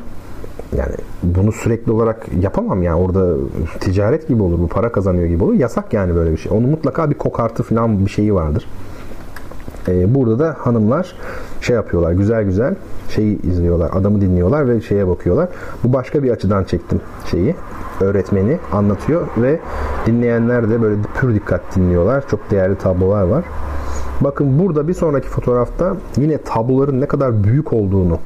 yani 0.77 0.95
bunu 1.23 1.51
sürekli 1.51 1.91
olarak 1.91 2.27
yapamam 2.41 2.83
yani. 2.83 3.01
Orada 3.01 3.35
ticaret 3.79 4.27
gibi 4.27 4.43
olur 4.43 4.59
bu 4.59 4.67
para 4.67 4.91
kazanıyor 4.91 5.25
gibi 5.25 5.43
olur. 5.43 5.53
Yasak 5.53 5.93
yani 5.93 6.15
böyle 6.15 6.31
bir 6.31 6.37
şey. 6.37 6.51
Onun 6.51 6.69
mutlaka 6.69 7.09
bir 7.09 7.15
kokartı 7.15 7.63
falan 7.63 8.05
bir 8.05 8.11
şeyi 8.11 8.33
vardır. 8.33 8.65
Ee, 9.87 10.15
burada 10.15 10.39
da 10.39 10.55
hanımlar 10.59 11.15
şey 11.61 11.75
yapıyorlar 11.75 12.11
güzel 12.11 12.43
güzel 12.43 12.75
şeyi 13.09 13.41
izliyorlar 13.41 13.89
adamı 13.93 14.21
dinliyorlar 14.21 14.69
ve 14.69 14.81
şeye 14.81 15.07
bakıyorlar. 15.07 15.49
Bu 15.83 15.93
başka 15.93 16.23
bir 16.23 16.31
açıdan 16.31 16.63
çektim 16.63 17.01
şeyi. 17.31 17.55
Öğretmeni 18.01 18.57
anlatıyor 18.71 19.27
ve 19.37 19.59
dinleyenler 20.05 20.69
de 20.69 20.81
böyle 20.81 20.95
pür 21.19 21.35
dikkat 21.35 21.75
dinliyorlar. 21.75 22.27
Çok 22.27 22.51
değerli 22.51 22.77
tablolar 22.77 23.23
var 23.23 23.43
Bakın 24.23 24.59
burada 24.59 24.87
bir 24.87 24.93
sonraki 24.93 25.27
fotoğrafta 25.27 25.95
yine 26.17 26.37
tabloların 26.37 27.01
ne 27.01 27.05
kadar 27.05 27.43
büyük 27.43 27.73
olduğunu 27.73 28.19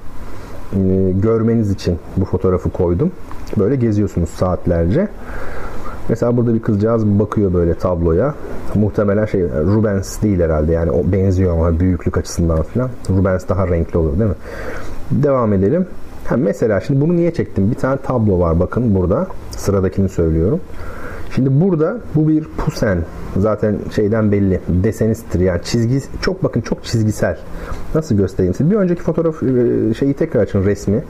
e, 0.73 1.11
görmeniz 1.11 1.71
için 1.71 1.99
bu 2.17 2.25
fotoğrafı 2.25 2.69
koydum. 2.69 3.11
Böyle 3.59 3.75
geziyorsunuz 3.75 4.29
saatlerce. 4.29 5.07
Mesela 6.09 6.37
burada 6.37 6.53
bir 6.53 6.61
kızcağız 6.61 7.05
bakıyor 7.05 7.53
böyle 7.53 7.73
tabloya. 7.73 8.35
Muhtemelen 8.75 9.25
şey 9.25 9.41
Rubens 9.43 10.21
değil 10.21 10.39
herhalde 10.39 10.71
yani 10.71 10.91
o 10.91 11.11
benziyor 11.11 11.53
ama 11.53 11.79
büyüklük 11.79 12.17
açısından 12.17 12.61
falan. 12.61 12.89
Rubens 13.09 13.49
daha 13.49 13.67
renkli 13.67 13.97
olur 13.97 14.19
değil 14.19 14.29
mi? 14.29 14.35
Devam 15.11 15.53
edelim. 15.53 15.87
Ha 16.25 16.37
mesela 16.37 16.81
şimdi 16.81 17.01
bunu 17.01 17.15
niye 17.15 17.33
çektim? 17.33 17.71
Bir 17.71 17.75
tane 17.75 17.97
tablo 17.97 18.39
var 18.39 18.59
bakın 18.59 18.95
burada. 18.95 19.27
Sıradakini 19.51 20.09
söylüyorum. 20.09 20.59
Şimdi 21.35 21.61
burada 21.61 21.97
bu 22.15 22.27
bir 22.27 22.43
pusen. 22.43 22.97
Zaten 23.37 23.75
şeyden 23.95 24.31
belli. 24.31 24.61
Desenistir 24.67 25.39
yani 25.39 25.61
çizgi 25.63 26.01
çok 26.21 26.43
bakın 26.43 26.61
çok 26.61 26.83
çizgisel. 26.83 27.37
Nasıl 27.95 28.15
göstereyim 28.15 28.53
size? 28.53 28.71
Bir 28.71 28.75
önceki 28.75 29.01
fotoğraf 29.01 29.43
e, 29.43 29.93
şeyi 29.93 30.13
tekrar 30.13 30.41
açın 30.41 30.65
resmi. 30.65 31.03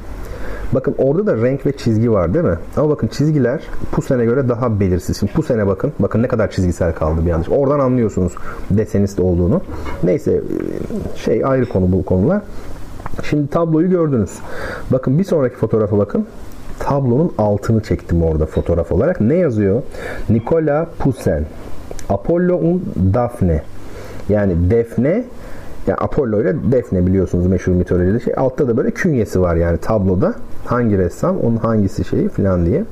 Bakın 0.74 0.96
orada 0.98 1.28
da 1.28 1.38
renk 1.38 1.66
ve 1.66 1.72
çizgi 1.72 2.12
var 2.12 2.34
değil 2.34 2.46
mi? 2.46 2.58
Ama 2.78 2.90
bakın 2.90 3.08
çizgiler 3.08 3.62
Pusen'e 3.92 4.26
göre 4.26 4.50
daha 4.50 4.80
belirsiz. 4.80 5.20
Şimdi 5.20 5.34
Pusen'e 5.34 5.68
bakın. 5.68 5.94
Bakın 6.00 6.24
ne 6.24 6.28
kadar 6.28 6.52
çizgisel 6.52 6.94
kaldı 6.94 7.22
bir 7.26 7.30
yanlış. 7.30 7.50
Oradan 7.50 7.80
anlıyorsunuz 7.80 8.36
desenist 8.72 9.20
olduğunu. 9.20 9.62
Neyse 10.04 10.32
e, 10.32 11.18
şey 11.18 11.46
ayrı 11.46 11.70
konu 11.70 11.92
bu 11.92 12.06
konular. 12.06 12.42
Şimdi 13.24 13.48
tabloyu 13.48 13.90
gördünüz. 13.90 14.32
Bakın 14.92 15.20
bir 15.20 15.24
sonraki 15.24 15.56
fotoğrafa 15.56 15.98
bakın. 15.98 16.26
Tablonun 16.80 17.34
altını 17.38 17.84
çektim 17.84 18.24
orada 18.24 18.46
fotoğraf 18.46 18.92
olarak. 18.92 19.22
Ne 19.22 19.36
yazıyor? 19.36 19.82
Nikola 20.30 20.88
Pusen. 21.00 21.46
Apollo 22.10 22.58
und 22.58 22.82
Daphne. 23.14 23.62
Yani 24.30 24.70
Defne 24.72 25.24
yani 25.88 25.98
Apollo 25.98 26.42
ile 26.42 26.56
Defne 26.72 27.06
biliyorsunuz 27.06 27.48
meşhur 27.48 27.72
mitolojide 27.72 28.20
şey. 28.20 28.34
Altta 28.38 28.68
da 28.68 28.78
böyle 28.78 28.92
künyesi 28.92 29.42
var 29.42 29.56
yani 29.56 29.78
tabloda. 29.78 30.36
Hangi 30.68 30.98
ressam, 30.98 31.38
onun 31.40 31.58
hangisi 31.58 32.06
şeyi 32.06 32.30
falan 32.30 32.66
diye. 32.66 32.84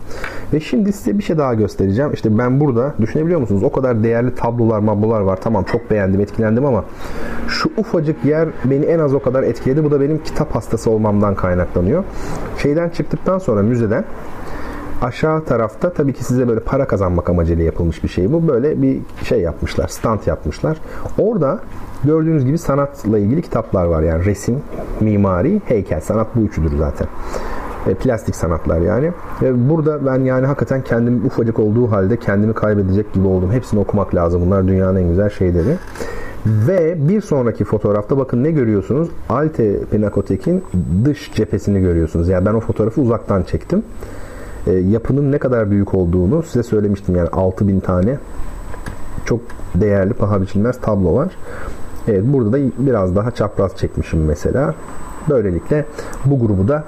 Ve 0.54 0.60
şimdi 0.60 0.94
size 0.94 1.18
bir 1.18 1.24
şey 1.24 1.38
daha 1.38 1.54
göstereceğim. 1.54 2.14
İşte 2.14 2.38
ben 2.38 2.60
burada 2.60 2.94
düşünebiliyor 3.02 3.40
musunuz? 3.40 3.64
O 3.64 3.72
kadar 3.72 4.04
değerli 4.04 4.36
tablolar, 4.36 4.80
mablolar 4.80 5.22
var. 5.22 5.40
Tamam 5.42 5.64
çok 5.64 5.92
beğendim, 5.92 6.22
etkilendim 6.22 6.66
ama 6.66 6.84
şu 7.48 7.70
ufacık 7.78 8.26
yer 8.26 8.50
beni 8.66 8.86
en 8.86 9.00
az 9.00 9.14
o 9.14 9.20
kadar 9.20 9.44
etkiledi. 9.44 9.84
Bu 9.84 9.92
da 9.92 10.02
benim 10.02 10.24
kitap 10.24 10.56
hastası 10.56 10.92
olmamdan 10.92 11.36
kaynaklanıyor. 11.36 12.04
Şeyden 12.58 12.90
çıktıktan 12.90 13.38
sonra 13.38 13.62
müzeden 13.62 14.06
aşağı 15.02 15.46
tarafta 15.46 15.94
tabii 15.94 16.14
ki 16.14 16.24
size 16.24 16.48
böyle 16.48 16.60
para 16.60 16.88
kazanmak 16.88 17.30
amacıyla 17.30 17.64
yapılmış 17.64 18.04
bir 18.04 18.10
şey 18.10 18.32
bu. 18.32 18.48
Böyle 18.48 18.82
bir 18.82 19.00
şey 19.24 19.42
yapmışlar, 19.42 19.88
stand 19.88 20.20
yapmışlar. 20.26 20.78
Orada 21.18 21.60
gördüğünüz 22.04 22.46
gibi 22.46 22.58
sanatla 22.58 23.20
ilgili 23.20 23.42
kitaplar 23.42 23.86
var. 23.86 24.02
Yani 24.02 24.26
resim, 24.26 24.60
mimari, 25.00 25.62
heykel. 25.66 26.02
Sanat 26.02 26.28
bu 26.36 26.40
üçüdür 26.40 26.78
zaten. 26.78 27.08
E, 27.88 27.94
plastik 27.94 28.36
sanatlar 28.36 28.82
yani. 28.82 29.12
Ve 29.42 29.70
burada 29.70 30.06
ben 30.06 30.20
yani 30.20 30.46
hakikaten 30.46 30.82
kendim 30.82 31.26
ufacık 31.26 31.60
olduğu 31.60 31.92
halde 31.92 32.18
kendimi 32.18 32.54
kaybedecek 32.54 33.14
gibi 33.14 33.28
oldum. 33.28 33.52
Hepsini 33.52 33.80
okumak 33.80 34.16
lazım. 34.16 34.42
Bunlar 34.46 34.68
dünyanın 34.68 35.00
en 35.00 35.10
güzel 35.10 35.30
şeyleri. 35.30 35.78
Ve 36.46 37.08
bir 37.10 37.22
sonraki 37.22 37.64
fotoğrafta 37.64 38.18
bakın 38.18 38.44
ne 38.44 38.52
görüyorsunuz? 38.52 39.10
Alte 39.30 39.80
Pinakotek'in 39.80 40.64
dış 41.06 41.34
cephesini 41.34 41.82
görüyorsunuz. 41.82 42.30
Yani 42.30 42.46
ben 42.46 42.54
o 42.54 42.60
fotoğrafı 42.60 43.02
uzaktan 43.02 43.44
çektim. 43.44 43.84
E, 44.68 44.72
yapının 44.72 45.32
ne 45.32 45.38
kadar 45.38 45.72
büyük 45.72 45.94
olduğunu 45.94 46.44
size 46.44 46.64
söylemiştim. 46.64 47.16
Yani 47.16 47.30
6000 47.30 47.80
tane 47.80 48.18
çok 49.26 49.40
değerli 49.76 50.14
paha 50.14 50.42
biçilmez 50.42 50.82
tablo 50.82 51.14
var. 51.14 51.38
Evet 52.08 52.24
burada 52.26 52.54
da 52.54 52.58
biraz 52.78 53.16
daha 53.16 53.32
çapraz 53.32 53.76
çekmişim 53.78 54.26
mesela. 54.26 54.76
Böylelikle 55.30 55.86
bu 56.26 56.40
grubu 56.40 56.68
da 56.68 56.76
e, 56.78 56.84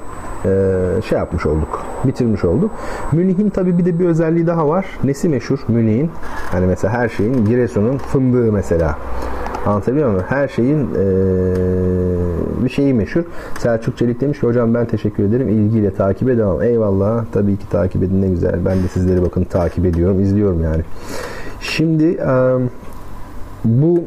şey 1.10 1.18
yapmış 1.18 1.46
olduk. 1.46 1.86
Bitirmiş 2.06 2.46
olduk. 2.46 2.72
Münih'in 3.12 3.50
tabi 3.50 3.78
bir 3.78 3.86
de 3.86 4.00
bir 4.00 4.06
özelliği 4.06 4.48
daha 4.48 4.68
var. 4.70 4.86
Nesi 5.04 5.30
meşhur 5.30 5.60
Münih'in? 5.68 6.12
Hani 6.52 6.66
mesela 6.66 6.94
her 6.94 7.10
şeyin 7.10 7.46
Giresun'un 7.46 7.98
fındığı 7.98 8.52
mesela. 8.52 8.98
Anlatabiliyor 9.66 10.10
muyum? 10.10 10.24
Her 10.30 10.48
şeyin 10.48 10.80
e, 10.80 11.06
bir 12.64 12.70
şeyi 12.70 12.94
meşhur. 12.94 13.24
Selçuk 13.60 13.98
Çelik 13.98 14.22
demiş 14.22 14.40
ki 14.40 14.48
hocam 14.48 14.74
ben 14.74 14.86
teşekkür 14.86 15.24
ederim. 15.24 15.50
İlgiyle 15.50 15.94
takip 15.94 16.28
devam. 16.28 16.62
Eyvallah. 16.62 17.26
Tabii 17.32 17.58
ki 17.58 17.70
takip 17.70 18.04
edin 18.04 18.22
ne 18.22 18.28
güzel. 18.28 18.66
Ben 18.66 18.84
de 18.84 18.88
sizleri 18.88 19.22
bakın 19.22 19.44
takip 19.44 19.86
ediyorum. 19.86 20.22
izliyorum 20.22 20.64
yani. 20.64 20.82
Şimdi 21.62 22.06
e, 22.06 22.56
bu 23.66 24.04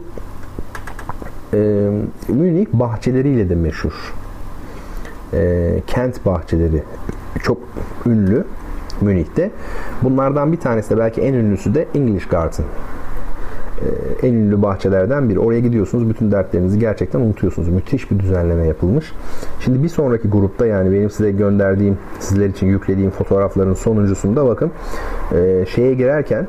e, 1.55 1.91
Münih 2.29 2.67
bahçeleriyle 2.73 3.49
de 3.49 3.55
meşhur. 3.55 4.20
E, 5.33 5.83
kent 5.87 6.27
bahçeleri 6.27 6.83
çok 7.43 7.59
ünlü 8.07 8.45
Münih'te. 9.01 9.51
Bunlardan 10.03 10.53
bir 10.53 10.57
tanesi 10.57 10.91
de 10.91 10.99
belki 10.99 11.21
en 11.21 11.35
ünlüsü 11.35 11.75
de 11.75 11.87
English 11.95 12.29
Garden. 12.29 12.65
E, 13.81 14.27
en 14.27 14.35
ünlü 14.35 14.63
bahçelerden 14.63 15.29
biri. 15.29 15.39
Oraya 15.39 15.61
gidiyorsunuz 15.61 16.09
bütün 16.09 16.33
dertlerinizi 16.33 16.79
gerçekten 16.79 17.21
unutuyorsunuz. 17.21 17.69
Müthiş 17.69 18.11
bir 18.11 18.19
düzenleme 18.19 18.67
yapılmış. 18.67 19.13
Şimdi 19.61 19.83
bir 19.83 19.89
sonraki 19.89 20.29
grupta 20.29 20.67
yani 20.67 20.93
benim 20.93 21.11
size 21.11 21.31
gönderdiğim, 21.31 21.99
sizler 22.19 22.49
için 22.49 22.67
yüklediğim 22.67 23.11
fotoğrafların 23.11 23.75
sonuncusunda 23.75 24.47
bakın 24.47 24.71
e, 25.33 25.67
şeye 25.75 25.95
girerken 25.95 26.47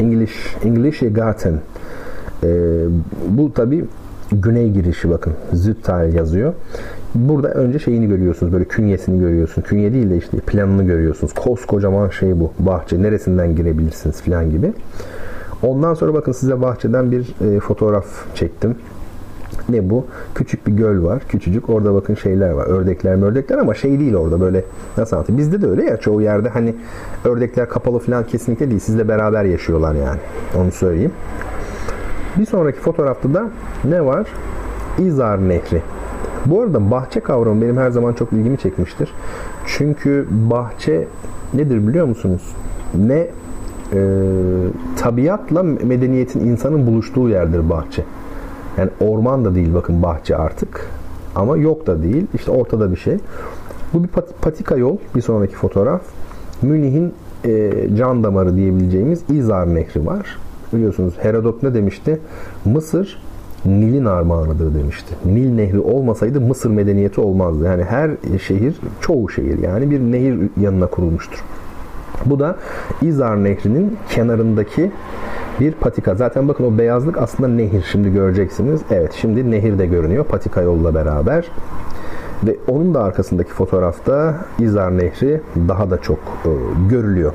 English 0.00 0.56
English 0.64 1.00
Garden 1.00 1.60
e, 2.42 2.48
bu 3.28 3.52
tabi 3.52 3.84
güney 4.32 4.70
girişi 4.70 5.10
bakın. 5.10 5.32
Züttal 5.52 6.14
yazıyor. 6.14 6.54
Burada 7.14 7.48
önce 7.48 7.78
şeyini 7.78 8.08
görüyorsunuz. 8.08 8.52
Böyle 8.52 8.64
künyesini 8.64 9.20
görüyorsunuz. 9.20 9.68
Künye 9.68 9.92
değil 9.92 10.10
de 10.10 10.16
işte 10.16 10.36
planını 10.36 10.84
görüyorsunuz. 10.84 11.32
Koskocaman 11.32 12.08
şey 12.08 12.40
bu. 12.40 12.52
Bahçe. 12.58 13.02
Neresinden 13.02 13.56
girebilirsiniz 13.56 14.22
falan 14.22 14.50
gibi. 14.50 14.72
Ondan 15.62 15.94
sonra 15.94 16.14
bakın 16.14 16.32
size 16.32 16.62
bahçeden 16.62 17.12
bir 17.12 17.34
e, 17.40 17.60
fotoğraf 17.60 18.06
çektim. 18.34 18.76
Ne 19.68 19.90
bu? 19.90 20.06
Küçük 20.34 20.66
bir 20.66 20.72
göl 20.72 21.02
var. 21.04 21.22
Küçücük. 21.28 21.70
Orada 21.70 21.94
bakın 21.94 22.14
şeyler 22.14 22.50
var. 22.50 22.66
Ördekler 22.66 23.22
ördekler 23.22 23.58
ama 23.58 23.74
şey 23.74 23.98
değil 24.00 24.14
orada 24.14 24.40
böyle 24.40 24.64
nasıl 24.96 25.16
anlatayım? 25.16 25.38
Bizde 25.38 25.62
de 25.62 25.66
öyle 25.66 25.84
ya 25.84 25.96
çoğu 25.96 26.22
yerde 26.22 26.48
hani 26.48 26.74
ördekler 27.24 27.68
kapalı 27.68 27.98
falan 27.98 28.26
kesinlikle 28.26 28.70
değil. 28.70 28.80
Sizle 28.80 29.08
beraber 29.08 29.44
yaşıyorlar 29.44 29.94
yani. 29.94 30.20
Onu 30.56 30.72
söyleyeyim. 30.72 31.12
Bir 32.38 32.46
sonraki 32.46 32.78
fotoğrafta 32.78 33.34
da 33.34 33.48
ne 33.84 34.04
var? 34.04 34.26
İzar 34.98 35.48
Nehri. 35.48 35.82
Bu 36.46 36.62
arada 36.62 36.90
bahçe 36.90 37.20
kavramı 37.20 37.62
benim 37.62 37.76
her 37.76 37.90
zaman 37.90 38.12
çok 38.12 38.32
ilgimi 38.32 38.58
çekmiştir. 38.58 39.14
Çünkü 39.66 40.26
bahçe 40.30 41.06
nedir 41.54 41.88
biliyor 41.88 42.06
musunuz? 42.06 42.56
Ne 42.94 43.26
e, 43.92 44.00
tabiatla 44.96 45.62
medeniyetin 45.62 46.40
insanın 46.40 46.86
buluştuğu 46.86 47.28
yerdir 47.28 47.70
bahçe. 47.70 48.04
Yani 48.78 48.90
orman 49.00 49.44
da 49.44 49.54
değil 49.54 49.74
bakın 49.74 50.02
bahçe 50.02 50.36
artık. 50.36 50.90
Ama 51.34 51.56
yok 51.56 51.86
da 51.86 52.02
değil. 52.02 52.26
İşte 52.34 52.50
ortada 52.50 52.90
bir 52.90 52.96
şey. 52.96 53.18
Bu 53.92 54.02
bir 54.02 54.08
patika 54.42 54.76
yol. 54.76 54.96
Bir 55.14 55.20
sonraki 55.20 55.54
fotoğraf. 55.54 56.00
Münih'in 56.62 57.14
e, 57.44 57.72
can 57.96 58.24
damarı 58.24 58.56
diyebileceğimiz 58.56 59.22
İzar 59.30 59.74
Nehri 59.74 60.06
var. 60.06 60.38
Biliyorsunuz 60.72 61.14
Herodot 61.18 61.62
ne 61.62 61.74
demişti? 61.74 62.20
Mısır 62.64 63.22
Nil'in 63.66 64.04
armağanıdır 64.04 64.74
demişti. 64.74 65.14
Nil 65.24 65.54
nehri 65.54 65.80
olmasaydı 65.80 66.40
Mısır 66.40 66.70
medeniyeti 66.70 67.20
olmazdı. 67.20 67.64
Yani 67.64 67.84
her 67.84 68.10
şehir, 68.46 68.76
çoğu 69.00 69.28
şehir 69.28 69.58
yani 69.58 69.90
bir 69.90 70.00
nehir 70.00 70.38
yanına 70.60 70.86
kurulmuştur. 70.86 71.44
Bu 72.26 72.38
da 72.38 72.56
İzar 73.02 73.44
Nehri'nin 73.44 73.96
kenarındaki 74.10 74.92
bir 75.60 75.72
patika. 75.72 76.14
Zaten 76.14 76.48
bakın 76.48 76.64
o 76.64 76.78
beyazlık 76.78 77.18
aslında 77.18 77.48
nehir. 77.48 77.84
Şimdi 77.92 78.12
göreceksiniz. 78.12 78.80
Evet 78.90 79.12
şimdi 79.12 79.50
nehir 79.50 79.78
de 79.78 79.86
görünüyor 79.86 80.24
patika 80.24 80.62
yolla 80.62 80.94
beraber. 80.94 81.50
Ve 82.46 82.56
onun 82.68 82.94
da 82.94 83.04
arkasındaki 83.04 83.50
fotoğrafta 83.50 84.34
İzar 84.58 84.98
Nehri 84.98 85.40
daha 85.68 85.90
da 85.90 85.98
çok 85.98 86.18
e, 86.18 86.50
görülüyor. 86.88 87.32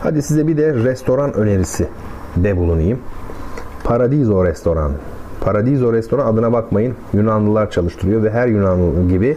Hadi 0.00 0.22
size 0.22 0.46
bir 0.46 0.56
de 0.56 0.74
restoran 0.74 1.32
önerisi 1.32 1.88
de 2.36 2.56
bulunayım. 2.56 2.98
Paradiso 3.84 4.44
Restoran. 4.44 4.92
Paradiso 5.44 5.92
Restoran 5.92 6.26
adına 6.26 6.52
bakmayın. 6.52 6.94
Yunanlılar 7.12 7.70
çalıştırıyor 7.70 8.22
ve 8.22 8.30
her 8.30 8.48
Yunanlı 8.48 9.08
gibi 9.08 9.36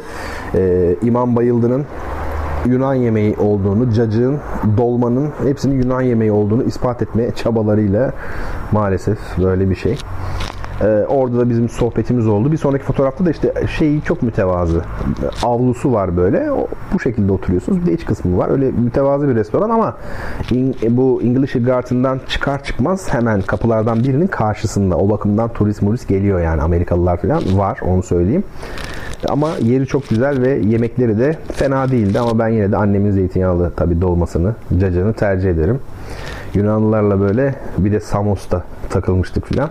e, 0.55 0.95
İmam 1.03 1.35
Bayıldı'nın 1.35 1.85
Yunan 2.65 2.93
yemeği 2.93 3.35
olduğunu, 3.37 3.91
cacığın, 3.91 4.37
dolmanın 4.77 5.29
hepsinin 5.43 5.83
Yunan 5.83 6.01
yemeği 6.01 6.31
olduğunu 6.31 6.63
ispat 6.63 7.01
etmeye 7.01 7.31
çabalarıyla 7.31 8.13
maalesef 8.71 9.17
böyle 9.43 9.69
bir 9.69 9.75
şey. 9.75 9.97
Ee, 10.81 10.85
orada 11.07 11.37
da 11.37 11.49
bizim 11.49 11.69
sohbetimiz 11.69 12.27
oldu. 12.27 12.51
Bir 12.51 12.57
sonraki 12.57 12.83
fotoğrafta 12.83 13.25
da 13.25 13.31
işte 13.31 13.53
şeyi 13.77 14.01
çok 14.01 14.23
mütevazı. 14.23 14.81
Avlusu 15.43 15.93
var 15.93 16.17
böyle. 16.17 16.51
O, 16.51 16.67
bu 16.93 16.99
şekilde 16.99 17.31
oturuyorsunuz. 17.31 17.81
Bir 17.81 17.85
de 17.85 17.93
iç 17.93 18.05
kısmı 18.05 18.37
var. 18.37 18.49
Öyle 18.49 18.71
mütevazı 18.71 19.29
bir 19.29 19.35
restoran 19.35 19.69
ama 19.69 19.97
in, 20.51 20.75
bu 20.89 21.21
English 21.23 21.53
Garden'dan 21.53 22.19
çıkar 22.27 22.63
çıkmaz 22.63 23.13
hemen 23.13 23.41
kapılardan 23.41 24.03
birinin 24.03 24.27
karşısında. 24.27 24.97
O 24.97 25.09
bakımdan 25.09 25.53
turist 25.53 25.81
murist 25.81 26.07
geliyor 26.07 26.41
yani 26.41 26.61
Amerikalılar 26.61 27.17
falan 27.17 27.57
var 27.57 27.79
onu 27.87 28.03
söyleyeyim. 28.03 28.43
Ama 29.29 29.49
yeri 29.61 29.87
çok 29.87 30.09
güzel 30.09 30.41
ve 30.41 30.49
yemekleri 30.49 31.19
de 31.19 31.37
fena 31.53 31.91
değildi 31.91 32.19
ama 32.19 32.39
ben 32.39 32.47
yine 32.47 32.71
de 32.71 32.77
annemin 32.77 33.11
zeytinyağlı 33.11 33.71
tabi 33.75 34.01
dolmasını, 34.01 34.55
cacığını 34.79 35.13
tercih 35.13 35.49
ederim. 35.49 35.79
Yunanlılarla 36.53 37.19
böyle 37.19 37.55
bir 37.77 37.91
de 37.91 37.99
Samos'ta 37.99 38.63
takılmıştık 38.89 39.47
filan. 39.47 39.69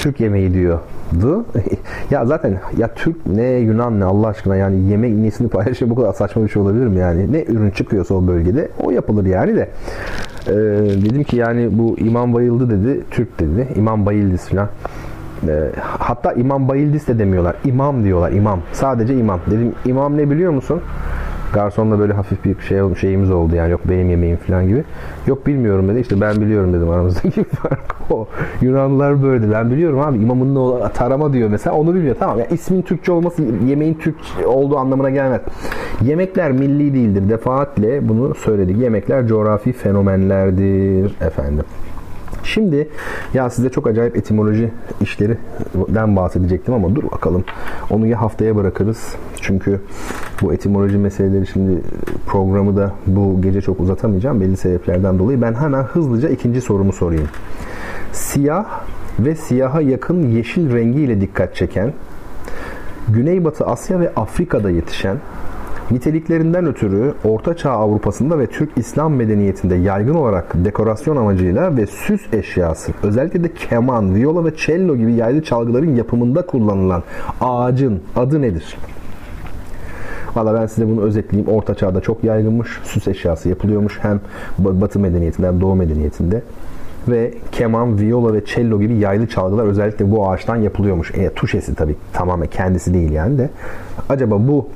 Türk 0.00 0.20
yemeği 0.20 0.54
diyordu. 0.54 1.44
ya 2.10 2.26
zaten 2.26 2.60
ya 2.78 2.88
Türk 2.94 3.26
ne 3.26 3.44
Yunan 3.44 4.00
ne 4.00 4.04
Allah 4.04 4.26
aşkına 4.26 4.56
yani 4.56 4.90
yemek 4.90 5.14
nesini 5.14 5.48
paylaşıyor 5.48 5.90
bu 5.90 5.94
kadar 5.94 6.12
saçma 6.12 6.44
bir 6.44 6.48
şey 6.48 6.62
olabilir 6.62 6.86
mi 6.86 6.98
yani? 6.98 7.32
Ne 7.32 7.44
ürün 7.44 7.70
çıkıyorsa 7.70 8.14
o 8.14 8.26
bölgede 8.26 8.68
o 8.82 8.90
yapılır 8.90 9.26
yani 9.26 9.56
de. 9.56 9.68
Ee, 10.46 10.52
dedim 11.04 11.24
ki 11.24 11.36
yani 11.36 11.68
bu 11.78 11.98
imam 11.98 12.34
bayıldı 12.34 12.70
dedi. 12.70 13.00
Türk 13.10 13.40
dedi. 13.40 13.68
İmam 13.76 14.06
bayıldız 14.06 14.48
filan. 14.48 14.68
Ee, 15.48 15.70
hatta 15.80 16.32
imam 16.32 16.68
bayıldız 16.68 17.06
de 17.06 17.18
demiyorlar. 17.18 17.56
İmam 17.64 18.04
diyorlar 18.04 18.32
imam. 18.32 18.60
Sadece 18.72 19.14
imam. 19.14 19.40
Dedim 19.50 19.72
imam 19.84 20.16
ne 20.16 20.30
biliyor 20.30 20.52
musun? 20.52 20.80
Garsonla 21.52 21.98
böyle 21.98 22.12
hafif 22.12 22.44
bir 22.44 22.60
şey 22.60 22.80
şeyimiz 23.00 23.30
oldu 23.30 23.56
yani 23.56 23.70
yok 23.70 23.80
benim 23.88 24.10
yemeğim 24.10 24.36
falan 24.36 24.68
gibi. 24.68 24.84
Yok 25.26 25.46
bilmiyorum 25.46 25.88
dedi. 25.88 26.00
İşte 26.00 26.20
ben 26.20 26.36
biliyorum 26.40 26.72
dedim 26.72 26.90
aramızdaki 26.90 27.44
fark 27.62 27.94
o. 28.10 28.26
Yunanlılar 28.60 29.22
böyle. 29.22 29.52
Ben 29.52 29.70
biliyorum 29.70 30.00
abi 30.00 30.18
imamın 30.18 30.80
ne 30.80 30.88
tarama 30.92 31.32
diyor 31.32 31.48
mesela 31.48 31.76
onu 31.76 31.94
bilmiyor. 31.94 32.16
Tamam 32.18 32.38
ya 32.38 32.44
yani 32.44 32.54
ismin 32.54 32.82
Türkçe 32.82 33.12
olması 33.12 33.42
yemeğin 33.66 33.94
Türk 33.94 34.16
olduğu 34.46 34.76
anlamına 34.76 35.10
gelmez. 35.10 35.40
Yemekler 36.02 36.52
milli 36.52 36.94
değildir. 36.94 37.28
Defaatle 37.28 38.08
bunu 38.08 38.34
söyledik. 38.34 38.78
Yemekler 38.78 39.26
coğrafi 39.26 39.72
fenomenlerdir 39.72 41.16
efendim. 41.20 41.64
Şimdi 42.44 42.88
ya 43.34 43.50
size 43.50 43.68
çok 43.68 43.86
acayip 43.86 44.16
etimoloji 44.16 44.70
işlerinden 45.00 46.16
bahsedecektim 46.16 46.74
ama 46.74 46.94
dur 46.94 47.02
bakalım. 47.10 47.44
Onu 47.90 48.06
ya 48.06 48.20
haftaya 48.20 48.56
bırakırız. 48.56 49.14
Çünkü 49.40 49.80
bu 50.42 50.52
etimoloji 50.52 50.98
meseleleri 50.98 51.46
şimdi 51.46 51.80
programı 52.26 52.76
da 52.76 52.92
bu 53.06 53.42
gece 53.42 53.60
çok 53.60 53.80
uzatamayacağım 53.80 54.40
belli 54.40 54.56
sebeplerden 54.56 55.18
dolayı. 55.18 55.42
Ben 55.42 55.54
hemen 55.54 55.82
hızlıca 55.82 56.28
ikinci 56.28 56.60
sorumu 56.60 56.92
sorayım. 56.92 57.28
Siyah 58.12 58.64
ve 59.18 59.34
siyaha 59.34 59.80
yakın 59.80 60.28
yeşil 60.28 60.74
rengiyle 60.74 61.20
dikkat 61.20 61.56
çeken, 61.56 61.92
Güneybatı 63.08 63.66
Asya 63.66 64.00
ve 64.00 64.12
Afrika'da 64.16 64.70
yetişen 64.70 65.16
Niteliklerinden 65.90 66.66
ötürü 66.66 67.14
Orta 67.24 67.56
Çağ 67.56 67.70
Avrupa'sında 67.70 68.38
ve 68.38 68.46
Türk 68.46 68.70
İslam 68.76 69.14
medeniyetinde 69.14 69.74
yaygın 69.74 70.14
olarak 70.14 70.64
dekorasyon 70.64 71.16
amacıyla 71.16 71.76
ve 71.76 71.86
süs 71.86 72.20
eşyası, 72.32 72.92
özellikle 73.02 73.44
de 73.44 73.54
keman, 73.54 74.14
viola 74.14 74.44
ve 74.44 74.56
cello 74.56 74.96
gibi 74.96 75.14
yaylı 75.14 75.42
çalgıların 75.42 75.94
yapımında 75.96 76.46
kullanılan 76.46 77.02
ağacın 77.40 78.00
adı 78.16 78.42
nedir? 78.42 78.76
Valla 80.36 80.54
ben 80.54 80.66
size 80.66 80.88
bunu 80.88 81.00
özetleyeyim. 81.00 81.52
Orta 81.52 81.74
Çağ'da 81.74 82.00
çok 82.00 82.24
yaygınmış. 82.24 82.68
Süs 82.84 83.08
eşyası 83.08 83.48
yapılıyormuş. 83.48 83.98
Hem 84.02 84.20
Batı 84.58 84.98
medeniyetinde 84.98 85.46
hem 85.46 85.60
Doğu 85.60 85.74
medeniyetinde 85.74 86.42
ve 87.10 87.34
keman, 87.52 88.00
viola 88.00 88.34
ve 88.34 88.44
cello 88.44 88.80
gibi 88.80 88.94
yaylı 88.94 89.26
çalgılar 89.26 89.64
özellikle 89.64 90.10
bu 90.10 90.28
ağaçtan 90.28 90.56
yapılıyormuş. 90.56 91.14
E, 91.14 91.30
tuşesi 91.30 91.74
tabii 91.74 91.96
tamamen 92.12 92.46
kendisi 92.46 92.94
değil 92.94 93.12
yani 93.12 93.38
de. 93.38 93.50
Acaba 94.08 94.48
bu 94.48 94.68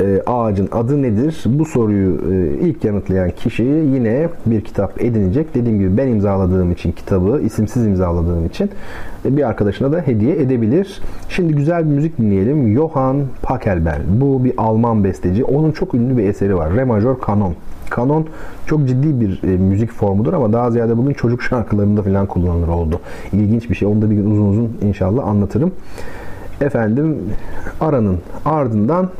e, 0.00 0.22
ağacın 0.26 0.68
adı 0.72 1.02
nedir? 1.02 1.44
Bu 1.46 1.64
soruyu 1.64 2.20
e, 2.32 2.58
ilk 2.58 2.84
yanıtlayan 2.84 3.30
kişi 3.30 3.62
yine 3.62 4.28
bir 4.46 4.60
kitap 4.60 5.02
edinecek. 5.02 5.54
Dediğim 5.54 5.78
gibi 5.78 5.96
ben 5.96 6.08
imzaladığım 6.08 6.72
için 6.72 6.92
kitabı, 6.92 7.40
isimsiz 7.40 7.86
imzaladığım 7.86 8.46
için 8.46 8.70
e, 9.24 9.36
bir 9.36 9.48
arkadaşına 9.48 9.92
da 9.92 10.00
hediye 10.00 10.36
edebilir. 10.36 11.00
Şimdi 11.28 11.54
güzel 11.54 11.90
bir 11.90 11.94
müzik 11.94 12.18
dinleyelim. 12.18 12.74
Johann 12.74 13.22
Pachelbel. 13.42 14.00
Bu 14.08 14.44
bir 14.44 14.52
Alman 14.56 15.04
besteci. 15.04 15.44
Onun 15.44 15.72
çok 15.72 15.94
ünlü 15.94 16.16
bir 16.16 16.28
eseri 16.28 16.56
var. 16.56 16.74
Re 16.74 16.84
majör 16.84 17.18
kanon. 17.18 17.54
Kanon 17.94 18.26
çok 18.66 18.88
ciddi 18.88 19.20
bir 19.20 19.42
e, 19.42 19.56
müzik 19.56 19.92
formudur 19.92 20.32
ama 20.32 20.52
daha 20.52 20.70
ziyade 20.70 20.96
bugün 20.96 21.12
çocuk 21.12 21.42
şarkılarında 21.42 22.02
falan 22.02 22.26
kullanılır 22.26 22.68
oldu. 22.68 23.00
İlginç 23.32 23.70
bir 23.70 23.74
şey. 23.74 23.88
Onu 23.88 24.02
da 24.02 24.10
bir 24.10 24.16
gün 24.16 24.30
uzun 24.30 24.46
uzun 24.46 24.76
inşallah 24.82 25.26
anlatırım. 25.26 25.72
Efendim 26.60 27.18
aranın 27.80 28.18
ardından 28.44 29.10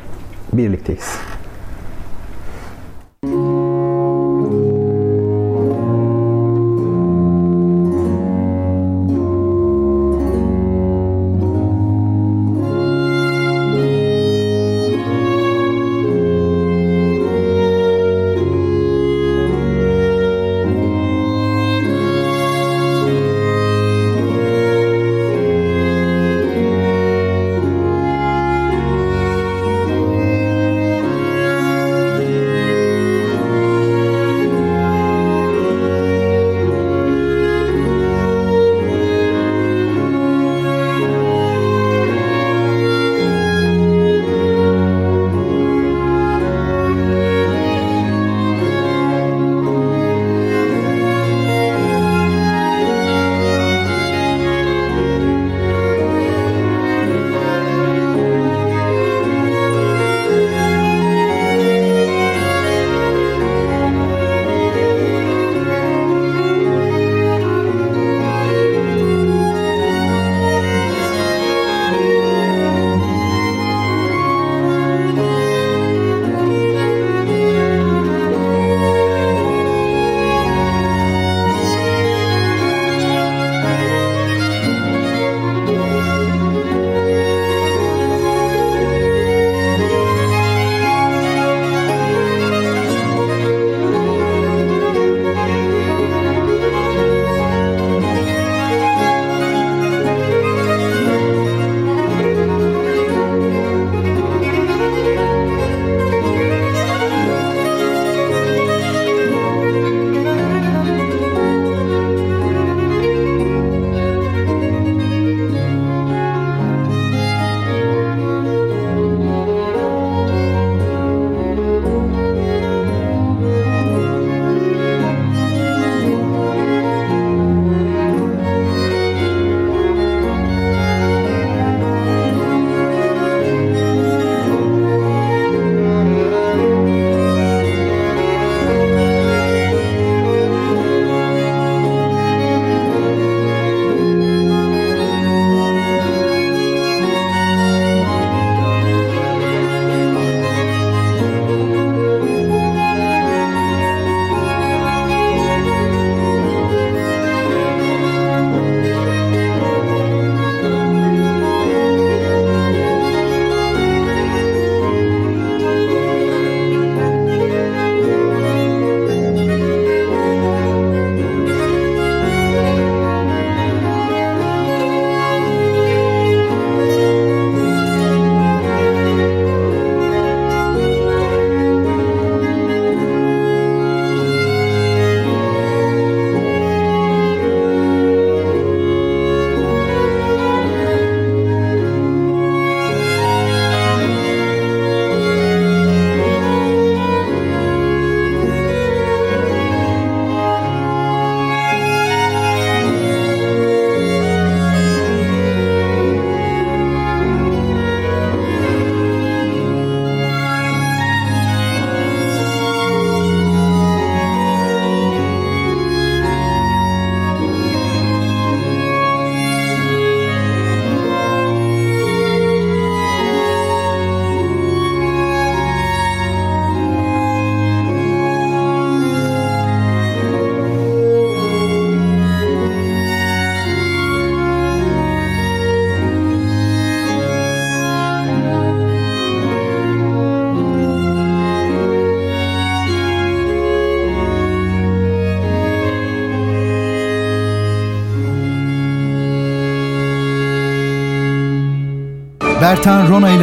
birlikteyiz. 0.53 1.19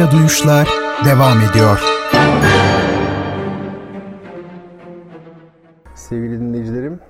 İle 0.02 0.10
Duyuşlar 0.10 0.68
devam 1.04 1.38
ediyor. 1.50 1.80
Sevgili 5.94 6.40
dinleyicilerim, 6.40 7.00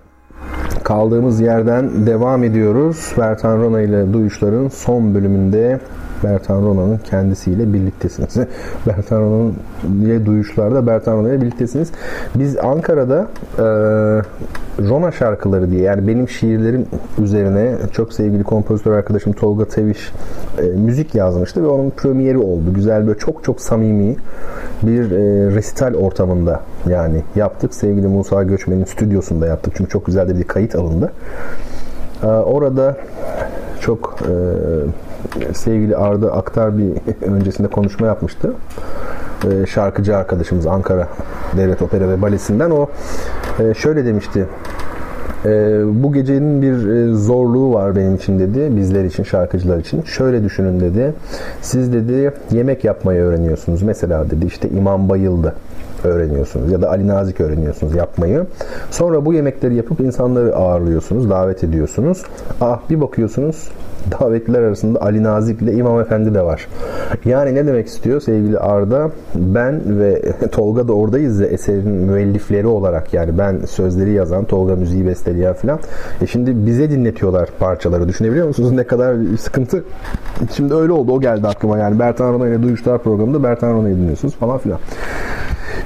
kaldığımız 0.84 1.40
yerden 1.40 2.06
devam 2.06 2.44
ediyoruz. 2.44 3.12
Bertan 3.18 3.58
Rona 3.58 3.80
ile 3.80 4.12
Duyuşlar'ın 4.12 4.68
son 4.68 5.14
bölümünde 5.14 5.80
Bertan 6.24 6.62
Rona'nın 6.62 6.98
kendisiyle 6.98 7.72
birliktesiniz. 7.72 8.36
Bertan 8.86 9.20
Rona'nın 9.20 9.54
ile 10.02 10.26
duyuşlarda 10.26 10.86
Bertan 10.86 11.16
Rona 11.16 11.28
ile 11.28 11.40
birliktesiniz. 11.40 11.90
Biz 12.34 12.58
Ankara'da 12.58 13.26
e, 13.58 13.62
Rona 14.88 15.12
şarkıları 15.12 15.70
diye 15.70 15.82
yani 15.82 16.08
benim 16.08 16.28
şiirlerim 16.28 16.86
üzerine 17.18 17.74
çok 17.92 18.12
sevgili 18.12 18.44
kompozitör 18.44 18.92
arkadaşım 18.92 19.32
Tolga 19.32 19.64
Teviş 19.64 20.12
e, 20.62 20.66
müzik 20.66 21.14
yazmıştı 21.14 21.62
ve 21.62 21.66
onun 21.66 21.90
premieri 21.90 22.38
oldu. 22.38 22.74
Güzel 22.74 23.06
böyle 23.06 23.18
çok 23.18 23.44
çok 23.44 23.60
samimi 23.60 24.16
bir 24.82 25.10
e, 25.10 25.54
resital 25.54 25.94
ortamında 25.94 26.60
yani 26.88 27.22
yaptık. 27.36 27.74
Sevgili 27.74 28.06
Musa 28.06 28.42
Göçmen'in 28.42 28.84
stüdyosunda 28.84 29.46
yaptık. 29.46 29.72
Çünkü 29.76 29.90
çok 29.90 30.06
güzel 30.06 30.28
de 30.28 30.38
bir 30.38 30.44
kayıt 30.44 30.74
alındı. 30.74 31.12
E, 32.22 32.26
orada 32.26 32.96
çok 33.80 34.18
e, 34.22 34.34
sevgili 35.54 35.96
Arda 35.96 36.32
Aktar 36.32 36.78
bir 36.78 36.92
öncesinde 37.26 37.68
konuşma 37.68 38.06
yapmıştı. 38.06 38.52
E, 39.50 39.66
şarkıcı 39.66 40.16
arkadaşımız 40.16 40.66
Ankara 40.66 41.08
Devlet 41.56 41.82
Opera 41.82 42.08
ve 42.08 42.22
Balesi'nden 42.22 42.70
o 42.70 42.86
e, 43.58 43.74
şöyle 43.74 44.04
demişti. 44.04 44.46
E, 45.44 45.80
bu 46.02 46.12
gecenin 46.12 46.62
bir 46.62 46.88
e, 46.88 47.14
zorluğu 47.14 47.72
var 47.72 47.96
benim 47.96 48.14
için 48.14 48.38
dedi. 48.38 48.76
Bizler 48.76 49.04
için, 49.04 49.22
şarkıcılar 49.22 49.78
için. 49.78 50.02
Şöyle 50.02 50.44
düşünün 50.44 50.80
dedi. 50.80 51.14
Siz 51.60 51.92
dedi 51.92 52.32
yemek 52.50 52.84
yapmayı 52.84 53.22
öğreniyorsunuz. 53.22 53.82
Mesela 53.82 54.30
dedi 54.30 54.46
işte 54.46 54.68
İmam 54.68 55.08
Bayıldı 55.08 55.54
öğreniyorsunuz 56.04 56.72
ya 56.72 56.82
da 56.82 56.90
Ali 56.90 57.08
Nazik 57.08 57.40
öğreniyorsunuz 57.40 57.94
yapmayı. 57.94 58.46
Sonra 58.90 59.24
bu 59.24 59.34
yemekleri 59.34 59.74
yapıp 59.74 60.00
insanları 60.00 60.56
ağırlıyorsunuz, 60.56 61.30
davet 61.30 61.64
ediyorsunuz. 61.64 62.22
Ah 62.60 62.80
bir 62.90 63.00
bakıyorsunuz 63.00 63.68
davetliler 64.10 64.62
arasında 64.62 65.02
Ali 65.02 65.22
Nazik 65.22 65.62
ile 65.62 65.72
İmam 65.72 66.00
Efendi 66.00 66.34
de 66.34 66.42
var. 66.42 66.68
Yani 67.24 67.54
ne 67.54 67.66
demek 67.66 67.86
istiyor 67.86 68.20
sevgili 68.20 68.58
Arda? 68.58 69.10
Ben 69.34 70.00
ve 70.00 70.22
Tolga 70.52 70.88
da 70.88 70.92
oradayız 70.92 71.40
ya 71.40 71.46
eserin 71.46 71.90
müellifleri 71.90 72.66
olarak 72.66 73.14
yani 73.14 73.38
ben 73.38 73.58
sözleri 73.66 74.12
yazan, 74.12 74.44
Tolga 74.44 74.76
müziği 74.76 75.06
besteleyen 75.06 75.54
filan. 75.54 75.78
E 76.22 76.26
şimdi 76.26 76.66
bize 76.66 76.90
dinletiyorlar 76.90 77.48
parçaları. 77.58 78.08
Düşünebiliyor 78.08 78.46
musunuz 78.46 78.72
ne 78.72 78.84
kadar 78.84 79.16
sıkıntı? 79.40 79.84
Şimdi 80.56 80.74
öyle 80.74 80.92
oldu. 80.92 81.12
O 81.12 81.20
geldi 81.20 81.46
aklıma 81.48 81.78
yani. 81.78 81.98
Bertan 81.98 82.32
Rona 82.32 82.48
ile 82.48 82.62
Duyuşlar 82.62 83.02
programında 83.02 83.42
Bertan 83.42 83.74
Rona'yı 83.74 83.96
dinliyorsunuz 83.96 84.34
falan 84.34 84.58
filan. 84.58 84.78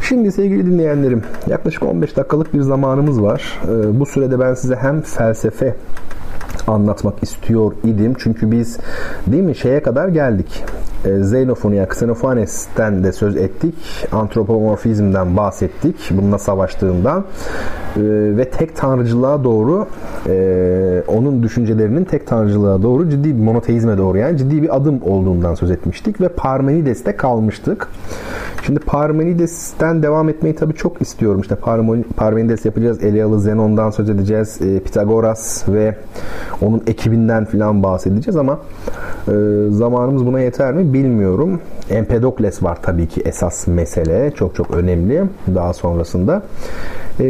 Şimdi 0.03 0.33
sevgili 0.33 0.67
dinleyenlerim 0.67 1.23
yaklaşık 1.47 1.83
15 1.83 2.17
dakikalık 2.17 2.55
bir 2.55 2.61
zamanımız 2.61 3.23
var. 3.23 3.61
Ee, 3.65 4.01
bu 4.01 4.07
sürede 4.07 4.41
ben 4.41 4.55
size 4.55 4.77
hem 4.77 5.01
felsefe 5.01 5.75
anlatmak 6.67 7.23
istiyor 7.23 7.73
idim. 7.85 8.15
Çünkü 8.19 8.51
biz 8.51 8.79
değil 9.27 9.43
mi 9.43 9.57
şeye 9.57 9.83
kadar 9.83 10.09
geldik. 10.09 10.65
E, 11.07 11.21
Xenofonia, 11.21 11.85
Xenophanes'ten 11.85 13.05
de 13.05 13.13
söz 13.13 13.37
ettik. 13.37 13.75
Antropomorfizmden 14.13 15.37
bahsettik. 15.37 15.97
Bununla 16.11 16.39
savaştığından. 16.39 17.25
E, 17.97 18.01
ve 18.37 18.51
tek 18.51 18.77
tanrıcılığa 18.77 19.45
doğru 19.45 19.87
e, 20.27 21.03
onun 21.09 21.43
düşüncelerinin 21.43 22.05
tek 22.05 22.27
tanrıcılığa 22.27 22.83
doğru 22.83 23.11
ciddi 23.11 23.37
bir 23.37 23.43
monoteizme 23.43 23.99
doğru 23.99 24.19
yani 24.19 24.39
ciddi 24.39 24.63
bir 24.63 24.77
adım 24.77 25.03
olduğundan 25.03 25.55
söz 25.55 25.71
etmiştik 25.71 26.21
ve 26.21 26.29
Parmenides'te 26.29 27.17
kalmıştık. 27.17 27.89
Şimdi 28.63 28.81
Parmenides'ten 28.81 30.03
devam 30.03 30.29
etmeyi 30.29 30.55
tabii 30.55 30.75
çok 30.75 31.03
istiyorum. 31.03 31.41
İşte 31.41 31.57
Parmenides 32.17 32.65
yapacağız. 32.65 33.05
Elialı 33.05 33.41
Zenon'dan 33.41 33.91
söz 33.91 34.11
edeceğiz. 34.11 34.59
Pitagoras 34.85 35.69
ve 35.69 35.95
onun 36.63 36.83
ekibinden 36.87 37.45
filan 37.45 37.83
bahsedeceğiz 37.83 38.37
ama 38.37 38.59
zamanımız 39.71 40.27
buna 40.27 40.41
yeter 40.41 40.75
mi 40.75 40.95
bilmiyorum. 40.99 41.61
Empedokles 41.91 42.63
var 42.63 42.79
tabii 42.83 43.07
ki 43.07 43.21
esas 43.21 43.67
mesele. 43.67 44.31
Çok 44.31 44.55
çok 44.55 44.71
önemli 44.71 45.25
daha 45.55 45.73
sonrasında. 45.73 46.43
E, 47.21 47.25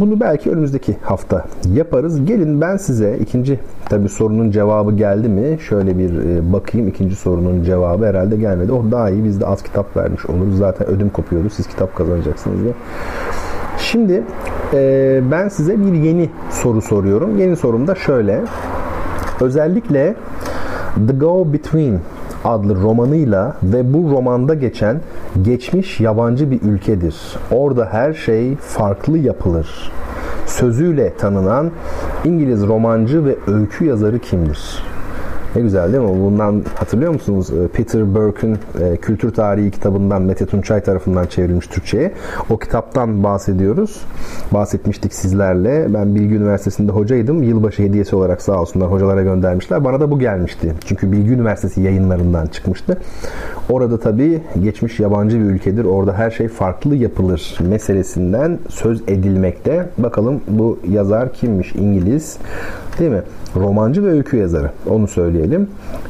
bunu 0.00 0.20
belki 0.20 0.50
önümüzdeki 0.50 0.96
hafta 1.02 1.44
yaparız. 1.74 2.24
Gelin 2.24 2.60
ben 2.60 2.76
size 2.76 3.18
ikinci 3.18 3.58
tabii 3.88 4.08
sorunun 4.08 4.50
cevabı 4.50 4.92
geldi 4.96 5.28
mi? 5.28 5.58
Şöyle 5.68 5.98
bir 5.98 6.10
e, 6.10 6.52
bakayım 6.52 6.88
ikinci 6.88 7.16
sorunun 7.16 7.62
cevabı 7.62 8.06
herhalde 8.06 8.36
gelmedi. 8.36 8.72
O 8.72 8.90
daha 8.90 9.10
iyi 9.10 9.24
biz 9.24 9.40
de 9.40 9.46
az 9.46 9.62
kitap 9.62 9.96
vermiş 9.96 10.26
oluruz. 10.26 10.58
Zaten 10.58 10.86
ödüm 10.86 11.10
kopuyordu. 11.10 11.50
Siz 11.50 11.66
kitap 11.66 11.96
kazanacaksınız 11.96 12.62
diye. 12.62 12.72
Şimdi 13.78 14.22
e, 14.74 15.20
ben 15.30 15.48
size 15.48 15.78
bir 15.78 15.92
yeni 15.92 16.30
soru 16.50 16.82
soruyorum. 16.82 17.38
Yeni 17.38 17.56
sorum 17.56 17.86
da 17.86 17.94
şöyle. 17.94 18.40
Özellikle 19.40 20.14
The 21.08 21.12
Go 21.12 21.52
Between 21.52 21.98
adlı 22.44 22.82
romanıyla 22.82 23.56
ve 23.62 23.92
bu 23.94 24.10
romanda 24.10 24.54
geçen 24.54 25.00
geçmiş 25.42 26.00
yabancı 26.00 26.50
bir 26.50 26.62
ülkedir. 26.62 27.16
Orada 27.50 27.88
her 27.92 28.12
şey 28.12 28.56
farklı 28.56 29.18
yapılır. 29.18 29.92
Sözüyle 30.46 31.14
tanınan 31.14 31.70
İngiliz 32.24 32.66
romancı 32.66 33.24
ve 33.24 33.36
öykü 33.46 33.84
yazarı 33.84 34.18
kimdir? 34.18 34.82
Ne 35.58 35.62
güzel 35.62 35.92
değil 35.92 36.04
mi? 36.04 36.22
Bundan 36.24 36.64
hatırlıyor 36.74 37.12
musunuz? 37.12 37.50
Ee, 37.50 37.68
Peter 37.68 38.14
Burke'ün 38.14 38.58
e, 38.80 38.96
Kültür 38.96 39.30
Tarihi 39.30 39.70
kitabından 39.70 40.22
Mete 40.22 40.46
Tunçay 40.46 40.80
tarafından 40.80 41.26
çevrilmiş 41.26 41.66
Türkçe'ye. 41.66 42.12
O 42.50 42.58
kitaptan 42.58 43.24
bahsediyoruz. 43.24 44.00
Bahsetmiştik 44.52 45.14
sizlerle. 45.14 45.94
Ben 45.94 46.14
Bilgi 46.14 46.34
Üniversitesi'nde 46.34 46.92
hocaydım. 46.92 47.42
Yılbaşı 47.42 47.82
hediyesi 47.82 48.16
olarak 48.16 48.42
sağ 48.42 48.60
olsunlar 48.60 48.90
hocalara 48.90 49.22
göndermişler. 49.22 49.84
Bana 49.84 50.00
da 50.00 50.10
bu 50.10 50.18
gelmişti. 50.18 50.74
Çünkü 50.86 51.12
Bilgi 51.12 51.30
Üniversitesi 51.30 51.80
yayınlarından 51.80 52.46
çıkmıştı. 52.46 52.98
Orada 53.70 54.00
tabii 54.00 54.42
geçmiş 54.62 55.00
yabancı 55.00 55.38
bir 55.40 55.44
ülkedir. 55.44 55.84
Orada 55.84 56.14
her 56.14 56.30
şey 56.30 56.48
farklı 56.48 56.96
yapılır 56.96 57.58
meselesinden 57.60 58.58
söz 58.68 59.02
edilmekte. 59.08 59.88
Bakalım 59.98 60.40
bu 60.48 60.78
yazar 60.90 61.32
kimmiş? 61.32 61.74
İngiliz. 61.74 62.38
Değil 62.98 63.10
mi? 63.10 63.22
romancı 63.56 64.04
ve 64.04 64.10
öykü 64.10 64.36
yazarı. 64.36 64.70
Onu 64.90 65.08
söyleyelim. 65.08 65.47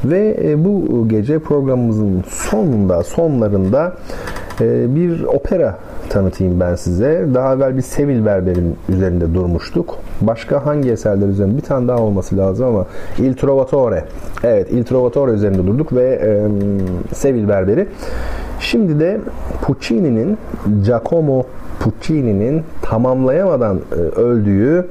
Ve 0.05 0.37
e, 0.43 0.65
bu 0.65 1.09
gece 1.09 1.39
programımızın 1.39 2.25
sonunda, 2.29 3.03
sonlarında 3.03 3.93
e, 4.61 4.95
bir 4.95 5.23
opera 5.23 5.79
tanıtayım 6.09 6.61
ben 6.61 6.75
size. 6.75 7.27
Daha 7.35 7.55
evvel 7.55 7.77
bir 7.77 7.83
Sevil 7.83 8.27
Berber'in 8.27 8.77
üzerinde 8.89 9.35
durmuştuk. 9.35 9.99
Başka 10.21 10.67
hangi 10.67 10.91
eserler 10.91 11.29
üzerinde? 11.29 11.57
Bir 11.57 11.63
tane 11.63 11.89
daha 11.89 11.99
olması 11.99 12.37
lazım 12.37 12.67
ama 12.67 12.87
Il 13.19 13.35
Trovatore. 13.35 14.05
Evet, 14.45 14.73
Il 14.73 14.85
Trovatore 14.85 15.33
üzerinde 15.33 15.67
durduk 15.67 15.93
ve 15.93 16.05
e, 16.05 16.49
Sevil 17.15 17.49
Berber'i. 17.49 17.87
Şimdi 18.61 19.01
de 19.01 19.21
Puccini'nin 19.63 20.39
Giacomo 20.85 21.45
Puccini'nin 21.81 22.63
tamamlayamadan 22.83 23.81
e, 23.93 23.95
öldüğü 23.95 24.87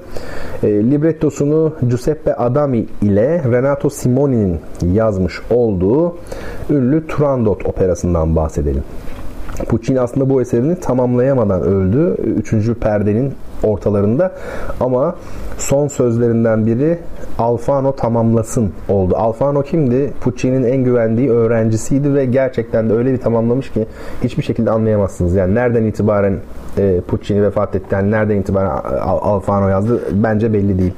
e, 0.63 0.67
librettosunu 0.67 1.73
Giuseppe 1.81 2.35
Adami 2.35 2.85
ile 3.01 3.43
Renato 3.51 3.89
Simoni'nin 3.89 4.59
yazmış 4.93 5.41
olduğu 5.49 6.17
ünlü 6.69 7.07
Turandot 7.07 7.65
operasından 7.65 8.35
bahsedelim. 8.35 8.83
Puccini 9.69 10.01
aslında 10.01 10.29
bu 10.29 10.41
eserini 10.41 10.79
tamamlayamadan 10.79 11.61
öldü. 11.61 12.15
Üçüncü 12.23 12.75
perdenin 12.75 13.33
ortalarında 13.63 14.31
ama 14.79 15.15
son 15.57 15.87
sözlerinden 15.87 16.65
biri 16.65 16.97
Alfano 17.39 17.95
tamamlasın 17.95 18.71
oldu. 18.89 19.15
Alfano 19.17 19.61
kimdi? 19.61 20.13
Puccini'nin 20.21 20.63
en 20.63 20.83
güvendiği 20.83 21.29
öğrencisiydi 21.29 22.13
ve 22.13 22.25
gerçekten 22.25 22.89
de 22.89 22.93
öyle 22.93 23.13
bir 23.13 23.17
tamamlamış 23.17 23.71
ki 23.71 23.85
hiçbir 24.23 24.43
şekilde 24.43 24.71
anlayamazsınız. 24.71 25.35
Yani 25.35 25.55
nereden 25.55 25.83
itibaren 25.83 26.37
e, 26.77 27.01
Puccini 27.07 27.43
vefat 27.43 27.75
etti, 27.75 27.87
yani 27.91 28.11
nereden 28.11 28.35
itibaren 28.35 28.69
Alfano 29.01 29.69
yazdı 29.69 30.01
bence 30.11 30.53
belli 30.53 30.79
değil. 30.79 30.93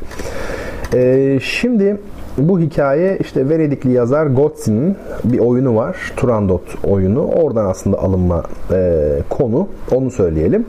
E, 0.94 1.40
şimdi 1.42 1.98
bu 2.38 2.60
hikaye 2.60 3.18
işte 3.22 3.50
Venedikli 3.50 3.92
yazar 3.92 4.26
Gozzi'nin 4.26 4.96
bir 5.24 5.40
oyunu 5.40 5.76
var. 5.76 5.98
Turandot 6.18 6.62
oyunu. 6.84 7.26
Oradan 7.26 7.66
aslında 7.66 8.00
alınma 8.00 8.44
e, 8.72 9.08
konu. 9.30 9.68
Onu 9.92 10.12
söyleyelim. 10.12 10.66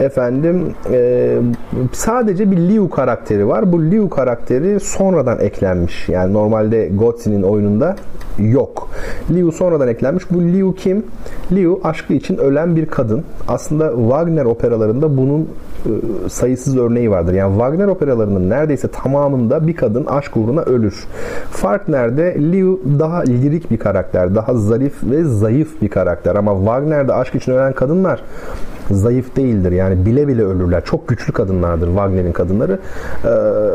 Efendim 0.00 0.74
e, 0.92 1.38
sadece 1.92 2.50
bir 2.50 2.56
Liu 2.56 2.90
karakteri 2.90 3.48
var. 3.48 3.72
Bu 3.72 3.82
Liu 3.82 4.10
karakteri 4.10 4.80
sonradan 4.80 5.40
eklenmiş. 5.40 6.08
Yani 6.08 6.32
normalde 6.32 6.88
Gozzi'nin 6.88 7.42
oyununda 7.42 7.96
yok. 8.38 8.88
Liu 9.30 9.52
sonradan 9.52 9.88
eklenmiş. 9.88 10.30
Bu 10.30 10.42
Liu 10.42 10.74
kim? 10.74 11.04
Liu 11.52 11.80
aşkı 11.84 12.12
için 12.12 12.36
ölen 12.36 12.76
bir 12.76 12.86
kadın. 12.86 13.24
Aslında 13.48 13.92
Wagner 13.96 14.44
operalarında 14.44 15.16
bunun 15.16 15.40
e, 15.42 16.28
sayısız 16.28 16.76
örneği 16.76 17.10
vardır. 17.10 17.32
Yani 17.32 17.52
Wagner 17.52 17.88
operalarının 17.88 18.50
neredeyse 18.50 18.88
tamamında 18.88 19.66
bir 19.66 19.76
kadın 19.76 20.06
aşk 20.06 20.36
uğruna 20.36 20.62
ölür. 20.62 21.04
Fark 21.50 21.88
nerede? 21.88 22.36
Liu 22.52 22.80
daha 22.98 23.20
lirik 23.20 23.70
bir 23.70 23.78
karakter, 23.78 24.34
daha 24.34 24.54
zarif 24.54 25.04
ve 25.04 25.24
zayıf 25.24 25.82
bir 25.82 25.88
karakter 25.88 26.34
ama 26.34 26.56
Wagner'de 26.56 27.12
aşk 27.12 27.34
için 27.34 27.52
ölen 27.52 27.72
kadınlar 27.72 28.22
zayıf 28.90 29.36
değildir. 29.36 29.72
Yani 29.72 30.06
bile 30.06 30.28
bile 30.28 30.44
ölürler. 30.44 30.84
Çok 30.84 31.08
güçlü 31.08 31.32
kadınlardır 31.32 31.86
Wagner'in 31.86 32.32
kadınları. 32.32 32.78
Ee, 33.24 33.28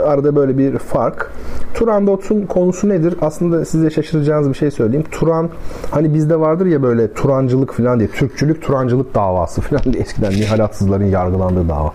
arada 0.07 0.35
böyle 0.35 0.57
bir 0.57 0.77
fark. 0.77 1.31
Turandot'un 1.73 2.41
konusu 2.45 2.89
nedir? 2.89 3.15
Aslında 3.21 3.65
size 3.65 3.89
şaşıracağınız 3.89 4.49
bir 4.49 4.53
şey 4.53 4.71
söyleyeyim. 4.71 5.05
Turan 5.11 5.49
hani 5.91 6.13
bizde 6.13 6.39
vardır 6.39 6.65
ya 6.65 6.83
böyle 6.83 7.13
Turancılık 7.13 7.73
falan 7.73 7.99
diye. 7.99 8.09
Türkçülük 8.09 8.61
Turancılık 8.61 9.15
davası 9.15 9.61
falan 9.61 9.83
diye 9.83 10.03
eskiden 10.03 10.31
nihalatsızların 10.31 11.05
yargılandığı 11.05 11.69
dava. 11.69 11.93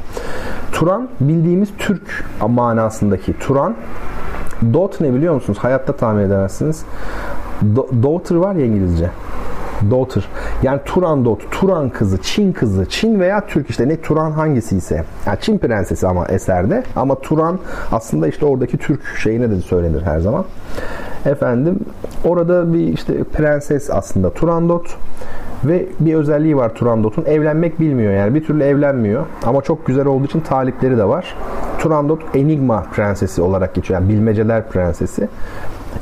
Turan 0.73 1.09
bildiğimiz 1.21 1.69
Türk 1.79 2.25
manasındaki 2.49 3.39
Turan 3.39 3.75
Dot 4.73 5.01
ne 5.01 5.15
biliyor 5.15 5.35
musunuz? 5.35 5.59
Hayatta 5.63 5.93
tahmin 5.93 6.23
edemezsiniz. 6.23 6.85
Do- 7.75 8.03
daughter 8.03 8.37
var 8.37 8.55
ya 8.55 8.67
İngilizce. 8.67 9.11
Daughter. 9.91 10.25
Yani 10.63 10.81
Turan 10.85 11.25
Dot, 11.25 11.51
Turan 11.51 11.91
kızı, 11.91 12.23
Çin 12.23 12.53
kızı, 12.53 12.87
Çin 12.89 13.21
veya 13.21 13.47
Türk 13.47 13.71
işte 13.71 13.89
ne 13.89 14.01
Turan 14.01 14.31
hangisi 14.31 14.77
ise. 14.77 15.05
Yani 15.27 15.39
Çin 15.41 15.59
prensesi 15.59 16.07
ama 16.07 16.27
eserde. 16.27 16.83
Ama 16.97 17.15
Turan 17.21 17.59
aslında 17.93 18.29
işte 18.29 18.47
oradaki 18.47 18.79
Türk 18.79 19.17
şeyine 19.23 19.51
de 19.51 19.57
söylenir 19.57 20.03
her 20.03 20.19
zaman. 20.19 20.45
Efendim 21.27 21.81
orada 22.25 22.75
bir 22.75 22.89
işte 22.89 23.25
prenses 23.25 23.91
aslında 23.91 24.31
Turandot 24.31 24.97
ve 25.65 25.87
bir 26.01 26.15
özelliği 26.15 26.57
var 26.57 26.75
Turandot'un. 26.75 27.25
Evlenmek 27.25 27.81
bilmiyor 27.81 28.13
yani. 28.13 28.35
Bir 28.35 28.45
türlü 28.45 28.65
evlenmiyor. 28.65 29.27
Ama 29.45 29.63
çok 29.63 29.87
güzel 29.87 30.07
olduğu 30.07 30.25
için 30.25 30.41
talipleri 30.41 30.99
de 30.99 31.05
var. 31.05 31.37
Turandot 31.79 32.23
Enigma 32.35 32.87
prensesi 32.93 33.43
olarak 33.43 33.75
geçiyor. 33.75 34.01
Yani 34.01 34.13
bilmeceler 34.13 34.69
prensesi. 34.69 35.29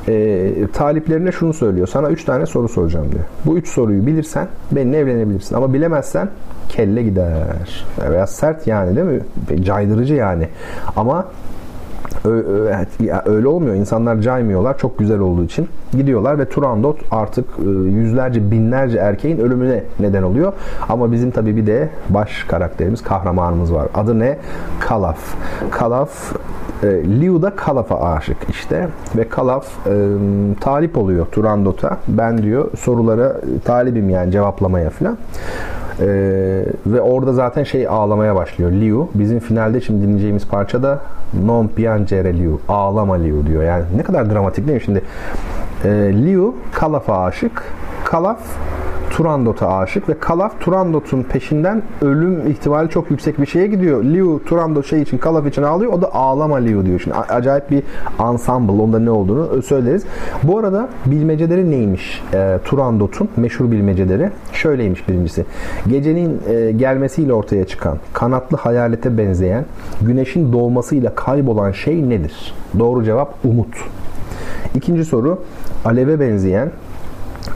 E, 0.08 0.66
taliplerine 0.72 1.32
şunu 1.32 1.52
söylüyor. 1.54 1.86
Sana 1.86 2.08
3 2.08 2.24
tane 2.24 2.46
soru 2.46 2.68
soracağım 2.68 3.12
diyor. 3.12 3.24
Bu 3.44 3.58
3 3.58 3.68
soruyu 3.68 4.06
bilirsen 4.06 4.48
benimle 4.72 4.98
evlenebilirsin. 4.98 5.54
Ama 5.54 5.72
bilemezsen 5.74 6.28
kelle 6.68 7.02
gider. 7.02 7.86
Biraz 8.10 8.30
sert 8.30 8.66
yani 8.66 8.96
değil 8.96 9.06
mi? 9.06 9.64
Caydırıcı 9.64 10.14
yani. 10.14 10.48
Ama 10.96 11.26
öyle 13.26 13.48
olmuyor. 13.48 13.74
İnsanlar 13.74 14.20
caymıyorlar. 14.20 14.78
Çok 14.78 14.98
güzel 14.98 15.18
olduğu 15.18 15.44
için. 15.44 15.68
Gidiyorlar 15.92 16.38
ve 16.38 16.48
Turandot 16.48 16.98
artık 17.10 17.44
e, 17.58 17.68
yüzlerce 17.70 18.50
binlerce 18.50 18.98
erkeğin 18.98 19.38
ölümüne 19.38 19.84
neden 20.00 20.22
oluyor. 20.22 20.52
Ama 20.88 21.12
bizim 21.12 21.30
tabii 21.30 21.56
bir 21.56 21.66
de 21.66 21.88
baş 22.08 22.44
karakterimiz, 22.44 23.02
kahramanımız 23.02 23.74
var. 23.74 23.88
Adı 23.94 24.18
ne? 24.18 24.38
Kalaf. 24.80 25.18
Kalaf 25.70 26.34
e, 26.82 26.86
Liu 27.20 27.42
da 27.42 27.50
Kalaf'a 27.50 28.00
aşık 28.00 28.36
işte 28.50 28.88
ve 29.16 29.28
Kalaf 29.28 29.66
e, 29.86 29.92
talip 30.60 30.98
oluyor 30.98 31.26
Turandot'a. 31.26 31.98
Ben 32.08 32.42
diyor 32.42 32.70
sorulara 32.78 33.36
talibim 33.64 34.10
yani 34.10 34.32
cevaplamaya 34.32 34.90
falan. 34.90 35.18
Ee, 36.00 36.64
ve 36.86 37.00
orada 37.00 37.32
zaten 37.32 37.64
şey 37.64 37.88
ağlamaya 37.88 38.36
başlıyor. 38.36 38.72
Liu 38.72 39.08
bizim 39.14 39.38
finalde 39.40 39.80
şimdi 39.80 40.02
dinleyeceğimiz 40.02 40.48
parça 40.48 40.82
da 40.82 41.00
Non 41.44 41.68
piangere 41.68 42.38
Liu. 42.38 42.60
Ağlama 42.68 43.14
Liu 43.14 43.46
diyor. 43.46 43.62
Yani 43.62 43.84
ne 43.96 44.02
kadar 44.02 44.30
dramatik 44.30 44.66
değil 44.66 44.78
mi 44.78 44.84
şimdi? 44.84 45.02
Ee, 45.84 45.88
Liu 46.26 46.54
Kalaf'a 46.72 47.24
aşık. 47.24 47.62
Kalaf 48.04 48.40
Turandot'a 49.14 49.76
aşık 49.76 50.08
ve 50.08 50.18
Kalaf 50.18 50.60
Turandot'un 50.60 51.22
peşinden 51.22 51.82
ölüm 52.02 52.46
ihtimali 52.50 52.90
çok 52.90 53.10
yüksek 53.10 53.40
bir 53.40 53.46
şeye 53.46 53.66
gidiyor. 53.66 54.04
Liu 54.04 54.42
Turandot 54.46 54.86
şey 54.86 55.02
için 55.02 55.18
Kalaf 55.18 55.46
için 55.46 55.62
ağlıyor. 55.62 55.92
O 55.92 56.02
da 56.02 56.14
ağlama 56.14 56.56
Liu 56.56 56.86
diyor. 56.86 57.00
Şimdi 57.00 57.16
acayip 57.16 57.70
bir 57.70 57.82
ensemble. 58.20 58.72
Onda 58.72 58.98
ne 58.98 59.10
olduğunu 59.10 59.62
söyleriz. 59.62 60.04
Bu 60.42 60.58
arada 60.58 60.88
bilmeceleri 61.06 61.70
neymiş? 61.70 62.22
E, 62.32 62.58
Turandot'un 62.64 63.28
meşhur 63.36 63.70
bilmeceleri. 63.70 64.30
Şöyleymiş 64.52 65.08
birincisi. 65.08 65.44
Gecenin 65.88 66.40
e, 66.48 66.72
gelmesiyle 66.72 67.32
ortaya 67.32 67.64
çıkan, 67.64 67.98
kanatlı 68.12 68.56
hayalete 68.56 69.18
benzeyen, 69.18 69.64
güneşin 70.02 70.52
doğmasıyla 70.52 71.14
kaybolan 71.14 71.72
şey 71.72 72.08
nedir? 72.08 72.54
Doğru 72.78 73.04
cevap 73.04 73.34
umut. 73.44 73.76
İkinci 74.74 75.04
soru 75.04 75.38
aleve 75.84 76.20
benzeyen, 76.20 76.70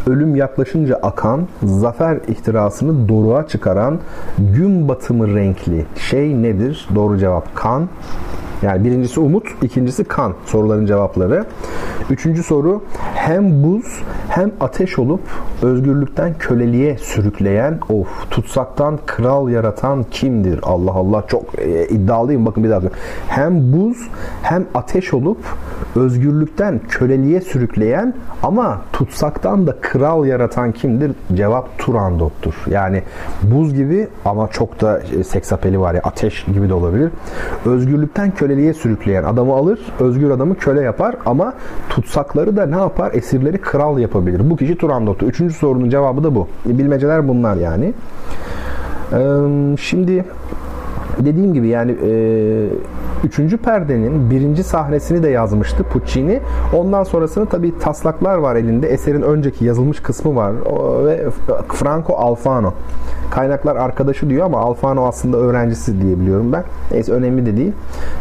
ölüm 0.08 0.36
yaklaşınca 0.36 0.96
akan, 0.96 1.48
zafer 1.62 2.18
ihtirasını 2.28 3.08
doruğa 3.08 3.46
çıkaran 3.46 3.98
gün 4.38 4.88
batımı 4.88 5.34
renkli 5.34 5.86
şey 6.10 6.42
nedir? 6.42 6.88
Doğru 6.94 7.18
cevap 7.18 7.54
kan. 7.54 7.88
Yani 8.62 8.84
birincisi 8.84 9.20
umut, 9.20 9.46
ikincisi 9.62 10.04
kan 10.04 10.34
soruların 10.46 10.86
cevapları. 10.86 11.44
Üçüncü 12.10 12.42
soru 12.42 12.82
hem 13.14 13.62
buz 13.62 14.02
hem 14.28 14.52
ateş 14.60 14.98
olup 14.98 15.20
özgürlükten 15.62 16.34
köleliğe 16.38 16.98
sürükleyen 16.98 17.78
of 17.88 18.30
tutsaktan 18.30 18.98
kral 19.06 19.48
yaratan 19.48 20.04
kimdir? 20.10 20.60
Allah 20.62 20.92
Allah 20.92 21.24
çok 21.28 21.58
e, 21.58 21.86
iddialıyım 21.88 22.46
bakın 22.46 22.64
bir 22.64 22.70
dakika. 22.70 22.90
Hem 23.28 23.72
buz 23.72 24.08
hem 24.42 24.66
ateş 24.74 25.14
olup 25.14 25.38
özgürlükten 25.96 26.80
köleliğe 26.88 27.40
sürükleyen 27.40 28.14
ama 28.42 28.80
tutsaktan 28.92 29.66
da 29.66 29.76
kral 29.80 30.24
yaratan 30.24 30.72
kimdir? 30.72 31.12
Cevap 31.34 31.78
Turandot'tur. 31.78 32.54
Yani 32.70 33.02
buz 33.42 33.74
gibi 33.74 34.08
ama 34.24 34.48
çok 34.48 34.80
da 34.80 35.00
e, 35.18 35.24
seksapeli 35.24 35.80
var 35.80 35.94
ya 35.94 36.00
ateş 36.04 36.44
gibi 36.44 36.68
de 36.68 36.74
olabilir. 36.74 37.10
Özgürlükten 37.66 38.30
köleliğe 38.48 38.74
sürükleyen 38.74 39.24
adamı 39.24 39.52
alır, 39.52 39.78
özgür 40.00 40.30
adamı 40.30 40.54
köle 40.54 40.80
yapar 40.80 41.16
ama 41.26 41.54
tutsakları 41.88 42.56
da 42.56 42.66
ne 42.66 42.76
yapar? 42.76 43.10
Esirleri 43.14 43.58
kral 43.58 43.98
yapabilir. 43.98 44.50
Bu 44.50 44.56
kişi 44.56 44.76
Turandot'u. 44.76 45.26
Üçüncü 45.26 45.54
sorunun 45.54 45.90
cevabı 45.90 46.24
da 46.24 46.34
bu. 46.34 46.48
Bilmeceler 46.64 47.28
bunlar 47.28 47.56
yani. 47.56 47.94
Şimdi 49.80 50.24
dediğim 51.18 51.54
gibi 51.54 51.68
yani 51.68 51.96
Üçüncü 53.24 53.56
perdenin 53.56 54.30
birinci 54.30 54.64
sahnesini 54.64 55.22
de 55.22 55.28
yazmıştı 55.28 55.82
Puccini. 55.82 56.40
Ondan 56.76 57.04
sonrasını 57.04 57.46
tabii 57.46 57.78
taslaklar 57.78 58.36
var 58.38 58.56
elinde. 58.56 58.88
Eserin 58.88 59.22
önceki 59.22 59.64
yazılmış 59.64 60.00
kısmı 60.00 60.36
var. 60.36 60.52
Ve 61.06 61.30
Franco 61.68 62.14
Alfano. 62.14 62.72
Kaynaklar 63.30 63.76
arkadaşı 63.76 64.30
diyor 64.30 64.46
ama 64.46 64.60
Alfano 64.60 65.06
aslında 65.06 65.36
öğrencisi 65.36 66.02
diye 66.02 66.20
biliyorum 66.20 66.52
ben. 66.52 66.64
Neyse 66.90 67.12
önemli 67.12 67.46
de 67.46 67.56
değil. 67.56 67.72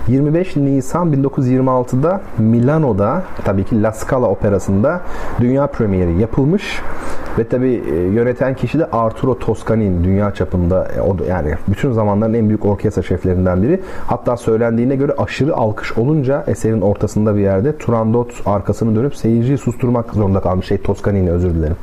25 0.08 0.56
Nisan 0.56 1.14
1926'da 1.14 2.22
Milano'da 2.38 3.24
tabii 3.46 3.64
ki 3.64 3.84
La 3.84 3.92
Scala 3.92 4.30
operasında 4.30 5.02
dünya 5.40 5.68
premieri 5.68 6.22
yapılmış. 6.22 6.82
Ve 7.40 7.44
tabi 7.44 7.68
e, 7.68 7.96
yöneten 7.96 8.54
kişi 8.54 8.80
de 8.80 8.86
Arturo 8.86 9.40
Toscanin 9.40 10.04
dünya 10.04 10.34
çapında 10.34 10.88
e, 10.88 11.30
yani 11.30 11.54
bütün 11.68 11.92
zamanların 11.92 12.34
en 12.34 12.48
büyük 12.48 12.66
orkestra 12.66 13.02
şeflerinden 13.02 13.64
biri. 13.64 13.82
Hatta 14.08 14.38
söylendiğine 14.38 14.96
göre 14.96 15.12
aşırı 15.18 15.56
alkış 15.56 15.98
olunca 15.98 16.44
eserin 16.48 16.82
ortasında 16.82 17.36
bir 17.36 17.42
yerde 17.42 17.78
Turandot 17.78 18.32
arkasını 18.46 18.96
dönüp 18.96 19.16
seyirciyi 19.16 19.58
susturmak 19.58 20.14
zorunda 20.14 20.40
kalmış. 20.40 20.68
Şey 20.68 20.78
Toscanini 20.78 21.32
özür 21.32 21.56
dilerim. 21.56 21.76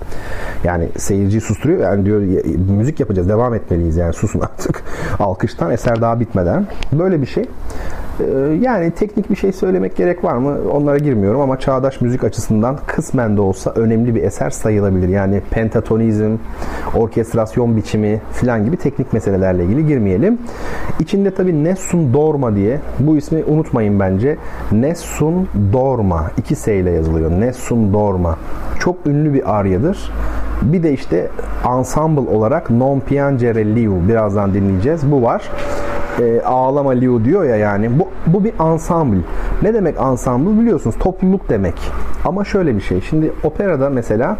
Yani 0.65 0.89
seyirciyi 0.97 1.41
susturuyor. 1.41 1.81
Yani 1.81 2.05
diyor 2.05 2.21
müzik 2.79 3.01
yapacağız. 3.15 3.29
Devam 3.29 3.55
etmeliyiz 3.55 3.97
yani 3.97 4.13
susun 4.13 4.41
artık. 4.41 4.83
Alkıştan 5.19 5.71
eser 5.71 6.01
daha 6.01 6.21
bitmeden. 6.21 6.67
Böyle 6.93 7.21
bir 7.21 7.27
şey. 7.27 7.45
Ee, 8.21 8.25
yani 8.61 8.91
teknik 8.91 9.31
bir 9.31 9.37
şey 9.37 9.53
söylemek 9.53 9.97
gerek 9.97 10.25
var 10.25 10.37
mı? 10.37 10.57
Onlara 10.73 10.99
girmiyorum 10.99 11.41
ama 11.41 11.59
çağdaş 11.59 12.01
müzik 12.01 12.25
açısından 12.25 12.79
kısmen 12.87 13.37
de 13.37 13.41
olsa 13.41 13.71
önemli 13.71 14.15
bir 14.15 14.23
eser 14.23 14.51
sayılabilir. 14.51 15.09
Yani 15.09 15.41
pentatonizm, 15.51 16.37
orkestrasyon 16.97 17.77
biçimi 17.77 18.21
filan 18.33 18.65
gibi 18.65 18.77
teknik 18.77 19.13
meselelerle 19.13 19.65
ilgili 19.65 19.87
girmeyelim. 19.87 20.39
İçinde 21.01 21.31
tabi 21.31 21.65
Nessun 21.65 22.15
Dorma 22.15 22.57
diye 22.57 22.81
bu 22.99 23.17
ismi 23.17 23.45
unutmayın 23.45 24.01
bence. 24.01 24.37
Nessun 24.73 25.49
Dorma. 25.73 26.31
iki 26.39 26.57
S 26.57 26.77
ile 26.77 26.91
yazılıyor. 26.91 27.31
Nessun 27.31 27.93
Dorma. 27.93 28.39
Çok 28.79 29.07
ünlü 29.07 29.35
bir 29.35 29.59
aryadır. 29.59 30.11
Bir 30.73 30.83
de 30.83 30.93
işte 30.93 31.29
ensemble 31.69 32.31
olarak 32.37 32.71
Non 32.71 33.01
Piangere 33.01 33.75
Liu 33.75 34.09
birazdan 34.09 34.55
dinleyeceğiz. 34.55 35.11
Bu 35.11 35.23
var 35.23 35.43
e, 36.21 36.41
ağlama 36.41 36.91
Liu 36.91 37.25
diyor 37.25 37.45
ya 37.45 37.57
yani 37.57 37.99
bu, 37.99 38.09
bu 38.27 38.45
bir 38.45 38.53
ensemble. 38.73 39.21
Ne 39.63 39.75
demek 39.75 39.97
ensemble 40.01 40.61
biliyorsunuz 40.61 40.97
topluluk 40.99 41.49
demek. 41.49 41.75
Ama 42.25 42.45
şöyle 42.45 42.77
bir 42.77 42.81
şey. 42.81 43.01
Şimdi 43.01 43.33
operada 43.45 43.91
mesela 43.91 44.37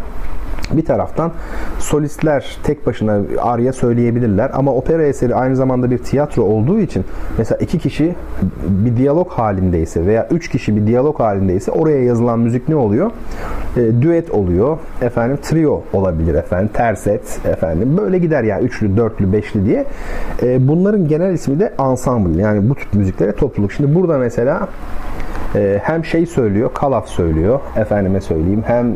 Bir 0.71 0.85
taraftan 0.85 1.31
solistler 1.79 2.57
tek 2.63 2.85
başına 2.85 3.19
arya 3.41 3.73
söyleyebilirler 3.73 4.51
ama 4.53 4.73
opera 4.73 5.03
eseri 5.03 5.35
aynı 5.35 5.55
zamanda 5.55 5.91
bir 5.91 5.97
tiyatro 5.97 6.43
olduğu 6.43 6.79
için 6.79 7.05
mesela 7.37 7.57
iki 7.57 7.79
kişi 7.79 8.15
bir 8.67 8.97
diyalog 8.97 9.31
halindeyse 9.31 10.05
veya 10.05 10.27
üç 10.31 10.49
kişi 10.49 10.75
bir 10.75 10.87
diyalog 10.87 11.19
halindeyse 11.19 11.71
oraya 11.71 12.03
yazılan 12.03 12.39
müzik 12.39 12.69
ne 12.69 12.75
oluyor? 12.75 13.11
E, 13.77 14.01
düet 14.01 14.31
oluyor. 14.31 14.77
Efendim 15.01 15.37
trio 15.41 15.83
olabilir 15.93 16.35
efendim. 16.35 16.69
Terset 16.73 17.39
efendim. 17.45 17.97
Böyle 17.97 18.17
gider 18.17 18.43
ya 18.43 18.55
yani, 18.55 18.65
üçlü, 18.65 18.97
dörtlü, 18.97 19.33
beşli 19.33 19.65
diye. 19.65 19.85
E, 20.43 20.67
bunların 20.67 21.07
genel 21.07 21.33
ismi 21.33 21.59
de 21.59 21.73
ensemble. 21.79 22.41
Yani 22.41 22.69
bu 22.69 22.75
tip 22.75 22.93
müziklere 22.93 23.31
topluluk. 23.31 23.71
Şimdi 23.71 23.95
burada 23.95 24.17
mesela 24.17 24.67
e, 25.55 25.79
hem 25.83 26.05
şey 26.05 26.25
söylüyor, 26.25 26.69
Kalaf 26.73 27.07
söylüyor, 27.07 27.59
efendime 27.75 28.21
söyleyeyim. 28.21 28.63
Hem 28.67 28.87
e, 28.91 28.93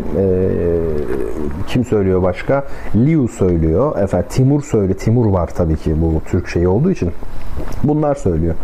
kim 1.67 1.85
söylüyor 1.85 2.23
başka? 2.23 2.63
Liu 2.95 3.27
söylüyor, 3.27 3.97
efendim 3.97 4.27
Timur 4.29 4.63
söylüyor. 4.63 4.99
Timur 4.99 5.25
var 5.25 5.47
tabii 5.47 5.75
ki 5.75 5.95
bu 6.01 6.21
Türk 6.29 6.47
şeyi 6.47 6.67
olduğu 6.67 6.91
için. 6.91 7.11
Bunlar 7.83 8.15
söylüyor. 8.15 8.55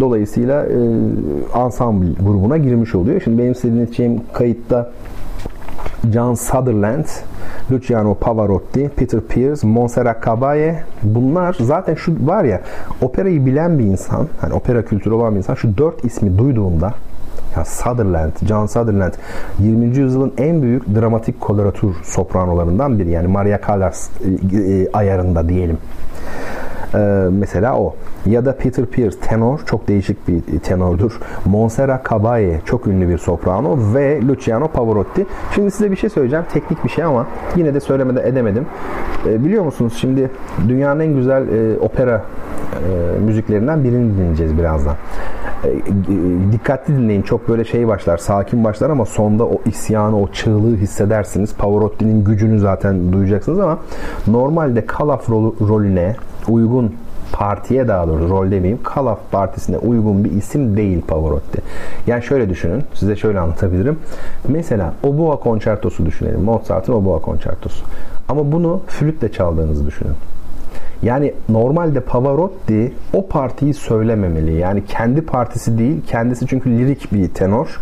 Dolayısıyla 0.00 0.66
e, 0.66 0.76
ensemble 1.64 2.24
grubuna 2.24 2.58
girmiş 2.58 2.94
oluyor. 2.94 3.20
Şimdi 3.20 3.38
benim 3.38 3.54
size 3.54 3.74
dinleteceğim 3.74 4.20
kayıtta 4.32 4.90
John 6.12 6.34
Sutherland, 6.34 7.04
Luciano 7.70 8.14
Pavarotti, 8.14 8.90
Peter 8.96 9.20
Pierce, 9.20 9.66
Montserrat 9.66 10.24
Caballé 10.24 10.74
bunlar 11.02 11.56
zaten 11.60 11.94
şu 11.94 12.26
var 12.26 12.44
ya 12.44 12.60
operayı 13.02 13.46
bilen 13.46 13.78
bir 13.78 13.84
insan, 13.84 14.28
hani 14.40 14.54
opera 14.54 14.84
kültürü 14.84 15.14
olan 15.14 15.32
bir 15.32 15.38
insan 15.38 15.54
şu 15.54 15.78
dört 15.78 16.04
ismi 16.04 16.38
duyduğunda 16.38 16.94
ya 17.56 17.64
Sutherland, 17.64 18.32
John 18.48 18.66
Sutherland 18.66 19.12
20. 19.58 19.96
yüzyılın 19.96 20.32
en 20.38 20.62
büyük 20.62 20.94
dramatik 20.94 21.40
koloratür 21.40 21.94
sopranolarından 22.02 22.98
biri. 22.98 23.10
Yani 23.10 23.26
Maria 23.26 23.58
Callas 23.66 24.10
e, 24.52 24.56
e, 24.56 24.92
ayarında 24.92 25.48
diyelim. 25.48 25.78
Ee, 26.94 26.98
mesela 27.30 27.78
o. 27.78 27.94
Ya 28.26 28.44
da 28.44 28.56
Peter 28.56 28.86
Pierce 28.86 29.18
tenor 29.20 29.60
çok 29.66 29.88
değişik 29.88 30.28
bir 30.28 30.58
tenordur. 30.58 31.20
Montserrat 31.44 32.06
Caballé 32.06 32.64
çok 32.64 32.86
ünlü 32.86 33.08
bir 33.08 33.18
soprano 33.18 33.78
ve 33.94 34.20
Luciano 34.28 34.68
Pavarotti. 34.68 35.26
Şimdi 35.54 35.70
size 35.70 35.90
bir 35.90 35.96
şey 35.96 36.10
söyleyeceğim. 36.10 36.44
Teknik 36.52 36.84
bir 36.84 36.88
şey 36.88 37.04
ama 37.04 37.26
yine 37.56 37.74
de 37.74 37.80
söylemede 37.80 38.28
edemedim. 38.28 38.66
Ee, 39.26 39.44
biliyor 39.44 39.64
musunuz 39.64 39.96
şimdi 40.00 40.30
dünyanın 40.68 41.00
en 41.00 41.14
güzel 41.14 41.48
e, 41.48 41.78
opera 41.78 42.24
e, 42.74 43.18
müziklerinden 43.20 43.84
birini 43.84 44.16
dinleyeceğiz 44.16 44.58
birazdan. 44.58 44.96
E, 45.64 46.52
dikkatli 46.52 46.96
dinleyin. 46.96 47.22
Çok 47.22 47.48
böyle 47.48 47.64
şey 47.64 47.88
başlar, 47.88 48.18
sakin 48.18 48.64
başlar 48.64 48.90
ama 48.90 49.06
sonda 49.06 49.44
o 49.44 49.60
isyanı, 49.66 50.20
o 50.20 50.28
çığlığı 50.28 50.76
hissedersiniz. 50.76 51.54
Pavarotti'nin 51.54 52.24
gücünü 52.24 52.58
zaten 52.58 53.12
duyacaksınız 53.12 53.58
ama 53.58 53.78
normalde 54.26 54.86
Kalaf 54.86 55.30
rolüne 55.30 56.16
uygun 56.48 56.94
partiye 57.32 57.88
daha 57.88 58.08
doğrusu 58.08 58.28
rol 58.28 58.50
demeyeyim 58.50 58.82
Kalaf 58.82 59.18
partisine 59.30 59.78
uygun 59.78 60.24
bir 60.24 60.30
isim 60.30 60.76
değil 60.76 61.02
Pavarotti. 61.08 61.62
Yani 62.06 62.22
şöyle 62.22 62.48
düşünün 62.48 62.84
size 62.94 63.16
şöyle 63.16 63.40
anlatabilirim. 63.40 63.98
Mesela 64.48 64.94
Oboa 65.02 65.36
konçertosu 65.36 66.06
düşünelim. 66.06 66.42
Mozart'ın 66.42 66.92
Oboa 66.92 67.18
konçertosu. 67.18 67.84
Ama 68.28 68.52
bunu 68.52 68.80
flütle 68.86 69.32
çaldığınızı 69.32 69.86
düşünün. 69.86 70.14
Yani 71.02 71.34
normalde 71.48 72.00
Pavarotti 72.00 72.92
o 73.12 73.26
partiyi 73.26 73.74
söylememeli. 73.74 74.54
Yani 74.54 74.84
kendi 74.84 75.20
partisi 75.20 75.78
değil. 75.78 76.02
Kendisi 76.06 76.46
çünkü 76.46 76.70
lirik 76.70 77.12
bir 77.12 77.28
tenor. 77.28 77.80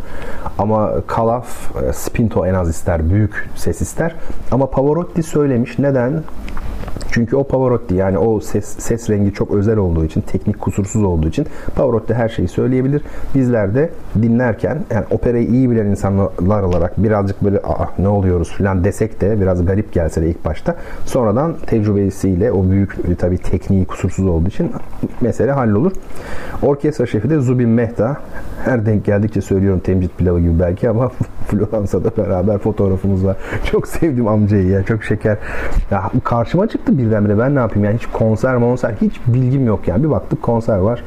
Ama 0.59 0.93
Kalaf, 1.07 1.77
e, 1.83 1.93
Spinto 1.93 2.47
en 2.47 2.55
az 2.55 2.69
ister. 2.69 3.11
Büyük 3.11 3.49
ses 3.55 3.81
ister. 3.81 4.15
Ama 4.51 4.71
Pavarotti 4.71 5.23
söylemiş. 5.23 5.79
Neden? 5.79 6.23
Çünkü 7.11 7.37
o 7.37 7.45
Pavarotti 7.45 7.95
yani 7.95 8.19
o 8.19 8.41
ses, 8.41 8.65
ses 8.65 9.11
rengi 9.11 9.33
çok 9.33 9.51
özel 9.51 9.77
olduğu 9.77 10.05
için, 10.05 10.21
teknik 10.21 10.61
kusursuz 10.61 11.03
olduğu 11.03 11.29
için 11.29 11.47
Pavarotti 11.77 12.15
her 12.15 12.29
şeyi 12.29 12.49
söyleyebilir. 12.49 13.03
Bizler 13.35 13.75
de 13.75 13.91
dinlerken 14.23 14.79
yani 14.91 15.05
operayı 15.11 15.47
iyi 15.47 15.71
bilen 15.71 15.87
insanlar 15.87 16.63
olarak 16.63 17.03
birazcık 17.03 17.45
böyle 17.45 17.59
Aa, 17.59 17.87
ne 17.99 18.09
oluyoruz 18.09 18.53
falan 18.59 18.85
desek 18.85 19.21
de 19.21 19.41
biraz 19.41 19.67
garip 19.67 19.93
gelse 19.93 20.23
de 20.23 20.29
ilk 20.29 20.45
başta 20.45 20.77
sonradan 21.05 21.55
tecrübesiyle 21.67 22.53
o 22.53 22.71
büyük 22.71 23.19
tabii 23.19 23.39
tekniği 23.39 23.85
kusursuz 23.85 24.27
olduğu 24.27 24.49
için 24.49 24.71
mesele 25.21 25.53
hallolur. 25.53 25.93
Orkestra 26.63 27.07
şefi 27.07 27.31
de 27.31 27.41
Zubin 27.41 27.69
Mehta. 27.69 28.17
Her 28.65 28.87
denk 28.87 29.05
geldikçe 29.05 29.41
söylüyorum 29.41 29.81
temcit 29.81 30.19
pilavı 30.19 30.41
gibi 30.41 30.61
belki 30.61 30.91
ama 30.91 31.11
Floransa'da 31.49 32.11
beraber 32.17 32.59
fotoğrafımız 32.59 33.27
var. 33.27 33.37
Çok 33.65 33.89
sevdim 33.89 34.29
amcayı 34.29 34.67
ya. 34.67 34.83
Çok 34.83 35.05
şeker. 35.05 35.39
Ya 35.91 36.11
karşıma 36.25 36.67
çıktı 36.67 36.99
birdenbire. 36.99 37.39
Ben 37.39 37.55
ne 37.55 37.59
yapayım 37.59 37.85
yani 37.85 37.97
hiç 37.97 38.07
konser 38.07 38.57
monser 38.57 38.95
hiç 39.01 39.21
bilgim 39.27 39.67
yok 39.67 39.89
yani. 39.89 40.05
Bir 40.05 40.11
baktık 40.11 40.43
konser 40.43 40.79
var. 40.79 41.05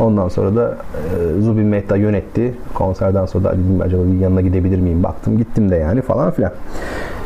Ondan 0.00 0.28
sonra 0.28 0.56
da 0.56 0.76
e, 0.94 1.40
Zubin 1.40 1.66
Mehta 1.66 1.96
yönetti. 1.96 2.54
Konserden 2.74 3.26
sonra 3.26 3.44
da 3.44 3.52
dedim 3.52 3.80
acaba 3.84 4.02
bir 4.06 4.18
yanına 4.18 4.40
gidebilir 4.40 4.78
miyim? 4.78 5.02
Baktım 5.02 5.38
gittim 5.38 5.70
de 5.70 5.76
yani 5.76 6.02
falan 6.02 6.30
filan. 6.30 6.52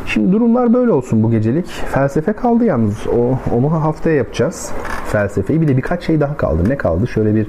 Şimdi 0.07 0.33
durumlar 0.33 0.75
böyle 0.75 0.93
olsun 0.93 1.23
bu 1.23 1.31
gecelik. 1.31 1.67
Felsefe 1.67 2.33
kaldı 2.33 2.65
yalnız. 2.65 3.07
O, 3.07 3.39
onu 3.57 3.73
haftaya 3.73 4.17
yapacağız. 4.17 4.73
Felsefeyi. 5.07 5.61
Bir 5.61 5.69
de 5.69 5.77
birkaç 5.77 6.05
şey 6.05 6.21
daha 6.21 6.37
kaldı. 6.37 6.69
Ne 6.69 6.77
kaldı? 6.77 7.07
Şöyle 7.07 7.35
bir 7.35 7.47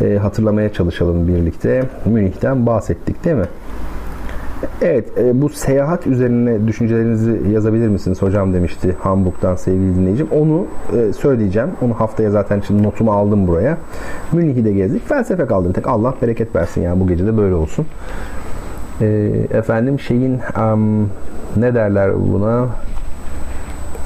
e, 0.00 0.18
hatırlamaya 0.18 0.72
çalışalım 0.72 1.28
birlikte. 1.28 1.84
Münih'ten 2.04 2.66
bahsettik 2.66 3.24
değil 3.24 3.36
mi? 3.36 3.46
Evet, 4.82 5.18
e, 5.18 5.42
bu 5.42 5.48
seyahat 5.48 6.06
üzerine 6.06 6.68
düşüncelerinizi 6.68 7.40
yazabilir 7.52 7.88
misiniz 7.88 8.22
hocam 8.22 8.54
demişti 8.54 8.96
Hamburg'dan 9.00 9.56
sevgili 9.56 9.94
dinleyicim. 9.94 10.28
Onu 10.30 10.66
e, 10.96 11.12
söyleyeceğim. 11.12 11.68
Onu 11.82 11.94
haftaya 11.94 12.30
zaten 12.30 12.60
şimdi 12.66 12.82
notumu 12.82 13.12
aldım 13.12 13.46
buraya. 13.46 13.78
Münih'i 14.32 14.64
de 14.64 14.72
gezdik. 14.72 15.08
Felsefe 15.08 15.46
kaldı 15.46 15.72
tek. 15.72 15.88
Allah 15.88 16.14
bereket 16.22 16.56
versin 16.56 16.82
yani 16.82 17.00
bu 17.00 17.06
gece 17.06 17.26
de 17.26 17.36
böyle 17.36 17.54
olsun. 17.54 17.86
E, 19.00 19.06
efendim 19.50 20.00
şeyin 20.00 20.40
um, 20.58 21.10
ne 21.56 21.74
derler 21.74 22.10
buna? 22.32 22.66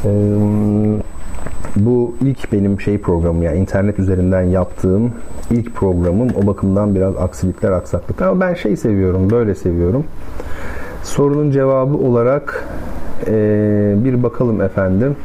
E, 0.04 0.10
bu 1.86 2.14
ilk 2.20 2.52
benim 2.52 2.80
şey 2.80 2.98
programım 2.98 3.42
yani 3.42 3.58
internet 3.58 3.98
üzerinden 3.98 4.42
yaptığım 4.42 5.12
ilk 5.50 5.74
programım. 5.74 6.28
O 6.42 6.46
bakımdan 6.46 6.94
biraz 6.94 7.16
aksilikler, 7.16 7.70
aksaklıklar. 7.70 8.28
Ama 8.28 8.40
ben 8.40 8.54
şey 8.54 8.76
seviyorum, 8.76 9.30
böyle 9.30 9.54
seviyorum. 9.54 10.04
Sorunun 11.02 11.50
cevabı 11.50 11.96
olarak 11.96 12.64
ee, 13.26 13.94
bir 14.04 14.22
bakalım 14.22 14.60
efendim. 14.60 15.16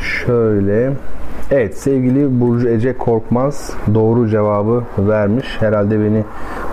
Şöyle 0.00 0.92
Evet 1.50 1.78
sevgili 1.78 2.40
Burcu 2.40 2.68
Ece 2.68 2.98
Korkmaz 2.98 3.72
doğru 3.94 4.28
cevabı 4.28 4.82
vermiş. 4.98 5.46
Herhalde 5.60 6.00
beni 6.00 6.24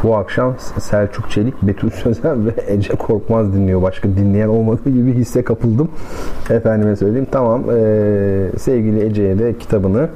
bu 0.03 0.15
akşam 0.15 0.55
Selçuk 0.79 1.31
Çelik, 1.31 1.61
Betül 1.61 1.89
Sözen 1.89 2.45
ve 2.45 2.51
Ece 2.67 2.95
Korkmaz 2.95 3.53
dinliyor. 3.53 3.81
Başka 3.81 4.09
dinleyen 4.09 4.47
olmadığı 4.47 4.89
gibi 4.89 5.13
hisse 5.13 5.43
kapıldım. 5.43 5.89
Efendime 6.49 6.95
söyleyeyim. 6.95 7.27
Tamam 7.31 7.63
ee, 7.75 8.45
sevgili 8.57 9.05
Ece'ye 9.05 9.39
de 9.39 9.57
kitabını 9.57 10.09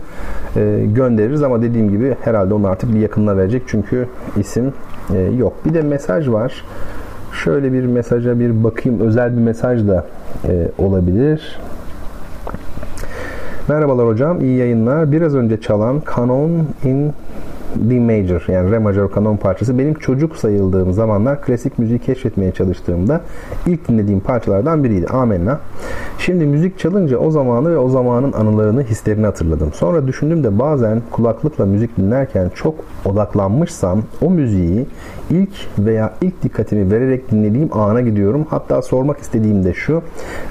e, 0.55 0.85
göndeririz 0.95 1.43
ama 1.43 1.61
dediğim 1.61 1.89
gibi 1.89 2.15
herhalde 2.21 2.53
onu 2.53 2.67
artık 2.67 2.93
bir 2.93 2.99
yakınına 2.99 3.37
verecek. 3.37 3.63
Çünkü 3.67 4.07
isim 4.37 4.73
e, 5.13 5.19
yok. 5.19 5.53
Bir 5.65 5.73
de 5.73 5.81
mesaj 5.81 6.29
var. 6.29 6.65
Şöyle 7.43 7.73
bir 7.73 7.85
mesaja 7.85 8.39
bir 8.39 8.63
bakayım. 8.63 8.99
Özel 8.99 9.37
bir 9.37 9.41
mesaj 9.41 9.87
da 9.87 10.05
e, 10.47 10.67
olabilir. 10.77 11.59
Merhabalar 13.67 14.07
hocam, 14.07 14.41
iyi 14.41 14.57
yayınlar. 14.57 15.11
Biraz 15.11 15.35
önce 15.35 15.61
çalan 15.61 16.01
Canon 16.15 16.51
in 16.83 17.13
D 17.75 17.99
major 17.99 18.45
yani 18.47 18.71
re 18.71 18.79
majör 18.79 19.11
kanon 19.11 19.37
parçası 19.37 19.79
benim 19.79 19.93
çocuk 19.93 20.35
sayıldığım 20.35 20.93
zamanlar 20.93 21.41
klasik 21.41 21.79
müziği 21.79 21.99
keşfetmeye 21.99 22.51
çalıştığımda 22.51 23.21
ilk 23.67 23.87
dinlediğim 23.87 24.19
parçalardan 24.19 24.83
biriydi. 24.83 25.07
Amenna. 25.07 25.59
Şimdi 26.19 26.45
müzik 26.45 26.79
çalınca 26.79 27.17
o 27.17 27.31
zamanı 27.31 27.71
ve 27.71 27.77
o 27.77 27.89
zamanın 27.89 28.33
anılarını, 28.33 28.83
hislerini 28.83 29.25
hatırladım. 29.25 29.73
Sonra 29.73 30.07
düşündüm 30.07 30.43
de 30.43 30.59
bazen 30.59 31.01
kulaklıkla 31.11 31.65
müzik 31.65 31.97
dinlerken 31.97 32.51
çok 32.55 32.75
odaklanmışsam 33.05 34.03
o 34.21 34.29
müziği 34.29 34.85
ilk 35.29 35.49
veya 35.79 36.13
ilk 36.21 36.43
dikkatimi 36.43 36.91
vererek 36.91 37.31
dinlediğim 37.31 37.69
ana 37.71 38.01
gidiyorum. 38.01 38.45
Hatta 38.49 38.81
sormak 38.81 39.19
istediğim 39.19 39.63
de 39.63 39.73
şu. 39.73 40.01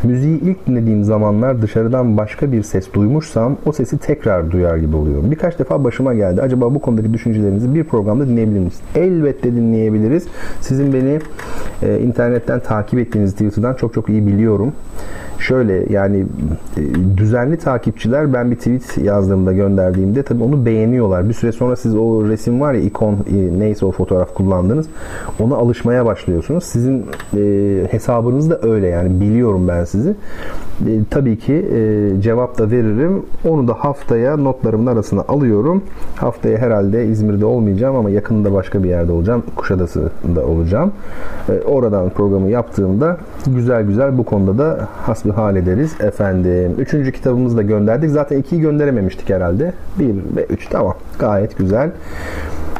Müziği 0.02 0.40
ilk 0.40 0.66
dinlediğim 0.66 1.04
zamanlar 1.04 1.62
dışarıdan 1.62 2.16
başka 2.16 2.52
bir 2.52 2.62
ses 2.62 2.92
duymuşsam 2.92 3.56
o 3.66 3.72
sesi 3.72 3.98
tekrar 3.98 4.50
duyar 4.50 4.76
gibi 4.76 4.96
oluyorum. 4.96 5.30
Birkaç 5.30 5.58
defa 5.58 5.84
başıma 5.84 6.14
geldi. 6.14 6.42
Acaba 6.42 6.74
bu 6.74 6.80
konudaki 6.80 7.12
düşüncelerinizi 7.12 7.74
bir 7.74 7.84
programda 7.84 8.28
dinleyebilir 8.28 8.58
miyiz? 8.58 8.80
Elbette 8.94 9.52
dinleyebiliriz. 9.54 10.26
Sizin 10.60 10.92
beni 10.92 11.18
e, 11.82 12.00
internetten 12.00 12.60
takip 12.60 12.98
ettiğiniz 12.98 13.32
Twitter'dan 13.32 13.74
çok 13.74 13.94
çok 13.94 14.08
iyi 14.08 14.26
biliyorum. 14.26 14.72
şöyle 15.38 15.92
yani 15.92 16.26
e, 16.76 16.80
düzenli 17.16 17.56
takipçiler 17.56 18.32
ben 18.32 18.50
bir 18.50 18.56
tweet 18.56 18.98
yazdığımda 18.98 19.52
gönderdiğimde 19.52 20.22
tabii 20.22 20.42
onu 20.42 20.66
beğeniyorlar. 20.66 21.28
Bir 21.28 21.34
süre 21.34 21.52
sonra 21.52 21.76
siz 21.76 21.94
o 21.94 22.28
resim 22.28 22.60
var 22.60 22.74
ya 22.74 22.80
ikon 22.80 23.12
e, 23.14 23.58
neyse 23.58 23.86
o 23.86 23.92
fotoğraf 23.92 24.34
kullandınız 24.66 24.86
ona 25.40 25.56
alışmaya 25.56 26.06
başlıyorsunuz. 26.06 26.64
Sizin 26.64 27.06
e, 27.36 27.86
hesabınız 27.90 28.50
da 28.50 28.58
öyle 28.62 28.86
yani 28.86 29.20
biliyorum 29.20 29.68
ben 29.68 29.84
sizi. 29.84 30.10
E, 30.10 30.90
tabii 31.10 31.38
ki 31.38 31.52
e, 31.54 32.20
cevap 32.20 32.58
da 32.58 32.70
veririm. 32.70 33.22
Onu 33.48 33.68
da 33.68 33.74
haftaya 33.74 34.36
notlarımın 34.36 34.86
arasına 34.86 35.22
alıyorum. 35.28 35.82
Haftaya 36.16 36.58
herhalde 36.58 37.06
İzmir'de 37.06 37.44
olmayacağım 37.44 37.96
ama 37.96 38.10
yakında 38.10 38.52
başka 38.52 38.82
bir 38.82 38.88
yerde 38.88 39.12
olacağım. 39.12 39.42
Kuşadası'nda 39.56 40.46
olacağım. 40.46 40.92
E, 41.48 41.52
oradan 41.52 42.10
programı 42.10 42.50
yaptığımda 42.50 43.16
güzel 43.46 43.82
güzel 43.82 44.18
bu 44.18 44.24
konuda 44.24 44.58
da 44.58 44.88
hasbihal 44.96 45.56
ederiz 45.56 45.94
efendim. 46.00 46.74
Üçüncü 46.78 47.12
kitabımızı 47.12 47.56
da 47.56 47.62
gönderdik. 47.62 48.10
Zaten 48.10 48.38
ikiyi 48.38 48.60
gönderememiştik 48.60 49.30
herhalde. 49.30 49.72
Bir 49.98 50.14
ve 50.36 50.44
üç 50.44 50.68
tamam. 50.68 50.94
Gayet 51.18 51.58
güzel. 51.58 51.90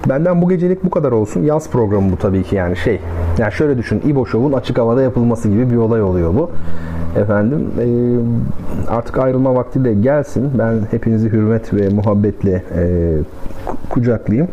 Benden 0.09 0.43
bu 0.43 0.49
gecelik 0.49 0.85
bu 0.85 0.91
kadar 0.91 1.12
olsun. 1.12 1.43
Yaz 1.43 1.70
programı 1.70 2.12
bu 2.12 2.16
tabii 2.16 2.43
ki 2.43 2.57
yani 2.57 2.77
şey. 2.77 3.01
Yani 3.39 3.53
şöyle 3.53 3.78
düşün. 3.78 4.03
İbo 4.07 4.27
Show'un 4.27 4.53
açık 4.53 4.78
havada 4.78 5.03
yapılması 5.03 5.49
gibi 5.49 5.70
bir 5.70 5.77
olay 5.77 6.03
oluyor 6.03 6.35
bu. 6.35 6.51
Efendim 7.16 7.70
e, 7.81 7.87
artık 8.91 9.19
ayrılma 9.19 9.55
vakti 9.55 9.85
de 9.85 9.95
gelsin. 9.95 10.51
Ben 10.59 10.74
hepinizi 10.91 11.33
hürmet 11.33 11.74
ve 11.74 11.89
muhabbetle 11.89 12.62
e, 12.77 13.12
kucaklayayım. 13.91 14.49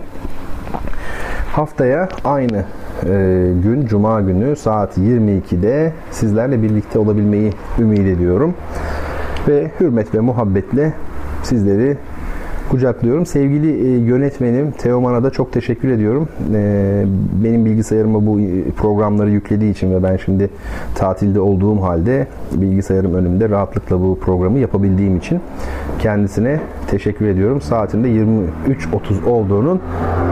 Haftaya 1.51 2.09
aynı 2.25 2.63
e, 3.05 3.47
gün 3.63 3.85
Cuma 3.85 4.21
günü 4.21 4.55
saat 4.55 4.97
22'de 4.97 5.93
sizlerle 6.11 6.61
birlikte 6.61 6.99
olabilmeyi 6.99 7.53
ümit 7.79 7.99
ediyorum. 7.99 8.53
Ve 9.47 9.71
hürmet 9.79 10.15
ve 10.15 10.19
muhabbetle 10.19 10.93
sizleri 11.43 11.97
kucaklıyorum. 12.73 13.25
Sevgili 13.25 13.87
e, 13.87 13.97
yönetmenim 13.97 14.71
Teoman'a 14.71 15.23
da 15.23 15.29
çok 15.29 15.53
teşekkür 15.53 15.89
ediyorum. 15.89 16.29
E, 16.53 17.03
benim 17.43 17.65
bilgisayarıma 17.65 18.25
bu 18.25 18.39
programları 18.77 19.29
yüklediği 19.29 19.71
için 19.71 19.95
ve 19.95 20.03
ben 20.03 20.17
şimdi 20.17 20.49
tatilde 20.95 21.39
olduğum 21.39 21.81
halde 21.81 22.27
bilgisayarım 22.51 23.13
önümde 23.13 23.49
rahatlıkla 23.49 24.01
bu 24.01 24.19
programı 24.19 24.59
yapabildiğim 24.59 25.17
için 25.17 25.39
kendisine 25.99 26.59
teşekkür 26.87 27.27
ediyorum. 27.27 27.61
Saatinde 27.61 28.07
23.30 28.07 29.29
olduğunun 29.29 29.81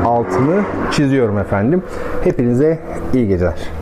altını 0.06 0.62
çiziyorum 0.92 1.38
efendim. 1.38 1.84
Hepinize 2.24 2.80
iyi 3.14 3.28
geceler. 3.28 3.81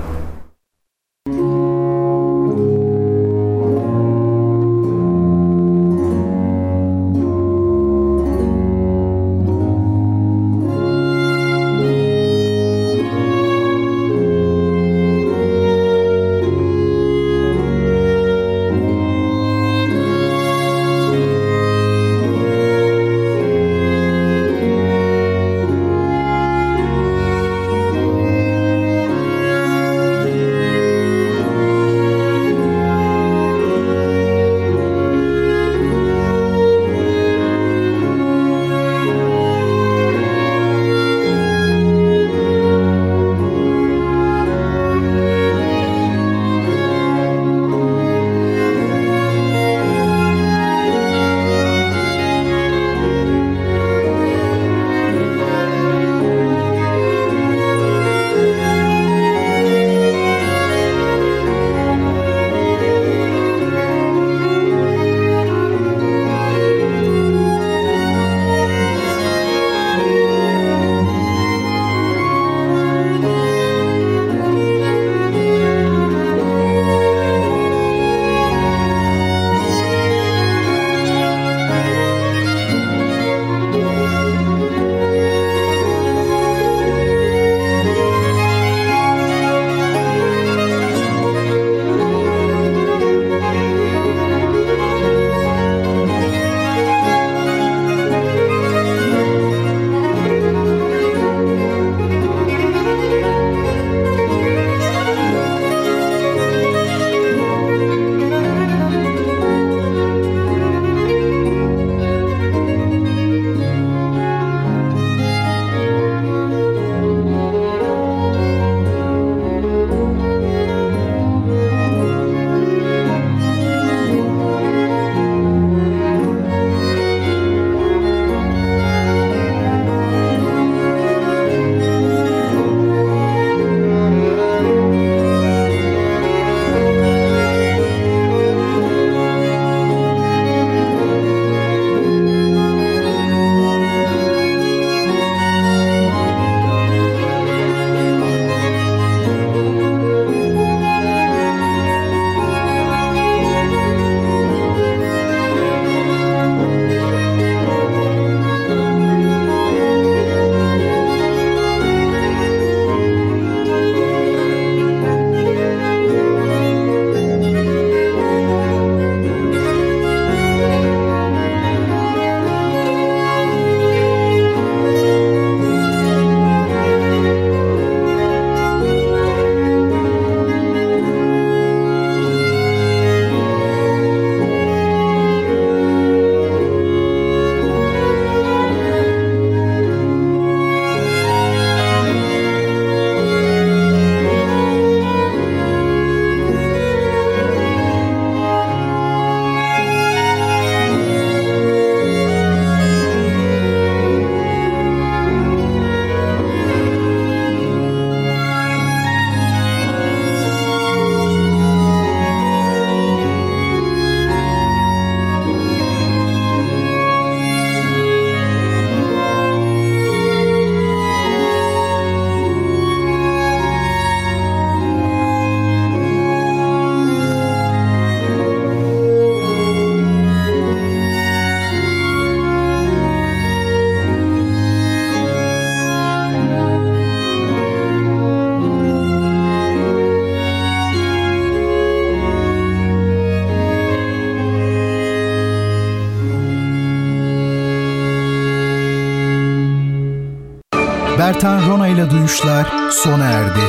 İle 252.00 252.10
Duyuşlar 252.10 252.90
sona 252.92 253.26
erdi. 253.26 253.60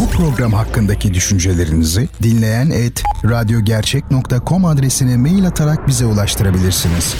Bu 0.00 0.08
program 0.08 0.52
hakkındaki 0.52 1.14
düşüncelerinizi 1.14 2.08
dinleyen 2.22 2.70
et 2.70 3.02
radyogercek.com 3.24 4.64
adresine 4.64 5.16
mail 5.16 5.46
atarak 5.46 5.88
bize 5.88 6.06
ulaştırabilirsiniz. 6.06 7.14